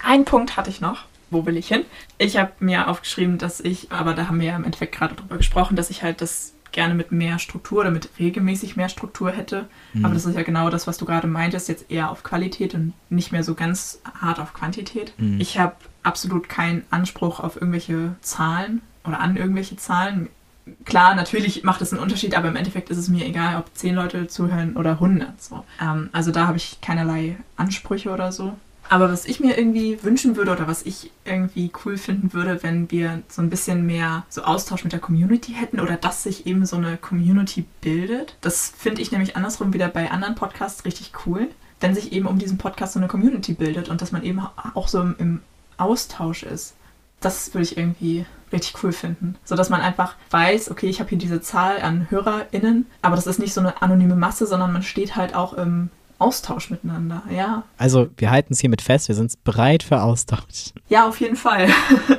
Ein 0.04 0.24
Punkt 0.24 0.56
hatte 0.56 0.70
ich 0.70 0.80
noch. 0.80 1.04
Wo 1.30 1.44
will 1.44 1.56
ich 1.56 1.68
hin? 1.68 1.84
Ich 2.16 2.36
habe 2.36 2.52
mir 2.60 2.88
aufgeschrieben, 2.88 3.38
dass 3.38 3.60
ich, 3.60 3.92
aber 3.92 4.14
da 4.14 4.28
haben 4.28 4.40
wir 4.40 4.48
ja 4.48 4.56
im 4.56 4.64
Endeffekt 4.64 4.94
gerade 4.94 5.14
drüber 5.14 5.36
gesprochen, 5.36 5.76
dass 5.76 5.90
ich 5.90 6.02
halt 6.02 6.20
das 6.20 6.54
gerne 6.72 6.94
mit 6.94 7.12
mehr 7.12 7.38
Struktur 7.38 7.80
oder 7.80 7.90
mit 7.90 8.10
regelmäßig 8.18 8.76
mehr 8.76 8.88
Struktur 8.88 9.30
hätte. 9.30 9.68
Aber 10.02 10.14
das 10.14 10.26
ist 10.26 10.36
ja 10.36 10.42
genau 10.42 10.70
das, 10.70 10.86
was 10.86 10.98
du 10.98 11.06
gerade 11.06 11.26
meintest, 11.26 11.68
jetzt 11.68 11.90
eher 11.90 12.10
auf 12.10 12.22
Qualität 12.22 12.74
und 12.74 12.92
nicht 13.08 13.32
mehr 13.32 13.42
so 13.42 13.54
ganz 13.54 14.00
hart 14.20 14.38
auf 14.38 14.52
Quantität. 14.52 15.12
Mhm. 15.18 15.40
Ich 15.40 15.58
habe 15.58 15.76
absolut 16.02 16.48
keinen 16.48 16.84
Anspruch 16.90 17.40
auf 17.40 17.56
irgendwelche 17.56 18.14
Zahlen 18.20 18.82
oder 19.04 19.20
an 19.20 19.36
irgendwelche 19.36 19.76
Zahlen. 19.76 20.28
Klar, 20.84 21.14
natürlich 21.14 21.62
macht 21.64 21.80
es 21.82 21.92
einen 21.92 22.02
Unterschied, 22.02 22.36
aber 22.36 22.48
im 22.48 22.56
Endeffekt 22.56 22.90
ist 22.90 22.98
es 22.98 23.08
mir 23.08 23.26
egal, 23.26 23.56
ob 23.58 23.74
10 23.74 23.94
Leute 23.94 24.28
zuhören 24.28 24.76
oder 24.76 24.92
100. 24.92 25.40
So. 25.42 25.64
Ähm, 25.80 26.08
also 26.12 26.30
da 26.30 26.46
habe 26.46 26.56
ich 26.56 26.80
keinerlei 26.80 27.36
Ansprüche 27.56 28.10
oder 28.10 28.32
so. 28.32 28.54
Aber 28.90 29.10
was 29.10 29.26
ich 29.26 29.40
mir 29.40 29.58
irgendwie 29.58 30.02
wünschen 30.02 30.36
würde 30.36 30.52
oder 30.52 30.66
was 30.66 30.84
ich 30.84 31.10
irgendwie 31.24 31.70
cool 31.84 31.98
finden 31.98 32.32
würde, 32.32 32.62
wenn 32.62 32.90
wir 32.90 33.22
so 33.28 33.42
ein 33.42 33.50
bisschen 33.50 33.84
mehr 33.84 34.24
so 34.30 34.42
Austausch 34.42 34.82
mit 34.84 34.92
der 34.92 35.00
Community 35.00 35.52
hätten 35.52 35.80
oder 35.80 35.96
dass 35.96 36.22
sich 36.22 36.46
eben 36.46 36.64
so 36.64 36.76
eine 36.76 36.96
Community 36.96 37.66
bildet. 37.82 38.36
Das 38.40 38.72
finde 38.76 39.02
ich 39.02 39.12
nämlich 39.12 39.36
andersrum 39.36 39.74
wieder 39.74 39.88
bei 39.88 40.10
anderen 40.10 40.34
Podcasts 40.34 40.84
richtig 40.84 41.12
cool, 41.26 41.48
wenn 41.80 41.94
sich 41.94 42.12
eben 42.12 42.26
um 42.26 42.38
diesen 42.38 42.56
Podcast 42.56 42.94
so 42.94 42.98
eine 42.98 43.08
Community 43.08 43.52
bildet 43.52 43.90
und 43.90 44.00
dass 44.00 44.12
man 44.12 44.22
eben 44.22 44.40
auch 44.74 44.88
so 44.88 45.02
im 45.02 45.42
Austausch 45.76 46.42
ist. 46.42 46.74
Das 47.20 47.52
würde 47.52 47.64
ich 47.64 47.76
irgendwie 47.76 48.24
richtig 48.52 48.82
cool 48.82 48.92
finden. 48.92 49.36
So 49.44 49.56
dass 49.56 49.70
man 49.70 49.80
einfach 49.80 50.14
weiß, 50.30 50.70
okay, 50.70 50.88
ich 50.88 51.00
habe 51.00 51.10
hier 51.10 51.18
diese 51.18 51.40
Zahl 51.40 51.80
an 51.80 52.06
HörerInnen, 52.10 52.86
aber 53.02 53.16
das 53.16 53.26
ist 53.26 53.38
nicht 53.38 53.54
so 53.54 53.60
eine 53.60 53.80
anonyme 53.82 54.16
Masse, 54.16 54.46
sondern 54.46 54.72
man 54.72 54.82
steht 54.82 55.16
halt 55.16 55.34
auch 55.34 55.52
im 55.54 55.90
Austausch 56.18 56.70
miteinander. 56.70 57.22
Ja, 57.30 57.62
Also, 57.76 58.08
wir 58.16 58.30
halten 58.30 58.52
es 58.52 58.60
hiermit 58.60 58.82
fest, 58.82 59.08
wir 59.08 59.14
sind 59.14 59.42
bereit 59.44 59.82
für 59.82 60.02
Austausch. 60.02 60.72
ja, 60.88 61.06
auf 61.06 61.20
jeden 61.20 61.36
Fall. 61.36 61.68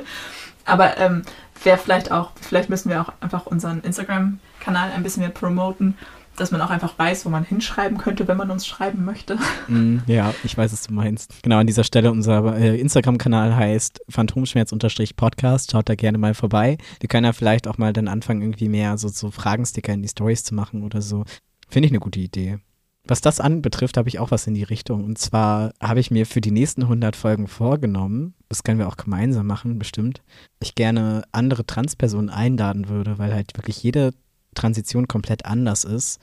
Aber 0.64 0.96
ähm, 0.98 1.22
wäre 1.64 1.78
vielleicht 1.78 2.10
auch, 2.12 2.30
vielleicht 2.40 2.70
müssen 2.70 2.88
wir 2.90 3.00
auch 3.00 3.12
einfach 3.20 3.46
unseren 3.46 3.80
Instagram-Kanal 3.82 4.92
ein 4.92 5.02
bisschen 5.02 5.22
mehr 5.22 5.30
promoten, 5.30 5.98
dass 6.40 6.50
man 6.50 6.60
auch 6.60 6.70
einfach 6.70 6.98
weiß, 6.98 7.26
wo 7.26 7.28
man 7.28 7.44
hinschreiben 7.44 7.98
könnte, 7.98 8.26
wenn 8.26 8.36
man 8.36 8.50
uns 8.50 8.66
schreiben 8.66 9.04
möchte. 9.04 9.38
Mm, 9.68 9.98
ja, 10.06 10.34
ich 10.42 10.56
weiß, 10.56 10.72
was 10.72 10.86
du 10.86 10.94
meinst. 10.94 11.42
Genau, 11.42 11.58
an 11.58 11.66
dieser 11.66 11.84
Stelle 11.84 12.10
unser 12.10 12.56
äh, 12.56 12.80
Instagram-Kanal 12.80 13.54
heißt 13.54 14.00
phantomschmerz-podcast. 14.08 15.70
Schaut 15.70 15.88
da 15.88 15.94
gerne 15.94 16.18
mal 16.18 16.34
vorbei. 16.34 16.78
Wir 17.00 17.08
können 17.08 17.26
ja 17.26 17.32
vielleicht 17.32 17.68
auch 17.68 17.78
mal 17.78 17.92
dann 17.92 18.08
anfangen, 18.08 18.42
irgendwie 18.42 18.68
mehr 18.68 18.96
so, 18.98 19.08
so 19.08 19.30
Fragensticker 19.30 19.92
in 19.92 20.02
die 20.02 20.08
Stories 20.08 20.44
zu 20.44 20.54
machen 20.54 20.82
oder 20.82 21.02
so. 21.02 21.24
Finde 21.68 21.86
ich 21.86 21.92
eine 21.92 22.00
gute 22.00 22.20
Idee. 22.20 22.58
Was 23.04 23.20
das 23.20 23.40
anbetrifft, 23.40 23.96
habe 23.96 24.08
ich 24.08 24.18
auch 24.18 24.30
was 24.30 24.46
in 24.46 24.54
die 24.54 24.62
Richtung. 24.62 25.04
Und 25.04 25.18
zwar 25.18 25.72
habe 25.80 26.00
ich 26.00 26.10
mir 26.10 26.26
für 26.26 26.40
die 26.40 26.50
nächsten 26.50 26.82
100 26.82 27.16
Folgen 27.16 27.48
vorgenommen, 27.48 28.34
das 28.48 28.62
können 28.62 28.78
wir 28.78 28.88
auch 28.88 28.96
gemeinsam 28.96 29.46
machen, 29.46 29.78
bestimmt, 29.78 30.22
ich 30.60 30.74
gerne 30.74 31.24
andere 31.32 31.64
Transpersonen 31.64 32.30
einladen 32.30 32.88
würde, 32.88 33.18
weil 33.18 33.32
halt 33.32 33.56
wirklich 33.56 33.82
jede 33.82 34.12
Transition 34.54 35.08
komplett 35.08 35.44
anders 35.44 35.84
ist 35.84 36.20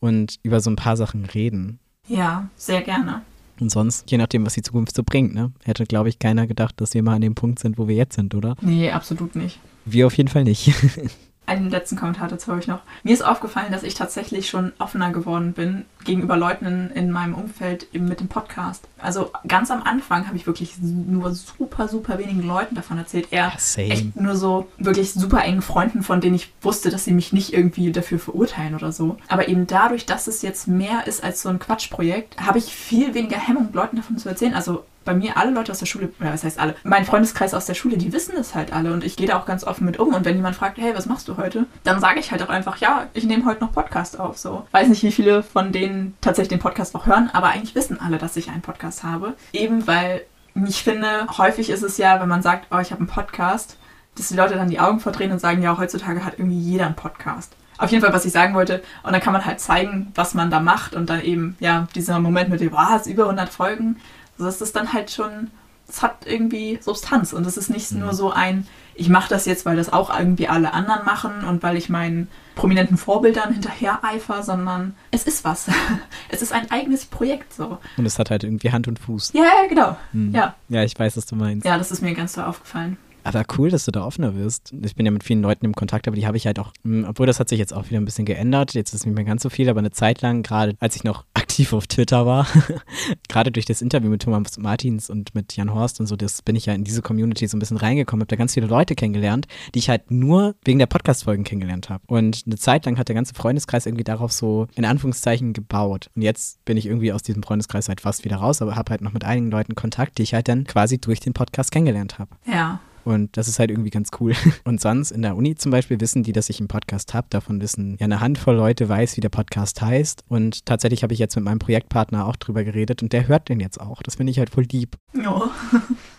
und 0.00 0.38
über 0.42 0.60
so 0.60 0.70
ein 0.70 0.76
paar 0.76 0.96
Sachen 0.96 1.24
reden. 1.24 1.78
Ja, 2.08 2.48
sehr 2.56 2.82
gerne. 2.82 3.22
Und 3.60 3.70
sonst, 3.70 4.10
je 4.10 4.16
nachdem, 4.16 4.46
was 4.46 4.54
die 4.54 4.62
Zukunft 4.62 4.96
so 4.96 5.02
bringt, 5.04 5.34
ne? 5.34 5.52
Hätte, 5.64 5.84
glaube 5.84 6.08
ich, 6.08 6.18
keiner 6.18 6.46
gedacht, 6.46 6.80
dass 6.80 6.94
wir 6.94 7.02
mal 7.02 7.16
an 7.16 7.20
dem 7.20 7.34
Punkt 7.34 7.58
sind, 7.58 7.78
wo 7.78 7.88
wir 7.88 7.94
jetzt 7.94 8.16
sind, 8.16 8.34
oder? 8.34 8.56
Nee, 8.62 8.90
absolut 8.90 9.36
nicht. 9.36 9.60
Wir 9.84 10.06
auf 10.06 10.16
jeden 10.16 10.28
Fall 10.28 10.44
nicht. 10.44 10.72
Einen 11.50 11.68
letzten 11.68 11.96
Kommentar 11.96 12.28
dazu 12.28 12.52
habe 12.52 12.60
ich 12.60 12.68
noch. 12.68 12.78
Mir 13.02 13.12
ist 13.12 13.22
aufgefallen, 13.22 13.72
dass 13.72 13.82
ich 13.82 13.94
tatsächlich 13.94 14.48
schon 14.48 14.72
offener 14.78 15.10
geworden 15.10 15.52
bin 15.52 15.84
gegenüber 16.04 16.36
Leuten 16.36 16.64
in, 16.64 16.90
in 16.90 17.10
meinem 17.10 17.34
Umfeld 17.34 17.88
eben 17.92 18.04
mit 18.04 18.20
dem 18.20 18.28
Podcast. 18.28 18.86
Also 18.98 19.32
ganz 19.48 19.72
am 19.72 19.82
Anfang 19.82 20.28
habe 20.28 20.36
ich 20.36 20.46
wirklich 20.46 20.74
nur 20.78 21.34
super, 21.34 21.88
super 21.88 22.20
wenigen 22.20 22.44
Leuten 22.44 22.76
davon 22.76 22.98
erzählt. 22.98 23.32
Eher 23.32 23.52
Ja, 23.76 23.82
echt 23.82 24.14
nur 24.14 24.36
so 24.36 24.68
wirklich 24.78 25.12
super 25.12 25.42
engen 25.42 25.60
Freunden, 25.60 26.04
von 26.04 26.20
denen 26.20 26.36
ich 26.36 26.52
wusste, 26.62 26.88
dass 26.88 27.04
sie 27.04 27.12
mich 27.12 27.32
nicht 27.32 27.52
irgendwie 27.52 27.90
dafür 27.90 28.20
verurteilen 28.20 28.76
oder 28.76 28.92
so. 28.92 29.16
Aber 29.26 29.48
eben 29.48 29.66
dadurch, 29.66 30.06
dass 30.06 30.28
es 30.28 30.42
jetzt 30.42 30.68
mehr 30.68 31.08
ist 31.08 31.24
als 31.24 31.42
so 31.42 31.48
ein 31.48 31.58
Quatschprojekt, 31.58 32.40
habe 32.40 32.58
ich 32.58 32.66
viel 32.66 33.12
weniger 33.14 33.38
Hemmung, 33.38 33.70
Leuten 33.72 33.96
davon 33.96 34.18
zu 34.18 34.28
erzählen. 34.28 34.54
Also 34.54 34.84
bei 35.04 35.14
mir 35.14 35.36
alle 35.36 35.50
Leute 35.50 35.72
aus 35.72 35.78
der 35.78 35.86
Schule, 35.86 36.12
oder 36.20 36.32
was 36.32 36.44
heißt 36.44 36.58
alle, 36.58 36.74
mein 36.84 37.04
Freundeskreis 37.04 37.54
aus 37.54 37.66
der 37.66 37.74
Schule, 37.74 37.96
die 37.96 38.12
wissen 38.12 38.34
das 38.36 38.54
halt 38.54 38.72
alle 38.72 38.92
und 38.92 39.04
ich 39.04 39.16
gehe 39.16 39.26
da 39.26 39.38
auch 39.38 39.46
ganz 39.46 39.64
offen 39.64 39.84
mit 39.86 39.98
um. 39.98 40.14
Und 40.14 40.24
wenn 40.24 40.36
jemand 40.36 40.56
fragt, 40.56 40.78
hey, 40.78 40.94
was 40.94 41.06
machst 41.06 41.28
du 41.28 41.36
heute? 41.36 41.66
Dann 41.84 42.00
sage 42.00 42.20
ich 42.20 42.30
halt 42.30 42.42
auch 42.42 42.48
einfach, 42.48 42.76
ja, 42.78 43.06
ich 43.14 43.24
nehme 43.24 43.44
heute 43.44 43.64
noch 43.64 43.72
Podcast 43.72 44.20
auf. 44.20 44.38
So. 44.38 44.66
Weiß 44.72 44.88
nicht, 44.88 45.02
wie 45.02 45.12
viele 45.12 45.42
von 45.42 45.72
denen 45.72 46.16
tatsächlich 46.20 46.50
den 46.50 46.62
Podcast 46.62 46.94
noch 46.94 47.06
hören, 47.06 47.30
aber 47.32 47.48
eigentlich 47.48 47.74
wissen 47.74 48.00
alle, 48.00 48.18
dass 48.18 48.36
ich 48.36 48.50
einen 48.50 48.62
Podcast 48.62 49.02
habe. 49.02 49.34
Eben 49.52 49.86
weil 49.86 50.22
ich 50.54 50.82
finde, 50.82 51.26
häufig 51.38 51.70
ist 51.70 51.82
es 51.82 51.96
ja, 51.96 52.20
wenn 52.20 52.28
man 52.28 52.42
sagt, 52.42 52.66
oh, 52.70 52.78
ich 52.78 52.90
habe 52.90 53.00
einen 53.00 53.08
Podcast, 53.08 53.78
dass 54.16 54.28
die 54.28 54.36
Leute 54.36 54.54
dann 54.54 54.68
die 54.68 54.80
Augen 54.80 55.00
verdrehen 55.00 55.32
und 55.32 55.38
sagen, 55.38 55.62
ja, 55.62 55.78
heutzutage 55.78 56.24
hat 56.24 56.34
irgendwie 56.38 56.58
jeder 56.58 56.86
einen 56.86 56.96
Podcast. 56.96 57.54
Auf 57.78 57.90
jeden 57.90 58.02
Fall, 58.04 58.12
was 58.12 58.26
ich 58.26 58.32
sagen 58.32 58.54
wollte. 58.54 58.82
Und 59.02 59.12
dann 59.12 59.22
kann 59.22 59.32
man 59.32 59.46
halt 59.46 59.58
zeigen, 59.58 60.12
was 60.14 60.34
man 60.34 60.50
da 60.50 60.60
macht 60.60 60.94
und 60.94 61.08
dann 61.08 61.22
eben, 61.22 61.56
ja, 61.60 61.88
dieser 61.94 62.18
Moment 62.18 62.50
mit 62.50 62.60
dem, 62.60 62.72
was, 62.72 63.06
über 63.06 63.22
100 63.22 63.48
Folgen. 63.48 63.96
Also 64.40 64.46
das 64.46 64.62
ist 64.62 64.74
dann 64.74 64.94
halt 64.94 65.10
schon, 65.10 65.50
es 65.86 66.02
hat 66.02 66.26
irgendwie 66.26 66.78
Substanz 66.80 67.34
und 67.34 67.46
es 67.46 67.58
ist 67.58 67.68
nicht 67.68 67.92
nur 67.92 68.14
so 68.14 68.30
ein, 68.30 68.66
ich 68.94 69.10
mache 69.10 69.28
das 69.28 69.44
jetzt, 69.44 69.66
weil 69.66 69.76
das 69.76 69.92
auch 69.92 70.16
irgendwie 70.16 70.48
alle 70.48 70.72
anderen 70.72 71.04
machen 71.04 71.44
und 71.44 71.62
weil 71.62 71.76
ich 71.76 71.90
meinen 71.90 72.28
prominenten 72.54 72.96
Vorbildern 72.96 73.52
hinterher 73.52 74.02
eifer, 74.02 74.42
sondern 74.42 74.94
es 75.10 75.24
ist 75.24 75.44
was. 75.44 75.68
Es 76.30 76.40
ist 76.40 76.52
ein 76.52 76.70
eigenes 76.70 77.04
Projekt 77.04 77.52
so. 77.52 77.78
Und 77.98 78.06
es 78.06 78.18
hat 78.18 78.30
halt 78.30 78.44
irgendwie 78.44 78.72
Hand 78.72 78.88
und 78.88 78.98
Fuß. 78.98 79.32
Ja, 79.34 79.42
ja, 79.42 79.68
genau. 79.68 79.96
Hm. 80.12 80.32
Ja. 80.32 80.54
Ja, 80.70 80.84
ich 80.84 80.98
weiß, 80.98 81.18
was 81.18 81.26
du 81.26 81.36
meinst. 81.36 81.66
Ja, 81.66 81.76
das 81.76 81.90
ist 81.90 82.00
mir 82.00 82.14
ganz 82.14 82.32
so 82.32 82.42
aufgefallen. 82.42 82.96
Aber 83.24 83.44
cool, 83.58 83.70
dass 83.70 83.84
du 83.84 83.90
da 83.90 84.04
offener 84.04 84.34
wirst. 84.34 84.72
Ich 84.82 84.94
bin 84.94 85.06
ja 85.06 85.12
mit 85.12 85.24
vielen 85.24 85.42
Leuten 85.42 85.64
im 85.64 85.74
Kontakt, 85.74 86.06
aber 86.08 86.16
die 86.16 86.26
habe 86.26 86.36
ich 86.36 86.46
halt 86.46 86.58
auch, 86.58 86.72
hm, 86.84 87.04
obwohl 87.08 87.26
das 87.26 87.40
hat 87.40 87.48
sich 87.48 87.58
jetzt 87.58 87.72
auch 87.72 87.86
wieder 87.86 88.00
ein 88.00 88.04
bisschen 88.04 88.24
geändert. 88.24 88.74
Jetzt 88.74 88.94
ist 88.94 89.06
nicht 89.06 89.14
mehr 89.14 89.24
ganz 89.24 89.42
so 89.42 89.50
viel, 89.50 89.68
aber 89.68 89.80
eine 89.80 89.90
Zeit 89.90 90.22
lang, 90.22 90.42
gerade 90.42 90.74
als 90.80 90.96
ich 90.96 91.04
noch 91.04 91.24
aktiv 91.34 91.72
auf 91.72 91.86
Twitter 91.86 92.26
war, 92.26 92.46
gerade 93.28 93.50
durch 93.50 93.66
das 93.66 93.82
Interview 93.82 94.10
mit 94.10 94.22
Thomas 94.22 94.58
Martins 94.58 95.10
und 95.10 95.34
mit 95.34 95.56
Jan 95.56 95.72
Horst 95.74 96.00
und 96.00 96.06
so, 96.06 96.16
das 96.16 96.42
bin 96.42 96.56
ich 96.56 96.66
ja 96.66 96.74
in 96.74 96.84
diese 96.84 97.02
Community 97.02 97.46
so 97.46 97.56
ein 97.56 97.60
bisschen 97.60 97.76
reingekommen, 97.76 98.22
habe 98.22 98.28
da 98.28 98.36
ganz 98.36 98.54
viele 98.54 98.66
Leute 98.66 98.94
kennengelernt, 98.94 99.46
die 99.74 99.80
ich 99.80 99.88
halt 99.88 100.10
nur 100.10 100.54
wegen 100.64 100.78
der 100.78 100.86
Podcast-Folgen 100.86 101.44
kennengelernt 101.44 101.90
habe. 101.90 102.02
Und 102.06 102.44
eine 102.46 102.56
Zeit 102.56 102.86
lang 102.86 102.98
hat 102.98 103.08
der 103.08 103.14
ganze 103.14 103.34
Freundeskreis 103.34 103.86
irgendwie 103.86 104.04
darauf 104.04 104.32
so 104.32 104.66
in 104.74 104.84
Anführungszeichen 104.84 105.52
gebaut. 105.52 106.10
Und 106.14 106.22
jetzt 106.22 106.64
bin 106.64 106.76
ich 106.76 106.86
irgendwie 106.86 107.12
aus 107.12 107.22
diesem 107.22 107.42
Freundeskreis 107.42 107.88
halt 107.88 108.00
fast 108.00 108.24
wieder 108.24 108.36
raus, 108.36 108.62
aber 108.62 108.76
habe 108.76 108.90
halt 108.90 109.00
noch 109.00 109.12
mit 109.12 109.24
einigen 109.24 109.50
Leuten 109.50 109.74
Kontakt, 109.74 110.18
die 110.18 110.22
ich 110.22 110.34
halt 110.34 110.48
dann 110.48 110.64
quasi 110.64 110.98
durch 110.98 111.20
den 111.20 111.32
Podcast 111.32 111.72
kennengelernt 111.72 112.18
habe. 112.18 112.30
Ja. 112.46 112.80
Und 113.10 113.36
das 113.36 113.48
ist 113.48 113.58
halt 113.58 113.70
irgendwie 113.70 113.90
ganz 113.90 114.10
cool. 114.20 114.34
Und 114.64 114.80
sonst 114.80 115.10
in 115.10 115.22
der 115.22 115.36
Uni 115.36 115.56
zum 115.56 115.72
Beispiel 115.72 116.00
wissen 116.00 116.22
die, 116.22 116.32
dass 116.32 116.48
ich 116.48 116.60
einen 116.60 116.68
Podcast 116.68 117.12
habe. 117.12 117.26
Davon 117.30 117.60
wissen 117.60 117.96
ja 117.98 118.04
eine 118.04 118.20
Handvoll 118.20 118.54
Leute 118.54 118.88
weiß, 118.88 119.16
wie 119.16 119.20
der 119.20 119.28
Podcast 119.28 119.82
heißt. 119.82 120.24
Und 120.28 120.64
tatsächlich 120.64 121.02
habe 121.02 121.12
ich 121.12 121.18
jetzt 121.18 121.34
mit 121.34 121.44
meinem 121.44 121.58
Projektpartner 121.58 122.26
auch 122.26 122.36
drüber 122.36 122.62
geredet 122.64 123.02
und 123.02 123.12
der 123.12 123.26
hört 123.28 123.48
den 123.48 123.58
jetzt 123.60 123.80
auch. 123.80 124.02
Das 124.02 124.14
finde 124.14 124.30
ich 124.30 124.38
halt 124.38 124.50
voll 124.50 124.64
lieb. 124.70 124.96
Ja. 125.14 125.30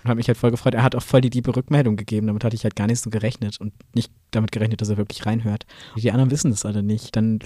Und 0.03 0.09
habe 0.09 0.15
mich 0.15 0.27
halt 0.27 0.37
voll 0.37 0.49
gefreut. 0.49 0.73
Er 0.73 0.81
hat 0.81 0.95
auch 0.95 1.03
voll 1.03 1.21
die 1.21 1.29
liebe 1.29 1.55
Rückmeldung 1.55 1.95
gegeben. 1.95 2.25
Damit 2.25 2.43
hatte 2.43 2.55
ich 2.55 2.63
halt 2.63 2.75
gar 2.75 2.87
nicht 2.87 2.99
so 2.99 3.11
gerechnet 3.11 3.61
und 3.61 3.71
nicht 3.93 4.11
damit 4.31 4.51
gerechnet, 4.51 4.81
dass 4.81 4.89
er 4.89 4.97
wirklich 4.97 5.27
reinhört. 5.27 5.67
Die 5.95 6.11
anderen 6.11 6.31
wissen 6.31 6.49
das 6.49 6.65
alle 6.65 6.81
nicht. 6.81 7.15
Dann 7.15 7.37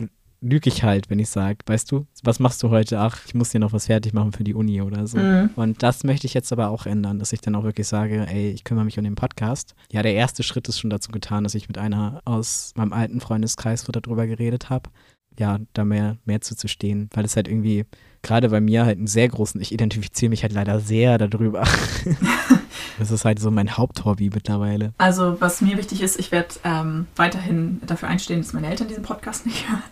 lüge 0.42 0.70
ich 0.70 0.84
halt, 0.84 1.10
wenn 1.10 1.20
ich 1.20 1.30
sage, 1.30 1.60
weißt 1.66 1.92
du, 1.92 2.06
was 2.24 2.40
machst 2.40 2.62
du 2.64 2.70
heute? 2.70 3.00
Ach, 3.00 3.20
ich 3.26 3.34
muss 3.34 3.52
hier 3.52 3.60
noch 3.60 3.74
was 3.74 3.88
fertig 3.88 4.14
machen 4.14 4.32
für 4.32 4.44
die 4.44 4.54
Uni 4.54 4.82
oder 4.82 5.08
so. 5.08 5.18
Mhm. 5.18 5.50
Und 5.56 5.84
das 5.84 6.04
möchte 6.04 6.28
ich 6.28 6.34
jetzt 6.34 6.52
aber 6.52 6.70
auch 6.70 6.86
ändern, 6.86 7.20
dass 7.20 7.34
ich 7.34 7.42
dann 7.42 7.56
auch 7.56 7.64
wirklich 7.64 7.88
sage, 7.88 8.26
ey, 8.28 8.52
ich 8.52 8.64
kümmere 8.64 8.86
mich 8.86 8.98
um 8.98 9.04
den 9.04 9.16
Podcast. 9.16 9.76
Ja, 9.92 10.04
der 10.04 10.14
erste 10.14 10.44
Schritt 10.44 10.68
ist 10.68 10.80
schon 10.80 10.90
dazu 10.90 11.12
getan, 11.12 11.44
dass 11.44 11.56
ich 11.56 11.68
mit 11.68 11.78
einer 11.78 12.22
aus 12.26 12.74
meinem 12.76 12.94
alten 12.94 13.22
Freundeskreis, 13.22 13.88
wo 13.88 13.92
darüber 13.92 14.28
geredet 14.28 14.70
habe, 14.70 14.90
ja, 15.38 15.60
da 15.74 15.84
mehr, 15.84 16.18
mehr 16.26 16.42
zuzustehen, 16.42 17.10
weil 17.14 17.26
es 17.26 17.36
halt 17.36 17.48
irgendwie 17.48 17.86
gerade 18.22 18.50
bei 18.50 18.62
mir 18.62 18.86
halt 18.86 18.98
einen 18.98 19.08
sehr 19.08 19.28
großen, 19.28 19.60
ich 19.62 19.72
identifiziere 19.72 20.30
mich 20.30 20.44
halt 20.44 20.54
leider 20.54 20.80
sehr 20.80 21.18
darüber. 21.18 21.64
das 23.00 23.12
ist 23.12 23.26
halt 23.26 23.40
so 23.40 23.52
mein 23.52 23.78
Haupthobby 23.78 24.30
mittlerweile. 24.34 24.94
Also, 24.98 25.40
was 25.40 25.62
mir 25.62 25.78
wichtig 25.78 26.02
ist, 26.02 26.20
ich 26.20 26.32
werde 26.32 26.56
ähm, 26.64 27.08
weiterhin 27.16 27.82
dafür 27.86 28.10
einstehen, 28.10 28.42
dass 28.42 28.54
meine 28.54 28.68
Eltern 28.68 28.88
diesen 28.88 29.04
Podcast 29.04 29.46
nicht 29.46 29.70
hören. 29.70 29.84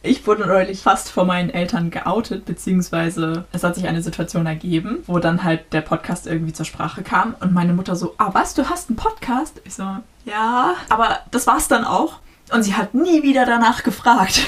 Ich 0.00 0.26
wurde 0.26 0.46
neulich 0.46 0.80
fast 0.80 1.10
vor 1.10 1.24
meinen 1.24 1.50
Eltern 1.50 1.90
geoutet, 1.90 2.44
beziehungsweise 2.44 3.44
es 3.52 3.64
hat 3.64 3.74
sich 3.74 3.88
eine 3.88 4.00
Situation 4.00 4.46
ergeben, 4.46 4.98
wo 5.06 5.18
dann 5.18 5.42
halt 5.42 5.72
der 5.72 5.80
Podcast 5.80 6.26
irgendwie 6.28 6.52
zur 6.52 6.66
Sprache 6.66 7.02
kam 7.02 7.34
und 7.40 7.52
meine 7.52 7.72
Mutter 7.72 7.96
so, 7.96 8.14
ah 8.16 8.30
was, 8.32 8.54
du 8.54 8.70
hast 8.70 8.88
einen 8.88 8.96
Podcast? 8.96 9.60
Ich 9.64 9.74
so, 9.74 9.84
ja, 10.24 10.74
aber 10.88 11.18
das 11.32 11.48
war's 11.48 11.66
dann 11.66 11.84
auch. 11.84 12.20
Und 12.52 12.62
sie 12.62 12.74
hat 12.74 12.94
nie 12.94 13.22
wieder 13.22 13.44
danach 13.44 13.82
gefragt. 13.82 14.40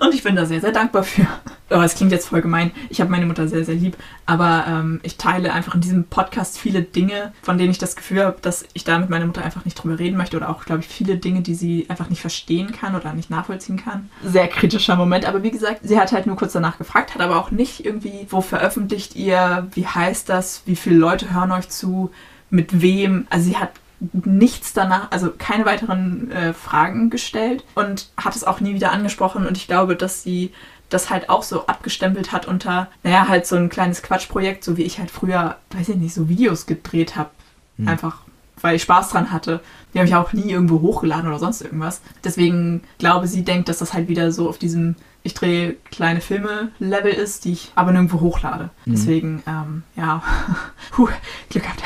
Und 0.00 0.14
ich 0.14 0.22
bin 0.22 0.36
da 0.36 0.44
sehr, 0.44 0.60
sehr 0.60 0.72
dankbar 0.72 1.02
für. 1.02 1.26
Aber 1.70 1.84
es 1.84 1.94
klingt 1.94 2.12
jetzt 2.12 2.28
voll 2.28 2.40
gemein. 2.40 2.72
Ich 2.88 3.00
habe 3.00 3.10
meine 3.10 3.26
Mutter 3.26 3.48
sehr, 3.48 3.64
sehr 3.64 3.74
lieb. 3.74 3.96
Aber 4.26 4.64
ähm, 4.66 5.00
ich 5.02 5.16
teile 5.16 5.52
einfach 5.52 5.74
in 5.74 5.80
diesem 5.80 6.04
Podcast 6.04 6.58
viele 6.58 6.82
Dinge, 6.82 7.32
von 7.42 7.58
denen 7.58 7.70
ich 7.70 7.78
das 7.78 7.96
Gefühl 7.96 8.24
habe, 8.24 8.38
dass 8.40 8.64
ich 8.74 8.84
da 8.84 8.98
mit 8.98 9.10
meiner 9.10 9.26
Mutter 9.26 9.44
einfach 9.44 9.64
nicht 9.64 9.74
drüber 9.74 9.98
reden 9.98 10.16
möchte. 10.16 10.36
Oder 10.36 10.50
auch, 10.50 10.64
glaube 10.64 10.82
ich, 10.82 10.88
viele 10.88 11.16
Dinge, 11.16 11.42
die 11.42 11.54
sie 11.54 11.86
einfach 11.88 12.10
nicht 12.10 12.20
verstehen 12.20 12.72
kann 12.72 12.94
oder 12.94 13.12
nicht 13.12 13.30
nachvollziehen 13.30 13.76
kann. 13.76 14.10
Sehr 14.24 14.48
kritischer 14.48 14.96
Moment. 14.96 15.26
Aber 15.26 15.42
wie 15.42 15.50
gesagt, 15.50 15.80
sie 15.82 15.98
hat 15.98 16.12
halt 16.12 16.26
nur 16.26 16.36
kurz 16.36 16.52
danach 16.52 16.78
gefragt, 16.78 17.14
hat 17.14 17.22
aber 17.22 17.38
auch 17.38 17.50
nicht 17.50 17.84
irgendwie, 17.84 18.26
wo 18.30 18.40
veröffentlicht 18.40 19.16
ihr, 19.16 19.68
wie 19.72 19.86
heißt 19.86 20.28
das, 20.28 20.62
wie 20.66 20.76
viele 20.76 20.96
Leute 20.96 21.32
hören 21.32 21.52
euch 21.52 21.68
zu, 21.68 22.10
mit 22.50 22.80
wem. 22.80 23.26
Also 23.30 23.50
sie 23.50 23.56
hat 23.56 23.70
nichts 24.00 24.72
danach, 24.72 25.10
also 25.10 25.32
keine 25.36 25.64
weiteren 25.64 26.30
äh, 26.30 26.52
Fragen 26.52 27.10
gestellt 27.10 27.64
und 27.74 28.10
hat 28.16 28.36
es 28.36 28.44
auch 28.44 28.60
nie 28.60 28.74
wieder 28.74 28.92
angesprochen. 28.92 29.46
Und 29.46 29.56
ich 29.56 29.66
glaube, 29.66 29.96
dass 29.96 30.22
sie 30.22 30.52
das 30.88 31.10
halt 31.10 31.28
auch 31.28 31.42
so 31.42 31.66
abgestempelt 31.66 32.32
hat 32.32 32.46
unter, 32.46 32.88
naja, 33.02 33.28
halt 33.28 33.46
so 33.46 33.56
ein 33.56 33.68
kleines 33.68 34.02
Quatschprojekt, 34.02 34.64
so 34.64 34.76
wie 34.76 34.84
ich 34.84 34.98
halt 34.98 35.10
früher, 35.10 35.56
weiß 35.70 35.90
ich 35.90 35.96
nicht, 35.96 36.14
so 36.14 36.28
Videos 36.28 36.66
gedreht 36.66 37.16
habe. 37.16 37.30
Hm. 37.76 37.88
Einfach, 37.88 38.22
weil 38.60 38.76
ich 38.76 38.82
Spaß 38.82 39.10
dran 39.10 39.30
hatte. 39.32 39.60
Die 39.92 39.98
habe 39.98 40.08
ich 40.08 40.14
auch 40.14 40.32
nie 40.32 40.50
irgendwo 40.50 40.80
hochgeladen 40.80 41.28
oder 41.28 41.38
sonst 41.38 41.60
irgendwas. 41.60 42.00
Deswegen 42.24 42.82
glaube 42.98 43.26
sie 43.26 43.44
denkt, 43.44 43.68
dass 43.68 43.78
das 43.78 43.92
halt 43.92 44.08
wieder 44.08 44.32
so 44.32 44.48
auf 44.48 44.58
diesem 44.58 44.96
ich 45.24 45.34
drehe 45.34 45.74
kleine 45.90 46.20
Filme-Level 46.20 47.12
ist, 47.12 47.44
die 47.44 47.52
ich 47.52 47.72
aber 47.74 47.92
nirgendwo 47.92 48.20
hochlade. 48.20 48.70
Mhm. 48.84 48.92
Deswegen, 48.92 49.42
ähm, 49.46 49.82
ja, 49.96 50.22
Puh, 50.92 51.08
Glück 51.50 51.64
gehabt. 51.64 51.82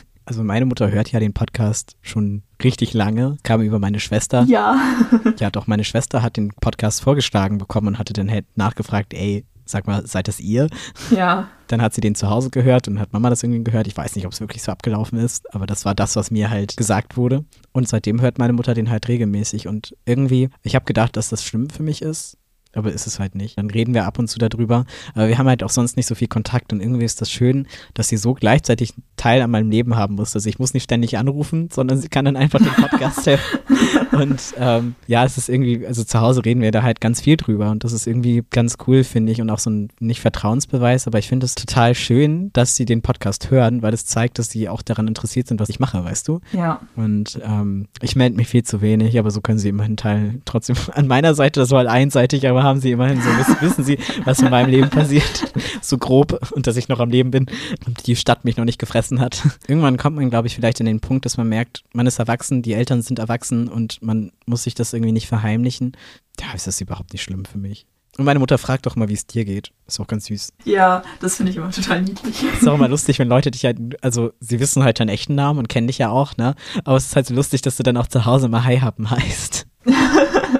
Also 0.30 0.44
meine 0.44 0.64
Mutter 0.64 0.92
hört 0.92 1.10
ja 1.10 1.18
den 1.18 1.32
Podcast 1.32 1.96
schon 2.02 2.44
richtig 2.62 2.94
lange, 2.94 3.36
kam 3.42 3.62
über 3.62 3.80
meine 3.80 3.98
Schwester. 3.98 4.44
ja. 4.44 4.80
Ja, 5.40 5.50
doch, 5.50 5.66
meine 5.66 5.82
Schwester 5.82 6.22
hat 6.22 6.36
den 6.36 6.52
Podcast 6.60 7.02
vorgeschlagen 7.02 7.58
bekommen 7.58 7.88
und 7.88 7.98
hatte 7.98 8.12
dann 8.12 8.30
halt 8.30 8.46
nachgefragt, 8.56 9.12
ey, 9.12 9.44
sag 9.64 9.88
mal, 9.88 10.06
seid 10.06 10.28
das 10.28 10.38
ihr? 10.38 10.68
Ja. 11.10 11.48
Dann 11.66 11.82
hat 11.82 11.94
sie 11.94 12.00
den 12.00 12.14
zu 12.14 12.30
Hause 12.30 12.50
gehört 12.50 12.86
und 12.86 13.00
hat 13.00 13.12
Mama 13.12 13.28
das 13.28 13.42
irgendwie 13.42 13.64
gehört. 13.64 13.88
Ich 13.88 13.96
weiß 13.96 14.14
nicht, 14.14 14.24
ob 14.24 14.32
es 14.32 14.38
wirklich 14.38 14.62
so 14.62 14.70
abgelaufen 14.70 15.18
ist, 15.18 15.52
aber 15.52 15.66
das 15.66 15.84
war 15.84 15.96
das, 15.96 16.14
was 16.14 16.30
mir 16.30 16.48
halt 16.48 16.76
gesagt 16.76 17.16
wurde. 17.16 17.44
Und 17.72 17.88
seitdem 17.88 18.20
hört 18.20 18.38
meine 18.38 18.52
Mutter 18.52 18.74
den 18.74 18.88
halt 18.88 19.08
regelmäßig. 19.08 19.66
Und 19.66 19.96
irgendwie, 20.04 20.50
ich 20.62 20.76
habe 20.76 20.84
gedacht, 20.84 21.16
dass 21.16 21.30
das 21.30 21.44
schlimm 21.44 21.70
für 21.70 21.82
mich 21.82 22.02
ist. 22.02 22.36
Aber 22.74 22.92
ist 22.92 23.06
es 23.06 23.18
halt 23.18 23.34
nicht. 23.34 23.58
Dann 23.58 23.68
reden 23.68 23.94
wir 23.94 24.04
ab 24.04 24.18
und 24.18 24.28
zu 24.28 24.38
darüber. 24.38 24.84
Aber 25.14 25.28
wir 25.28 25.38
haben 25.38 25.48
halt 25.48 25.62
auch 25.62 25.70
sonst 25.70 25.96
nicht 25.96 26.06
so 26.06 26.14
viel 26.14 26.28
Kontakt. 26.28 26.72
Und 26.72 26.80
irgendwie 26.80 27.04
ist 27.04 27.20
das 27.20 27.30
schön, 27.30 27.66
dass 27.94 28.08
sie 28.08 28.16
so 28.16 28.34
gleichzeitig 28.34 28.94
Teil 29.16 29.42
an 29.42 29.50
meinem 29.50 29.70
Leben 29.70 29.96
haben 29.96 30.14
muss. 30.14 30.34
Also 30.34 30.48
ich 30.48 30.58
muss 30.58 30.72
nicht 30.72 30.84
ständig 30.84 31.18
anrufen, 31.18 31.68
sondern 31.72 31.98
sie 31.98 32.08
kann 32.08 32.24
dann 32.24 32.36
einfach 32.36 32.60
den 32.60 32.72
Podcast 32.72 33.26
hören. 33.26 33.40
Und 34.12 34.54
ähm, 34.56 34.94
ja, 35.06 35.24
es 35.24 35.38
ist 35.38 35.48
irgendwie, 35.48 35.86
also 35.86 36.04
zu 36.04 36.20
Hause 36.20 36.44
reden 36.44 36.60
wir 36.60 36.70
da 36.70 36.82
halt 36.82 37.00
ganz 37.00 37.20
viel 37.20 37.36
drüber. 37.36 37.70
Und 37.70 37.84
das 37.84 37.92
ist 37.92 38.06
irgendwie 38.06 38.44
ganz 38.50 38.76
cool, 38.86 39.04
finde 39.04 39.32
ich. 39.32 39.40
Und 39.40 39.50
auch 39.50 39.58
so 39.58 39.70
ein 39.70 39.88
nicht 39.98 40.20
Vertrauensbeweis. 40.20 41.06
Aber 41.06 41.18
ich 41.18 41.28
finde 41.28 41.46
es 41.46 41.54
total 41.54 41.94
schön, 41.94 42.50
dass 42.52 42.76
sie 42.76 42.84
den 42.84 43.02
Podcast 43.02 43.50
hören, 43.50 43.82
weil 43.82 43.94
es 43.94 44.06
zeigt, 44.06 44.38
dass 44.38 44.50
sie 44.50 44.68
auch 44.68 44.82
daran 44.82 45.08
interessiert 45.08 45.48
sind, 45.48 45.60
was 45.60 45.68
ich 45.68 45.80
mache, 45.80 46.04
weißt 46.04 46.28
du? 46.28 46.40
Ja. 46.52 46.80
Und 46.96 47.40
ähm, 47.44 47.88
ich 48.00 48.14
melde 48.16 48.36
mich 48.36 48.48
viel 48.48 48.62
zu 48.62 48.80
wenig, 48.80 49.18
aber 49.18 49.30
so 49.30 49.40
können 49.40 49.58
sie 49.58 49.70
immerhin 49.70 49.96
Teil 49.96 50.40
trotzdem 50.44 50.76
an 50.92 51.06
meiner 51.06 51.34
Seite, 51.34 51.60
das 51.60 51.70
war 51.70 51.78
halt 51.78 51.88
einseitig, 51.88 52.48
aber 52.48 52.59
haben 52.62 52.80
sie 52.80 52.92
immerhin 52.92 53.20
so, 53.20 53.28
wissen, 53.60 53.84
sie, 53.84 53.98
was 54.24 54.40
in 54.40 54.50
meinem 54.50 54.70
Leben 54.70 54.90
passiert. 54.90 55.52
So 55.80 55.98
grob 55.98 56.52
und 56.52 56.66
dass 56.66 56.76
ich 56.76 56.88
noch 56.88 57.00
am 57.00 57.10
Leben 57.10 57.30
bin 57.30 57.46
und 57.86 58.06
die 58.06 58.16
Stadt 58.16 58.44
mich 58.44 58.56
noch 58.56 58.64
nicht 58.64 58.78
gefressen 58.78 59.20
hat. 59.20 59.42
Irgendwann 59.66 59.96
kommt 59.96 60.16
man, 60.16 60.30
glaube 60.30 60.46
ich, 60.46 60.54
vielleicht 60.54 60.80
in 60.80 60.86
den 60.86 61.00
Punkt, 61.00 61.24
dass 61.24 61.36
man 61.36 61.48
merkt, 61.48 61.82
man 61.92 62.06
ist 62.06 62.18
erwachsen, 62.18 62.62
die 62.62 62.74
Eltern 62.74 63.02
sind 63.02 63.18
erwachsen 63.18 63.68
und 63.68 64.02
man 64.02 64.32
muss 64.46 64.64
sich 64.64 64.74
das 64.74 64.92
irgendwie 64.92 65.12
nicht 65.12 65.26
verheimlichen. 65.26 65.96
Ja, 66.40 66.52
ist 66.54 66.66
das 66.66 66.80
überhaupt 66.80 67.12
nicht 67.12 67.22
schlimm 67.22 67.44
für 67.44 67.58
mich. 67.58 67.86
Und 68.18 68.24
meine 68.24 68.38
Mutter 68.38 68.58
fragt 68.58 68.86
doch 68.86 68.96
mal, 68.96 69.08
wie 69.08 69.14
es 69.14 69.26
dir 69.26 69.44
geht. 69.44 69.72
Ist 69.86 70.00
auch 70.00 70.06
ganz 70.06 70.26
süß. 70.26 70.52
Ja, 70.64 71.02
das 71.20 71.36
finde 71.36 71.52
ich 71.52 71.56
immer 71.56 71.70
total 71.70 72.02
niedlich. 72.02 72.42
Ist 72.42 72.68
auch 72.68 72.74
immer 72.74 72.88
lustig, 72.88 73.18
wenn 73.18 73.28
Leute 73.28 73.50
dich 73.50 73.64
halt, 73.64 73.78
also 74.02 74.32
sie 74.40 74.60
wissen 74.60 74.82
halt 74.82 75.00
deinen 75.00 75.08
echten 75.08 75.34
Namen 75.34 75.58
und 75.58 75.68
kennen 75.68 75.86
dich 75.86 75.98
ja 75.98 76.10
auch, 76.10 76.36
ne? 76.36 76.54
Aber 76.84 76.96
es 76.96 77.06
ist 77.06 77.16
halt 77.16 77.26
so 77.26 77.34
lustig, 77.34 77.62
dass 77.62 77.76
du 77.76 77.82
dann 77.82 77.96
auch 77.96 78.08
zu 78.08 78.26
Hause 78.26 78.48
mal 78.48 78.64
Hi 78.64 78.78
haben 78.78 79.10
heißt. 79.10 79.66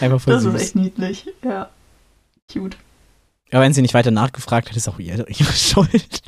Einfach 0.00 0.20
voll 0.20 0.34
Das 0.34 0.42
süß. 0.42 0.54
ist 0.54 0.62
echt 0.62 0.76
niedlich. 0.76 1.26
Ja. 1.44 1.68
Cute. 2.52 2.76
Aber 3.52 3.62
wenn 3.62 3.72
sie 3.72 3.82
nicht 3.82 3.94
weiter 3.94 4.12
nachgefragt 4.12 4.68
hat, 4.68 4.76
ist 4.76 4.88
auch 4.88 5.00
ihre, 5.00 5.22
ihre 5.28 5.52
Schuld. 5.52 6.22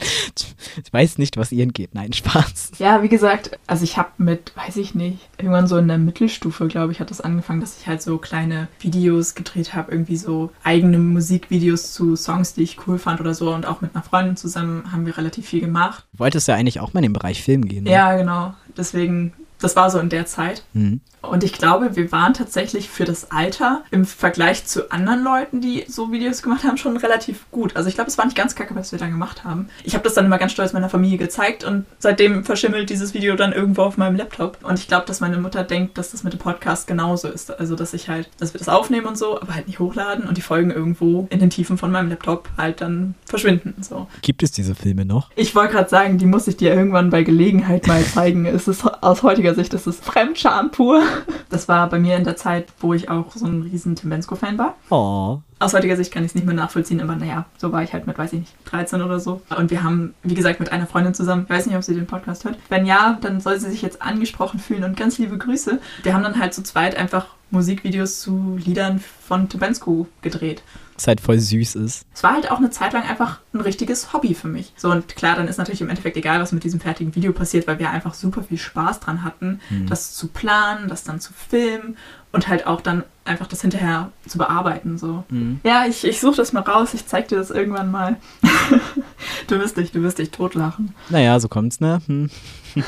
Ich 0.84 0.92
weiß 0.92 1.18
nicht, 1.18 1.36
was 1.36 1.52
ihr 1.52 1.62
entgeht. 1.62 1.94
Nein, 1.94 2.12
Spaß. 2.12 2.72
Ja, 2.78 3.02
wie 3.04 3.08
gesagt, 3.08 3.58
also 3.68 3.84
ich 3.84 3.96
habe 3.96 4.08
mit, 4.18 4.50
weiß 4.56 4.76
ich 4.78 4.96
nicht, 4.96 5.18
irgendwann 5.38 5.68
so 5.68 5.76
in 5.76 5.86
der 5.86 5.98
Mittelstufe, 5.98 6.66
glaube 6.66 6.90
ich, 6.90 6.98
hat 6.98 7.10
das 7.12 7.20
angefangen, 7.20 7.60
dass 7.60 7.78
ich 7.78 7.86
halt 7.86 8.02
so 8.02 8.18
kleine 8.18 8.66
Videos 8.80 9.36
gedreht 9.36 9.72
habe, 9.74 9.92
irgendwie 9.92 10.16
so 10.16 10.50
eigene 10.64 10.98
Musikvideos 10.98 11.92
zu 11.92 12.16
Songs, 12.16 12.54
die 12.54 12.62
ich 12.64 12.88
cool 12.88 12.98
fand 12.98 13.20
oder 13.20 13.34
so. 13.34 13.54
Und 13.54 13.66
auch 13.66 13.82
mit 13.82 13.94
einer 13.94 14.02
Freundin 14.02 14.36
zusammen 14.36 14.90
haben 14.90 15.06
wir 15.06 15.16
relativ 15.16 15.46
viel 15.46 15.60
gemacht. 15.60 16.04
Du 16.14 16.18
wolltest 16.18 16.48
ja 16.48 16.56
eigentlich 16.56 16.80
auch 16.80 16.92
mal 16.92 16.98
in 17.00 17.04
den 17.04 17.12
Bereich 17.12 17.40
Film 17.42 17.66
gehen. 17.66 17.84
Ne? 17.84 17.92
Ja, 17.92 18.16
genau. 18.16 18.54
Deswegen, 18.76 19.32
das 19.62 19.76
war 19.76 19.90
so 19.90 19.98
in 19.98 20.08
der 20.08 20.26
Zeit. 20.26 20.62
Mhm. 20.72 21.00
Und 21.22 21.44
ich 21.44 21.52
glaube, 21.52 21.94
wir 21.94 22.10
waren 22.10 22.34
tatsächlich 22.34 22.90
für 22.90 23.04
das 23.04 23.30
Alter 23.30 23.84
im 23.92 24.04
Vergleich 24.04 24.66
zu 24.66 24.90
anderen 24.90 25.22
Leuten, 25.22 25.60
die 25.60 25.84
so 25.86 26.10
Videos 26.10 26.42
gemacht 26.42 26.64
haben, 26.64 26.76
schon 26.76 26.96
relativ 26.96 27.48
gut. 27.52 27.76
Also 27.76 27.88
ich 27.88 27.94
glaube, 27.94 28.10
es 28.10 28.18
war 28.18 28.24
nicht 28.24 28.36
ganz 28.36 28.56
kacke, 28.56 28.74
was 28.74 28.90
wir 28.90 28.98
da 28.98 29.06
gemacht 29.06 29.44
haben. 29.44 29.68
Ich 29.84 29.94
habe 29.94 30.02
das 30.02 30.14
dann 30.14 30.26
immer 30.26 30.38
ganz 30.38 30.52
stolz 30.52 30.72
meiner 30.72 30.88
Familie 30.88 31.18
gezeigt 31.18 31.62
und 31.62 31.86
seitdem 32.00 32.44
verschimmelt 32.44 32.90
dieses 32.90 33.14
Video 33.14 33.36
dann 33.36 33.52
irgendwo 33.52 33.82
auf 33.82 33.96
meinem 33.96 34.16
Laptop. 34.16 34.58
Und 34.62 34.80
ich 34.80 34.88
glaube, 34.88 35.06
dass 35.06 35.20
meine 35.20 35.38
Mutter 35.38 35.62
denkt, 35.62 35.96
dass 35.96 36.10
das 36.10 36.24
mit 36.24 36.32
dem 36.32 36.40
Podcast 36.40 36.88
genauso 36.88 37.28
ist. 37.28 37.56
Also 37.56 37.76
dass 37.76 37.94
ich 37.94 38.08
halt, 38.08 38.28
dass 38.38 38.52
wir 38.52 38.58
das 38.58 38.68
aufnehmen 38.68 39.06
und 39.06 39.16
so, 39.16 39.40
aber 39.40 39.54
halt 39.54 39.68
nicht 39.68 39.78
hochladen 39.78 40.26
und 40.26 40.36
die 40.36 40.42
Folgen 40.42 40.72
irgendwo 40.72 41.28
in 41.30 41.38
den 41.38 41.50
Tiefen 41.50 41.78
von 41.78 41.92
meinem 41.92 42.08
Laptop 42.08 42.48
halt 42.58 42.80
dann 42.80 43.14
verschwinden. 43.26 43.76
So. 43.80 44.08
Gibt 44.22 44.42
es 44.42 44.50
diese 44.50 44.74
Filme 44.74 45.04
noch? 45.04 45.30
Ich 45.36 45.54
wollte 45.54 45.74
gerade 45.74 45.88
sagen, 45.88 46.18
die 46.18 46.26
muss 46.26 46.48
ich 46.48 46.56
dir 46.56 46.74
irgendwann 46.74 47.10
bei 47.10 47.22
Gelegenheit 47.22 47.86
mal 47.86 48.02
zeigen. 48.04 48.44
Es 48.44 48.66
ist 48.66 48.84
aus 49.02 49.22
heutiger 49.22 49.51
heutiger 49.52 49.54
Sicht 49.54 49.74
ist 49.74 49.86
es 49.86 50.00
Fremdscham 50.00 50.70
pur. 50.70 51.02
Das 51.50 51.68
war 51.68 51.88
bei 51.88 51.98
mir 51.98 52.16
in 52.16 52.24
der 52.24 52.36
Zeit, 52.36 52.68
wo 52.80 52.94
ich 52.94 53.10
auch 53.10 53.32
so 53.34 53.46
ein 53.46 53.62
riesen 53.62 53.94
Tim 53.94 54.10
Bensko-Fan 54.10 54.56
war. 54.56 54.76
Oh. 54.88 55.40
Aus 55.58 55.74
heutiger 55.74 55.96
Sicht 55.96 56.12
kann 56.12 56.24
ich 56.24 56.30
es 56.30 56.34
nicht 56.34 56.46
mehr 56.46 56.54
nachvollziehen, 56.54 57.00
aber 57.00 57.14
naja, 57.14 57.44
so 57.58 57.72
war 57.72 57.82
ich 57.82 57.92
halt 57.92 58.06
mit, 58.06 58.16
weiß 58.16 58.32
ich 58.32 58.40
nicht, 58.40 58.54
13 58.64 59.02
oder 59.02 59.20
so. 59.20 59.42
Und 59.56 59.70
wir 59.70 59.82
haben, 59.82 60.14
wie 60.22 60.34
gesagt, 60.34 60.60
mit 60.60 60.72
einer 60.72 60.86
Freundin 60.86 61.14
zusammen, 61.14 61.44
ich 61.44 61.50
weiß 61.50 61.66
nicht, 61.66 61.76
ob 61.76 61.82
sie 61.82 61.94
den 61.94 62.06
Podcast 62.06 62.44
hört. 62.44 62.58
Wenn 62.68 62.86
ja, 62.86 63.18
dann 63.20 63.40
soll 63.40 63.60
sie 63.60 63.70
sich 63.70 63.82
jetzt 63.82 64.00
angesprochen 64.00 64.58
fühlen 64.58 64.84
und 64.84 64.96
ganz 64.96 65.18
liebe 65.18 65.36
Grüße. 65.36 65.78
Wir 66.02 66.14
haben 66.14 66.22
dann 66.22 66.38
halt 66.38 66.54
zu 66.54 66.62
zweit 66.62 66.96
einfach 66.96 67.26
Musikvideos 67.50 68.20
zu 68.20 68.58
Liedern 68.64 68.98
von 68.98 69.48
Tim 69.48 69.60
Bensko 69.60 70.06
gedreht. 70.22 70.62
Halt 71.06 71.20
voll 71.20 71.38
süß 71.38 71.74
ist. 71.76 72.06
Es 72.14 72.22
war 72.22 72.32
halt 72.34 72.50
auch 72.50 72.58
eine 72.58 72.70
Zeit 72.70 72.92
lang 72.92 73.02
einfach 73.04 73.40
ein 73.54 73.60
richtiges 73.60 74.12
Hobby 74.12 74.34
für 74.34 74.48
mich. 74.48 74.72
So, 74.76 74.90
und 74.90 75.08
klar, 75.16 75.36
dann 75.36 75.48
ist 75.48 75.58
natürlich 75.58 75.80
im 75.80 75.88
Endeffekt 75.88 76.16
egal, 76.16 76.40
was 76.40 76.52
mit 76.52 76.64
diesem 76.64 76.80
fertigen 76.80 77.14
Video 77.14 77.32
passiert, 77.32 77.66
weil 77.66 77.78
wir 77.78 77.90
einfach 77.90 78.14
super 78.14 78.42
viel 78.42 78.58
Spaß 78.58 79.00
dran 79.00 79.24
hatten, 79.24 79.60
Hm. 79.68 79.86
das 79.88 80.14
zu 80.14 80.28
planen, 80.28 80.88
das 80.88 81.04
dann 81.04 81.20
zu 81.20 81.32
filmen 81.32 81.96
und 82.32 82.48
halt 82.48 82.66
auch 82.66 82.80
dann 82.80 83.04
einfach 83.24 83.46
das 83.46 83.60
hinterher 83.60 84.10
zu 84.26 84.38
bearbeiten. 84.38 84.98
So. 84.98 85.24
Mhm. 85.28 85.60
Ja, 85.64 85.84
ich, 85.86 86.04
ich 86.04 86.18
suche 86.20 86.36
das 86.36 86.52
mal 86.52 86.60
raus, 86.60 86.94
ich 86.94 87.06
zeig 87.06 87.28
dir 87.28 87.36
das 87.36 87.50
irgendwann 87.50 87.90
mal. 87.90 88.16
du 89.48 89.58
wirst 89.60 89.76
dich, 89.76 89.92
du 89.92 90.02
wirst 90.02 90.18
dich 90.18 90.30
totlachen. 90.30 90.94
Naja, 91.10 91.38
so 91.40 91.48
kommt's, 91.48 91.80
ne? 91.80 92.00
Hm. 92.06 92.30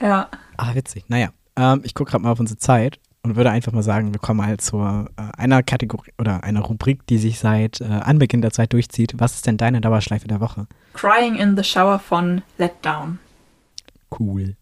Ja. 0.00 0.28
Ah, 0.56 0.74
witzig. 0.74 1.04
Naja, 1.08 1.30
ähm, 1.56 1.80
ich 1.84 1.94
gucke 1.94 2.10
gerade 2.12 2.22
mal 2.22 2.30
auf 2.30 2.40
unsere 2.40 2.58
Zeit 2.58 2.98
und 3.28 3.36
würde 3.36 3.50
einfach 3.50 3.72
mal 3.72 3.82
sagen, 3.82 4.12
wir 4.12 4.20
kommen 4.20 4.44
halt 4.44 4.60
zu 4.60 4.78
äh, 4.78 5.04
einer 5.36 5.62
Kategorie 5.62 6.12
oder 6.18 6.44
einer 6.44 6.60
Rubrik, 6.60 7.06
die 7.06 7.18
sich 7.18 7.38
seit 7.38 7.80
äh, 7.80 7.84
Anbeginn 7.84 8.42
der 8.42 8.52
Zeit 8.52 8.72
durchzieht. 8.72 9.14
Was 9.18 9.34
ist 9.34 9.46
denn 9.46 9.56
deine 9.56 9.80
Dauerschleife 9.80 10.28
der 10.28 10.40
Woche? 10.40 10.66
Crying 10.94 11.36
in 11.36 11.56
the 11.56 11.64
Shower 11.64 11.98
von 11.98 12.42
Let 12.56 12.74
Down. 12.82 13.18
Cool. 14.18 14.56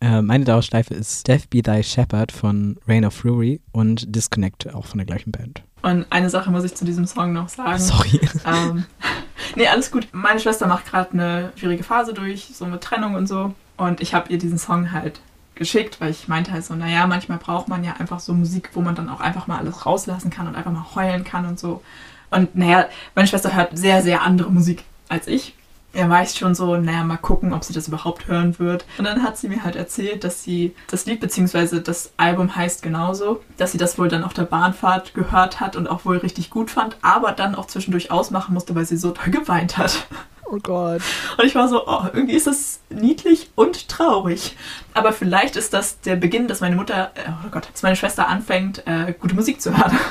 Äh, 0.00 0.22
meine 0.22 0.44
Dauerschleife 0.44 0.94
ist 0.94 1.26
Death 1.28 1.50
Be 1.50 1.62
Thy 1.62 1.82
Shepherd 1.82 2.32
von 2.32 2.78
Reign 2.86 3.04
of 3.04 3.14
Fury 3.14 3.60
und 3.72 4.14
Disconnect, 4.14 4.74
auch 4.74 4.86
von 4.86 4.98
der 4.98 5.06
gleichen 5.06 5.32
Band. 5.32 5.62
Und 5.82 6.06
eine 6.10 6.30
Sache 6.30 6.50
muss 6.50 6.64
ich 6.64 6.74
zu 6.74 6.84
diesem 6.84 7.06
Song 7.06 7.32
noch 7.32 7.48
sagen. 7.48 7.78
Sorry. 7.78 8.20
ähm, 8.46 8.84
nee, 9.56 9.66
alles 9.66 9.90
gut. 9.90 10.08
Meine 10.12 10.40
Schwester 10.40 10.66
macht 10.66 10.86
gerade 10.86 11.12
eine 11.12 11.52
schwierige 11.56 11.84
Phase 11.84 12.12
durch, 12.12 12.50
so 12.52 12.66
mit 12.66 12.82
Trennung 12.82 13.14
und 13.14 13.26
so. 13.26 13.54
Und 13.76 14.00
ich 14.00 14.14
habe 14.14 14.32
ihr 14.32 14.38
diesen 14.38 14.58
Song 14.58 14.92
halt 14.92 15.20
geschickt, 15.56 16.00
weil 16.00 16.10
ich 16.10 16.28
meinte 16.28 16.52
halt 16.52 16.64
so, 16.64 16.74
naja, 16.74 17.06
manchmal 17.06 17.38
braucht 17.38 17.68
man 17.68 17.82
ja 17.82 17.94
einfach 17.98 18.20
so 18.20 18.32
Musik, 18.32 18.70
wo 18.74 18.80
man 18.80 18.94
dann 18.94 19.08
auch 19.08 19.20
einfach 19.20 19.46
mal 19.46 19.58
alles 19.58 19.84
rauslassen 19.84 20.30
kann 20.30 20.46
und 20.46 20.54
einfach 20.54 20.72
mal 20.72 20.94
heulen 20.94 21.24
kann 21.24 21.46
und 21.46 21.58
so. 21.58 21.82
Und 22.30 22.54
naja, 22.56 22.86
meine 23.14 23.26
Schwester 23.26 23.54
hört 23.54 23.76
sehr, 23.76 24.02
sehr 24.02 24.22
andere 24.22 24.50
Musik 24.50 24.84
als 25.08 25.26
ich. 25.26 25.54
Er 25.92 26.10
weiß 26.10 26.36
schon 26.36 26.54
so, 26.54 26.76
naja, 26.76 27.04
mal 27.04 27.16
gucken, 27.16 27.54
ob 27.54 27.64
sie 27.64 27.72
das 27.72 27.88
überhaupt 27.88 28.28
hören 28.28 28.58
wird. 28.58 28.84
Und 28.98 29.06
dann 29.06 29.22
hat 29.22 29.38
sie 29.38 29.48
mir 29.48 29.64
halt 29.64 29.76
erzählt, 29.76 30.24
dass 30.24 30.42
sie 30.42 30.74
das 30.90 31.06
Lied 31.06 31.20
beziehungsweise 31.20 31.80
das 31.80 32.12
Album 32.18 32.54
heißt 32.54 32.82
genauso, 32.82 33.42
dass 33.56 33.72
sie 33.72 33.78
das 33.78 33.98
wohl 33.98 34.08
dann 34.08 34.22
auf 34.22 34.34
der 34.34 34.42
Bahnfahrt 34.42 35.14
gehört 35.14 35.58
hat 35.58 35.74
und 35.74 35.88
auch 35.88 36.04
wohl 36.04 36.18
richtig 36.18 36.50
gut 36.50 36.70
fand, 36.70 36.98
aber 37.00 37.32
dann 37.32 37.54
auch 37.54 37.66
zwischendurch 37.66 38.10
ausmachen 38.10 38.52
musste, 38.52 38.74
weil 38.74 38.84
sie 38.84 38.98
so 38.98 39.12
toll 39.12 39.30
geweint 39.32 39.78
hat. 39.78 40.06
Oh 40.50 40.58
Gott. 40.62 41.02
Und 41.38 41.44
ich 41.44 41.54
war 41.54 41.68
so, 41.68 41.86
oh, 41.86 42.04
irgendwie 42.12 42.34
ist 42.34 42.46
das 42.46 42.80
niedlich 42.88 43.50
und 43.54 43.88
traurig. 43.88 44.56
Aber 44.94 45.12
vielleicht 45.12 45.56
ist 45.56 45.72
das 45.72 46.00
der 46.00 46.16
Beginn, 46.16 46.46
dass 46.46 46.60
meine 46.60 46.76
Mutter, 46.76 47.10
äh, 47.14 47.30
oh 47.44 47.48
Gott, 47.50 47.68
dass 47.72 47.82
meine 47.82 47.96
Schwester 47.96 48.28
anfängt, 48.28 48.86
äh, 48.86 49.12
gute 49.18 49.34
Musik 49.34 49.60
zu 49.60 49.76
hören. 49.76 49.98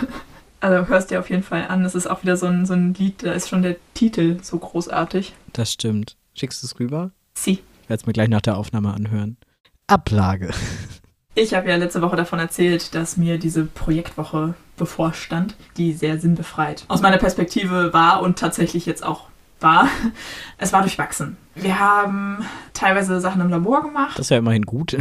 Also 0.61 0.87
hörst 0.87 1.11
dir 1.11 1.19
auf 1.19 1.29
jeden 1.29 1.43
Fall 1.43 1.67
an. 1.67 1.83
Das 1.83 1.93
ist 1.93 2.07
auch 2.07 2.23
wieder 2.23 2.37
so 2.37 2.47
ein, 2.47 2.65
so 2.65 2.73
ein 2.73 2.95
Lied, 2.95 3.21
da 3.21 3.33
ist 3.33 3.49
schon 3.49 3.61
der 3.61 3.75
Titel 3.93 4.39
so 4.41 4.57
großartig. 4.57 5.35
Das 5.53 5.71
stimmt. 5.71 6.15
Schickst 6.33 6.63
du 6.63 6.65
es 6.65 6.79
rüber? 6.79 7.11
Sie. 7.35 7.59
Ich 7.83 7.89
werde 7.89 8.01
es 8.01 8.07
mir 8.07 8.13
gleich 8.13 8.29
nach 8.29 8.41
der 8.41 8.57
Aufnahme 8.57 8.91
anhören. 8.91 9.37
Ablage. 9.85 10.49
Ich 11.37 11.53
habe 11.53 11.67
ja 11.67 11.75
letzte 11.75 12.01
Woche 12.01 12.15
davon 12.15 12.39
erzählt, 12.39 12.95
dass 12.95 13.17
mir 13.17 13.37
diese 13.37 13.65
Projektwoche 13.65 14.53
bevorstand, 14.77 15.57
die 15.75 15.91
sehr 15.91 16.17
sinnbefreit 16.17 16.85
aus 16.87 17.01
meiner 17.01 17.17
Perspektive 17.17 17.91
war 17.91 18.21
und 18.21 18.39
tatsächlich 18.39 18.85
jetzt 18.85 19.03
auch 19.03 19.27
war. 19.59 19.87
Es 20.57 20.73
war 20.73 20.81
durchwachsen. 20.81 21.37
Wir 21.55 21.79
haben 21.79 22.45
teilweise 22.73 23.19
Sachen 23.21 23.41
im 23.41 23.49
Labor 23.49 23.81
gemacht. 23.81 24.19
Das 24.19 24.25
ist 24.25 24.29
ja 24.29 24.37
immerhin 24.37 24.63
gut. 24.63 24.97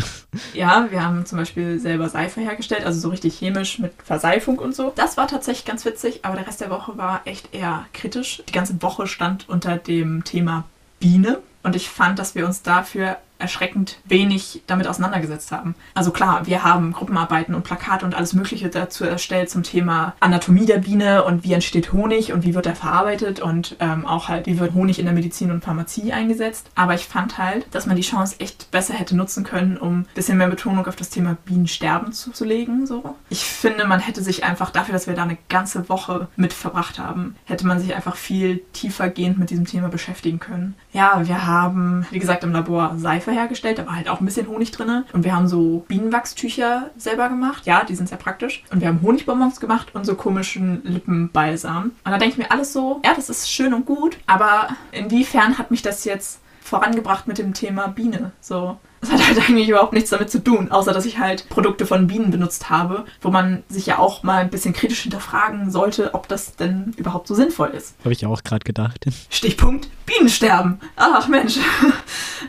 Ja, 0.52 0.86
wir 0.90 1.04
haben 1.04 1.26
zum 1.26 1.38
Beispiel 1.38 1.78
selber 1.78 2.08
Seife 2.08 2.40
hergestellt, 2.40 2.84
also 2.86 3.00
so 3.00 3.08
richtig 3.08 3.38
chemisch 3.38 3.78
mit 3.78 3.92
Verseifung 4.04 4.58
und 4.58 4.74
so. 4.74 4.92
Das 4.94 5.16
war 5.16 5.26
tatsächlich 5.26 5.64
ganz 5.64 5.84
witzig, 5.84 6.20
aber 6.24 6.36
der 6.36 6.46
Rest 6.46 6.60
der 6.60 6.70
Woche 6.70 6.96
war 6.96 7.22
echt 7.24 7.54
eher 7.54 7.86
kritisch. 7.92 8.42
Die 8.48 8.52
ganze 8.52 8.80
Woche 8.82 9.06
stand 9.06 9.48
unter 9.48 9.76
dem 9.76 10.24
Thema 10.24 10.64
Biene 11.00 11.40
und 11.62 11.74
ich 11.74 11.88
fand, 11.88 12.18
dass 12.18 12.34
wir 12.34 12.46
uns 12.46 12.62
dafür 12.62 13.16
erschreckend 13.44 13.98
wenig 14.04 14.62
damit 14.66 14.88
auseinandergesetzt 14.88 15.52
haben. 15.52 15.74
Also 15.94 16.10
klar, 16.10 16.46
wir 16.46 16.64
haben 16.64 16.92
Gruppenarbeiten 16.92 17.54
und 17.54 17.62
Plakate 17.62 18.04
und 18.04 18.14
alles 18.14 18.32
Mögliche 18.32 18.68
dazu 18.68 19.04
erstellt 19.04 19.50
zum 19.50 19.62
Thema 19.62 20.14
Anatomie 20.20 20.66
der 20.66 20.78
Biene 20.78 21.24
und 21.24 21.44
wie 21.44 21.52
entsteht 21.52 21.92
Honig 21.92 22.32
und 22.32 22.44
wie 22.44 22.54
wird 22.54 22.66
er 22.66 22.74
verarbeitet 22.74 23.40
und 23.40 23.76
ähm, 23.80 24.06
auch 24.06 24.28
halt, 24.28 24.46
wie 24.46 24.58
wird 24.58 24.74
Honig 24.74 24.98
in 24.98 25.04
der 25.04 25.14
Medizin 25.14 25.50
und 25.50 25.62
Pharmazie 25.62 26.12
eingesetzt. 26.12 26.70
Aber 26.74 26.94
ich 26.94 27.06
fand 27.06 27.38
halt, 27.38 27.66
dass 27.72 27.86
man 27.86 27.96
die 27.96 28.02
Chance 28.02 28.36
echt 28.38 28.70
besser 28.70 28.94
hätte 28.94 29.14
nutzen 29.16 29.44
können, 29.44 29.76
um 29.76 30.00
ein 30.00 30.06
bisschen 30.14 30.38
mehr 30.38 30.48
Betonung 30.48 30.86
auf 30.86 30.96
das 30.96 31.10
Thema 31.10 31.36
Bienensterben 31.44 32.12
zuzulegen. 32.12 32.86
So. 32.86 33.16
Ich 33.28 33.44
finde, 33.44 33.86
man 33.86 34.00
hätte 34.00 34.22
sich 34.22 34.44
einfach 34.44 34.70
dafür, 34.70 34.94
dass 34.94 35.06
wir 35.06 35.14
da 35.14 35.22
eine 35.22 35.38
ganze 35.48 35.88
Woche 35.88 36.28
mit 36.36 36.52
verbracht 36.52 36.98
haben, 36.98 37.36
hätte 37.44 37.66
man 37.66 37.78
sich 37.78 37.94
einfach 37.94 38.16
viel 38.16 38.62
tiefergehend 38.72 39.38
mit 39.38 39.50
diesem 39.50 39.66
Thema 39.66 39.88
beschäftigen 39.88 40.40
können. 40.40 40.74
Ja, 40.92 41.20
wir 41.26 41.46
haben, 41.46 42.06
wie 42.10 42.18
gesagt, 42.18 42.44
im 42.44 42.52
Labor 42.52 42.94
Seife 42.96 43.32
hergestellt, 43.34 43.78
da 43.78 43.86
war 43.86 43.96
halt 43.96 44.08
auch 44.08 44.20
ein 44.20 44.24
bisschen 44.24 44.48
Honig 44.48 44.70
drin. 44.70 45.04
Und 45.12 45.24
wir 45.24 45.34
haben 45.34 45.48
so 45.48 45.84
Bienenwachstücher 45.88 46.90
selber 46.96 47.28
gemacht. 47.28 47.66
Ja, 47.66 47.84
die 47.84 47.94
sind 47.94 48.08
sehr 48.08 48.18
praktisch. 48.18 48.64
Und 48.70 48.80
wir 48.80 48.88
haben 48.88 49.02
Honigbonbons 49.02 49.60
gemacht 49.60 49.94
und 49.94 50.04
so 50.04 50.14
komischen 50.14 50.82
Lippenbalsam. 50.84 51.92
Und 52.04 52.10
da 52.10 52.18
denke 52.18 52.34
ich 52.34 52.38
mir 52.38 52.50
alles 52.50 52.72
so, 52.72 53.00
ja, 53.04 53.14
das 53.14 53.30
ist 53.30 53.50
schön 53.50 53.74
und 53.74 53.86
gut, 53.86 54.18
aber 54.26 54.68
inwiefern 54.92 55.58
hat 55.58 55.70
mich 55.70 55.82
das 55.82 56.04
jetzt 56.04 56.40
vorangebracht 56.64 57.28
mit 57.28 57.38
dem 57.38 57.54
Thema 57.54 57.88
Biene? 57.88 58.32
So. 58.40 58.78
Das 59.00 59.12
hat 59.12 59.28
halt 59.28 59.38
eigentlich 59.48 59.68
überhaupt 59.68 59.92
nichts 59.92 60.10
damit 60.10 60.30
zu 60.30 60.42
tun, 60.42 60.70
außer 60.70 60.92
dass 60.92 61.04
ich 61.04 61.18
halt 61.18 61.48
Produkte 61.50 61.84
von 61.84 62.06
Bienen 62.06 62.30
benutzt 62.30 62.70
habe, 62.70 63.04
wo 63.20 63.30
man 63.30 63.62
sich 63.68 63.86
ja 63.86 63.98
auch 63.98 64.22
mal 64.22 64.38
ein 64.38 64.50
bisschen 64.50 64.72
kritisch 64.72 65.02
hinterfragen 65.02 65.70
sollte, 65.70 66.14
ob 66.14 66.26
das 66.26 66.56
denn 66.56 66.94
überhaupt 66.96 67.28
so 67.28 67.34
sinnvoll 67.34 67.68
ist. 67.68 67.94
Habe 68.00 68.12
ich 68.12 68.24
auch 68.24 68.42
gerade 68.42 68.64
gedacht. 68.64 69.04
Stichpunkt 69.28 69.88
Bienensterben. 70.06 70.80
Ach 70.96 71.28
Mensch. 71.28 71.58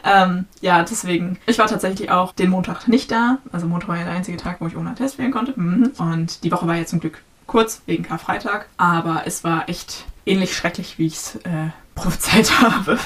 ähm, 0.05 0.45
ja, 0.61 0.83
deswegen. 0.83 1.39
Ich 1.47 1.57
war 1.57 1.67
tatsächlich 1.67 2.11
auch 2.11 2.31
den 2.31 2.51
Montag 2.51 2.87
nicht 2.87 3.11
da. 3.11 3.39
Also 3.51 3.67
Montag 3.67 3.89
war 3.89 3.97
ja 3.97 4.05
der 4.05 4.13
einzige 4.13 4.37
Tag, 4.37 4.61
wo 4.61 4.67
ich 4.67 4.77
ohne 4.77 4.93
Test 4.93 5.17
wählen 5.17 5.31
konnte. 5.31 5.59
Mhm. 5.59 5.91
Und 5.97 6.43
die 6.43 6.51
Woche 6.51 6.67
war 6.67 6.75
ja 6.75 6.85
zum 6.85 6.99
Glück 6.99 7.23
kurz, 7.47 7.81
wegen 7.87 8.03
Karfreitag. 8.03 8.67
Aber 8.77 9.23
es 9.25 9.43
war 9.43 9.67
echt 9.67 10.05
ähnlich 10.25 10.55
schrecklich, 10.55 10.99
wie 10.99 11.07
ich 11.07 11.15
es 11.15 11.35
äh, 11.37 11.69
prophezeit 11.95 12.61
habe. 12.61 12.99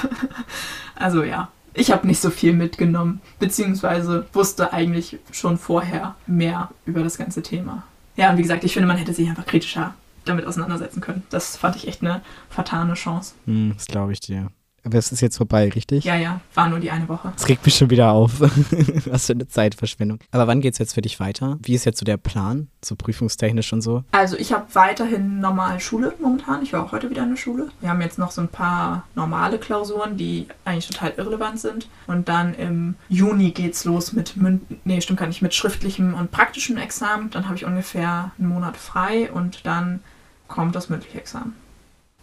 also 0.94 1.22
ja. 1.22 1.48
Ich 1.72 1.92
habe 1.92 2.04
nicht 2.06 2.20
so 2.20 2.30
viel 2.30 2.52
mitgenommen, 2.52 3.20
beziehungsweise 3.38 4.26
wusste 4.32 4.72
eigentlich 4.72 5.18
schon 5.30 5.56
vorher 5.56 6.16
mehr 6.26 6.70
über 6.84 7.04
das 7.04 7.16
ganze 7.16 7.42
Thema. 7.42 7.84
Ja, 8.16 8.30
und 8.30 8.38
wie 8.38 8.42
gesagt, 8.42 8.64
ich 8.64 8.72
finde, 8.72 8.88
man 8.88 8.96
hätte 8.96 9.14
sich 9.14 9.28
einfach 9.28 9.46
kritischer 9.46 9.94
damit 10.24 10.46
auseinandersetzen 10.46 11.00
können. 11.00 11.22
Das 11.30 11.56
fand 11.56 11.76
ich 11.76 11.86
echt 11.86 12.02
eine 12.02 12.22
vertane 12.50 12.94
Chance. 12.94 13.34
Hm, 13.46 13.72
das 13.76 13.86
glaube 13.86 14.12
ich 14.12 14.20
dir. 14.20 14.48
Aber 14.84 14.96
es 14.98 15.12
ist 15.12 15.20
jetzt 15.20 15.36
vorbei, 15.36 15.68
richtig? 15.68 16.04
Ja, 16.04 16.16
ja, 16.16 16.40
war 16.54 16.68
nur 16.68 16.80
die 16.80 16.90
eine 16.90 17.08
Woche. 17.08 17.32
Das 17.36 17.48
regt 17.48 17.64
mich 17.66 17.74
schon 17.74 17.90
wieder 17.90 18.12
auf. 18.12 18.40
Was 19.06 19.26
für 19.26 19.34
eine 19.34 19.46
Zeitverschwendung. 19.46 20.20
Aber 20.30 20.46
wann 20.46 20.60
geht's 20.60 20.78
jetzt 20.78 20.94
für 20.94 21.02
dich 21.02 21.20
weiter? 21.20 21.58
Wie 21.62 21.74
ist 21.74 21.84
jetzt 21.84 21.98
so 21.98 22.04
der 22.04 22.16
Plan? 22.16 22.68
So 22.82 22.96
prüfungstechnisch 22.96 23.72
und 23.72 23.82
so? 23.82 24.04
Also 24.12 24.36
ich 24.36 24.52
habe 24.52 24.66
weiterhin 24.74 25.40
normal 25.40 25.80
Schule 25.80 26.14
momentan. 26.20 26.62
Ich 26.62 26.72
war 26.72 26.84
auch 26.84 26.92
heute 26.92 27.10
wieder 27.10 27.22
in 27.22 27.30
der 27.30 27.36
Schule. 27.36 27.68
Wir 27.80 27.90
haben 27.90 28.00
jetzt 28.00 28.18
noch 28.18 28.30
so 28.30 28.40
ein 28.40 28.48
paar 28.48 29.04
normale 29.14 29.58
Klausuren, 29.58 30.16
die 30.16 30.46
eigentlich 30.64 30.88
total 30.88 31.12
irrelevant 31.16 31.60
sind. 31.60 31.88
Und 32.06 32.28
dann 32.28 32.54
im 32.54 32.94
Juni 33.08 33.50
geht's 33.50 33.84
los 33.84 34.12
mit 34.12 34.36
Mün 34.36 34.60
nee, 34.84 35.00
stimmt 35.00 35.18
gar 35.18 35.26
nicht, 35.26 35.42
mit 35.42 35.54
schriftlichem 35.54 36.14
und 36.14 36.30
praktischem 36.30 36.78
Examen. 36.78 37.30
Dann 37.30 37.46
habe 37.46 37.56
ich 37.56 37.66
ungefähr 37.66 38.32
einen 38.38 38.48
Monat 38.48 38.76
frei 38.76 39.30
und 39.30 39.66
dann 39.66 40.00
kommt 40.48 40.74
das 40.74 40.88
mündliche 40.88 41.18
Examen. 41.18 41.54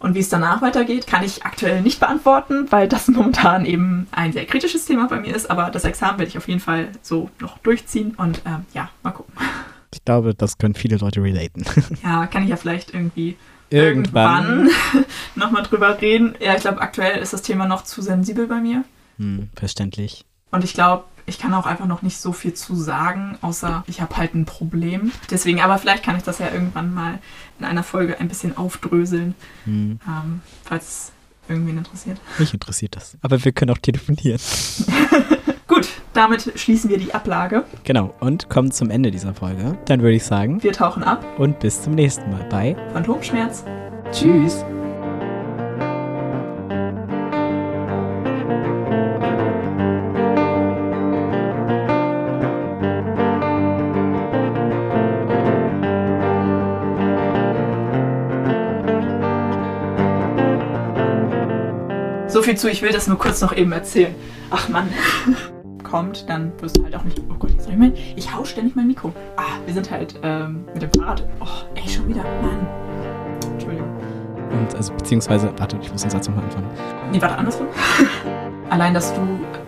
Und 0.00 0.14
wie 0.14 0.20
es 0.20 0.28
danach 0.28 0.62
weitergeht, 0.62 1.06
kann 1.06 1.24
ich 1.24 1.44
aktuell 1.44 1.82
nicht 1.82 1.98
beantworten, 2.00 2.66
weil 2.70 2.86
das 2.88 3.08
momentan 3.08 3.64
eben 3.64 4.06
ein 4.12 4.32
sehr 4.32 4.46
kritisches 4.46 4.84
Thema 4.86 5.08
bei 5.08 5.20
mir 5.20 5.34
ist. 5.34 5.50
Aber 5.50 5.70
das 5.70 5.84
Examen 5.84 6.18
werde 6.18 6.28
ich 6.30 6.38
auf 6.38 6.46
jeden 6.48 6.60
Fall 6.60 6.88
so 7.02 7.30
noch 7.40 7.58
durchziehen. 7.58 8.14
Und 8.16 8.42
ähm, 8.46 8.64
ja, 8.74 8.90
mal 9.02 9.10
gucken. 9.12 9.34
Ich 9.94 10.04
glaube, 10.04 10.34
das 10.34 10.58
können 10.58 10.74
viele 10.74 10.96
Leute 10.98 11.22
relaten. 11.22 11.64
Ja, 12.04 12.26
kann 12.26 12.42
ich 12.42 12.50
ja 12.50 12.56
vielleicht 12.56 12.92
irgendwie 12.92 13.36
Irgendwann. 13.70 14.66
irgendwann 14.68 15.04
nochmal 15.34 15.62
drüber 15.62 15.98
reden. 16.00 16.34
Ja, 16.40 16.54
ich 16.54 16.60
glaube, 16.60 16.82
aktuell 16.82 17.18
ist 17.22 17.32
das 17.32 17.40
Thema 17.40 17.66
noch 17.66 17.84
zu 17.84 18.02
sensibel 18.02 18.46
bei 18.46 18.60
mir. 18.60 18.84
Hm, 19.16 19.48
verständlich. 19.56 20.26
Und 20.50 20.62
ich 20.62 20.74
glaube, 20.74 21.04
ich 21.28 21.38
kann 21.38 21.52
auch 21.54 21.66
einfach 21.66 21.86
noch 21.86 22.02
nicht 22.02 22.18
so 22.20 22.32
viel 22.32 22.54
zu 22.54 22.74
sagen, 22.74 23.36
außer 23.42 23.84
ich 23.86 24.00
habe 24.00 24.16
halt 24.16 24.34
ein 24.34 24.44
Problem. 24.46 25.12
Deswegen, 25.30 25.60
aber 25.60 25.78
vielleicht 25.78 26.02
kann 26.02 26.16
ich 26.16 26.22
das 26.22 26.38
ja 26.38 26.50
irgendwann 26.52 26.92
mal 26.94 27.18
in 27.58 27.64
einer 27.64 27.82
Folge 27.82 28.18
ein 28.20 28.28
bisschen 28.28 28.56
aufdröseln, 28.56 29.34
Hm, 29.64 30.00
ähm, 30.06 30.40
falls 30.64 30.84
es 30.84 31.12
irgendwen 31.48 31.78
interessiert. 31.78 32.18
mich 32.38 32.52
interessiert 32.52 32.96
das. 32.96 33.16
Aber 33.22 33.42
wir 33.44 33.52
können 33.52 33.70
auch 33.70 33.78
telefonieren. 33.78 34.40
Gut, 35.66 35.88
damit 36.14 36.52
schließen 36.58 36.88
wir 36.90 36.98
die 36.98 37.12
Ablage. 37.14 37.64
Genau, 37.84 38.14
und 38.20 38.48
kommen 38.48 38.70
zum 38.70 38.88
Ende 38.90 39.10
dieser 39.10 39.34
Folge. 39.34 39.76
Dann 39.84 40.00
würde 40.00 40.14
ich 40.16 40.24
sagen, 40.24 40.62
Wir 40.62 40.72
tauchen 40.72 41.04
ab. 41.04 41.24
und 41.38 41.58
bis 41.60 41.82
zum 41.82 41.94
nächsten 41.94 42.30
Mal 42.30 42.44
bei 42.50 42.74
Phantomschmerz. 42.94 43.64
Tschüss. 44.12 44.64
Viel 62.48 62.56
zu, 62.56 62.70
ich 62.70 62.80
will 62.80 62.92
das 62.92 63.06
nur 63.06 63.18
kurz 63.18 63.42
noch 63.42 63.54
eben 63.54 63.72
erzählen. 63.72 64.14
Ach 64.48 64.70
Mann. 64.70 64.88
Kommt, 65.84 66.26
dann 66.30 66.50
wirst 66.60 66.78
du 66.78 66.84
halt 66.84 66.96
auch 66.96 67.04
nicht. 67.04 67.20
Oh 67.30 67.34
Gott, 67.34 67.50
jetzt 67.50 67.68
ich 67.68 67.76
mein. 67.76 67.92
Ich 68.16 68.34
hau 68.34 68.42
ständig 68.42 68.74
mein 68.74 68.86
Mikro. 68.86 69.12
Ah, 69.36 69.58
wir 69.66 69.74
sind 69.74 69.90
halt 69.90 70.18
ähm, 70.22 70.64
mit 70.72 70.82
dem 70.82 70.90
Fahrrad. 70.92 71.22
Oh, 71.40 71.46
ey, 71.74 71.86
schon 71.86 72.08
wieder. 72.08 72.22
Mann. 72.40 72.66
Entschuldigung. 73.52 73.90
Und 74.50 74.74
also, 74.74 74.94
beziehungsweise, 74.94 75.52
warte, 75.58 75.78
ich 75.82 75.92
muss 75.92 76.00
den 76.00 76.10
Satz 76.10 76.26
nochmal 76.26 76.44
anfangen. 76.44 76.66
Nee, 77.12 77.20
warte, 77.20 77.36
andersrum. 77.36 77.66
Allein, 78.70 78.94
dass 78.94 79.12
du 79.12 79.20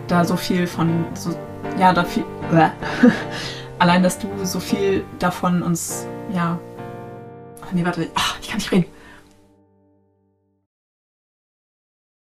da 0.07 0.25
so 0.25 0.35
viel 0.35 0.65
von. 0.65 1.05
So, 1.13 1.35
ja, 1.79 1.93
da 1.93 2.03
viel. 2.03 2.25
Allein, 3.77 4.01
dass 4.01 4.17
du 4.17 4.27
so 4.43 4.59
viel 4.59 5.03
davon 5.19 5.61
uns. 5.61 6.07
Ja. 6.33 6.57
Ach, 7.63 7.71
nee, 7.73 7.85
warte. 7.85 8.07
Ach, 8.15 8.37
ich 8.41 8.49
kann 8.49 8.57
nicht 8.57 8.71
reden. 8.71 8.85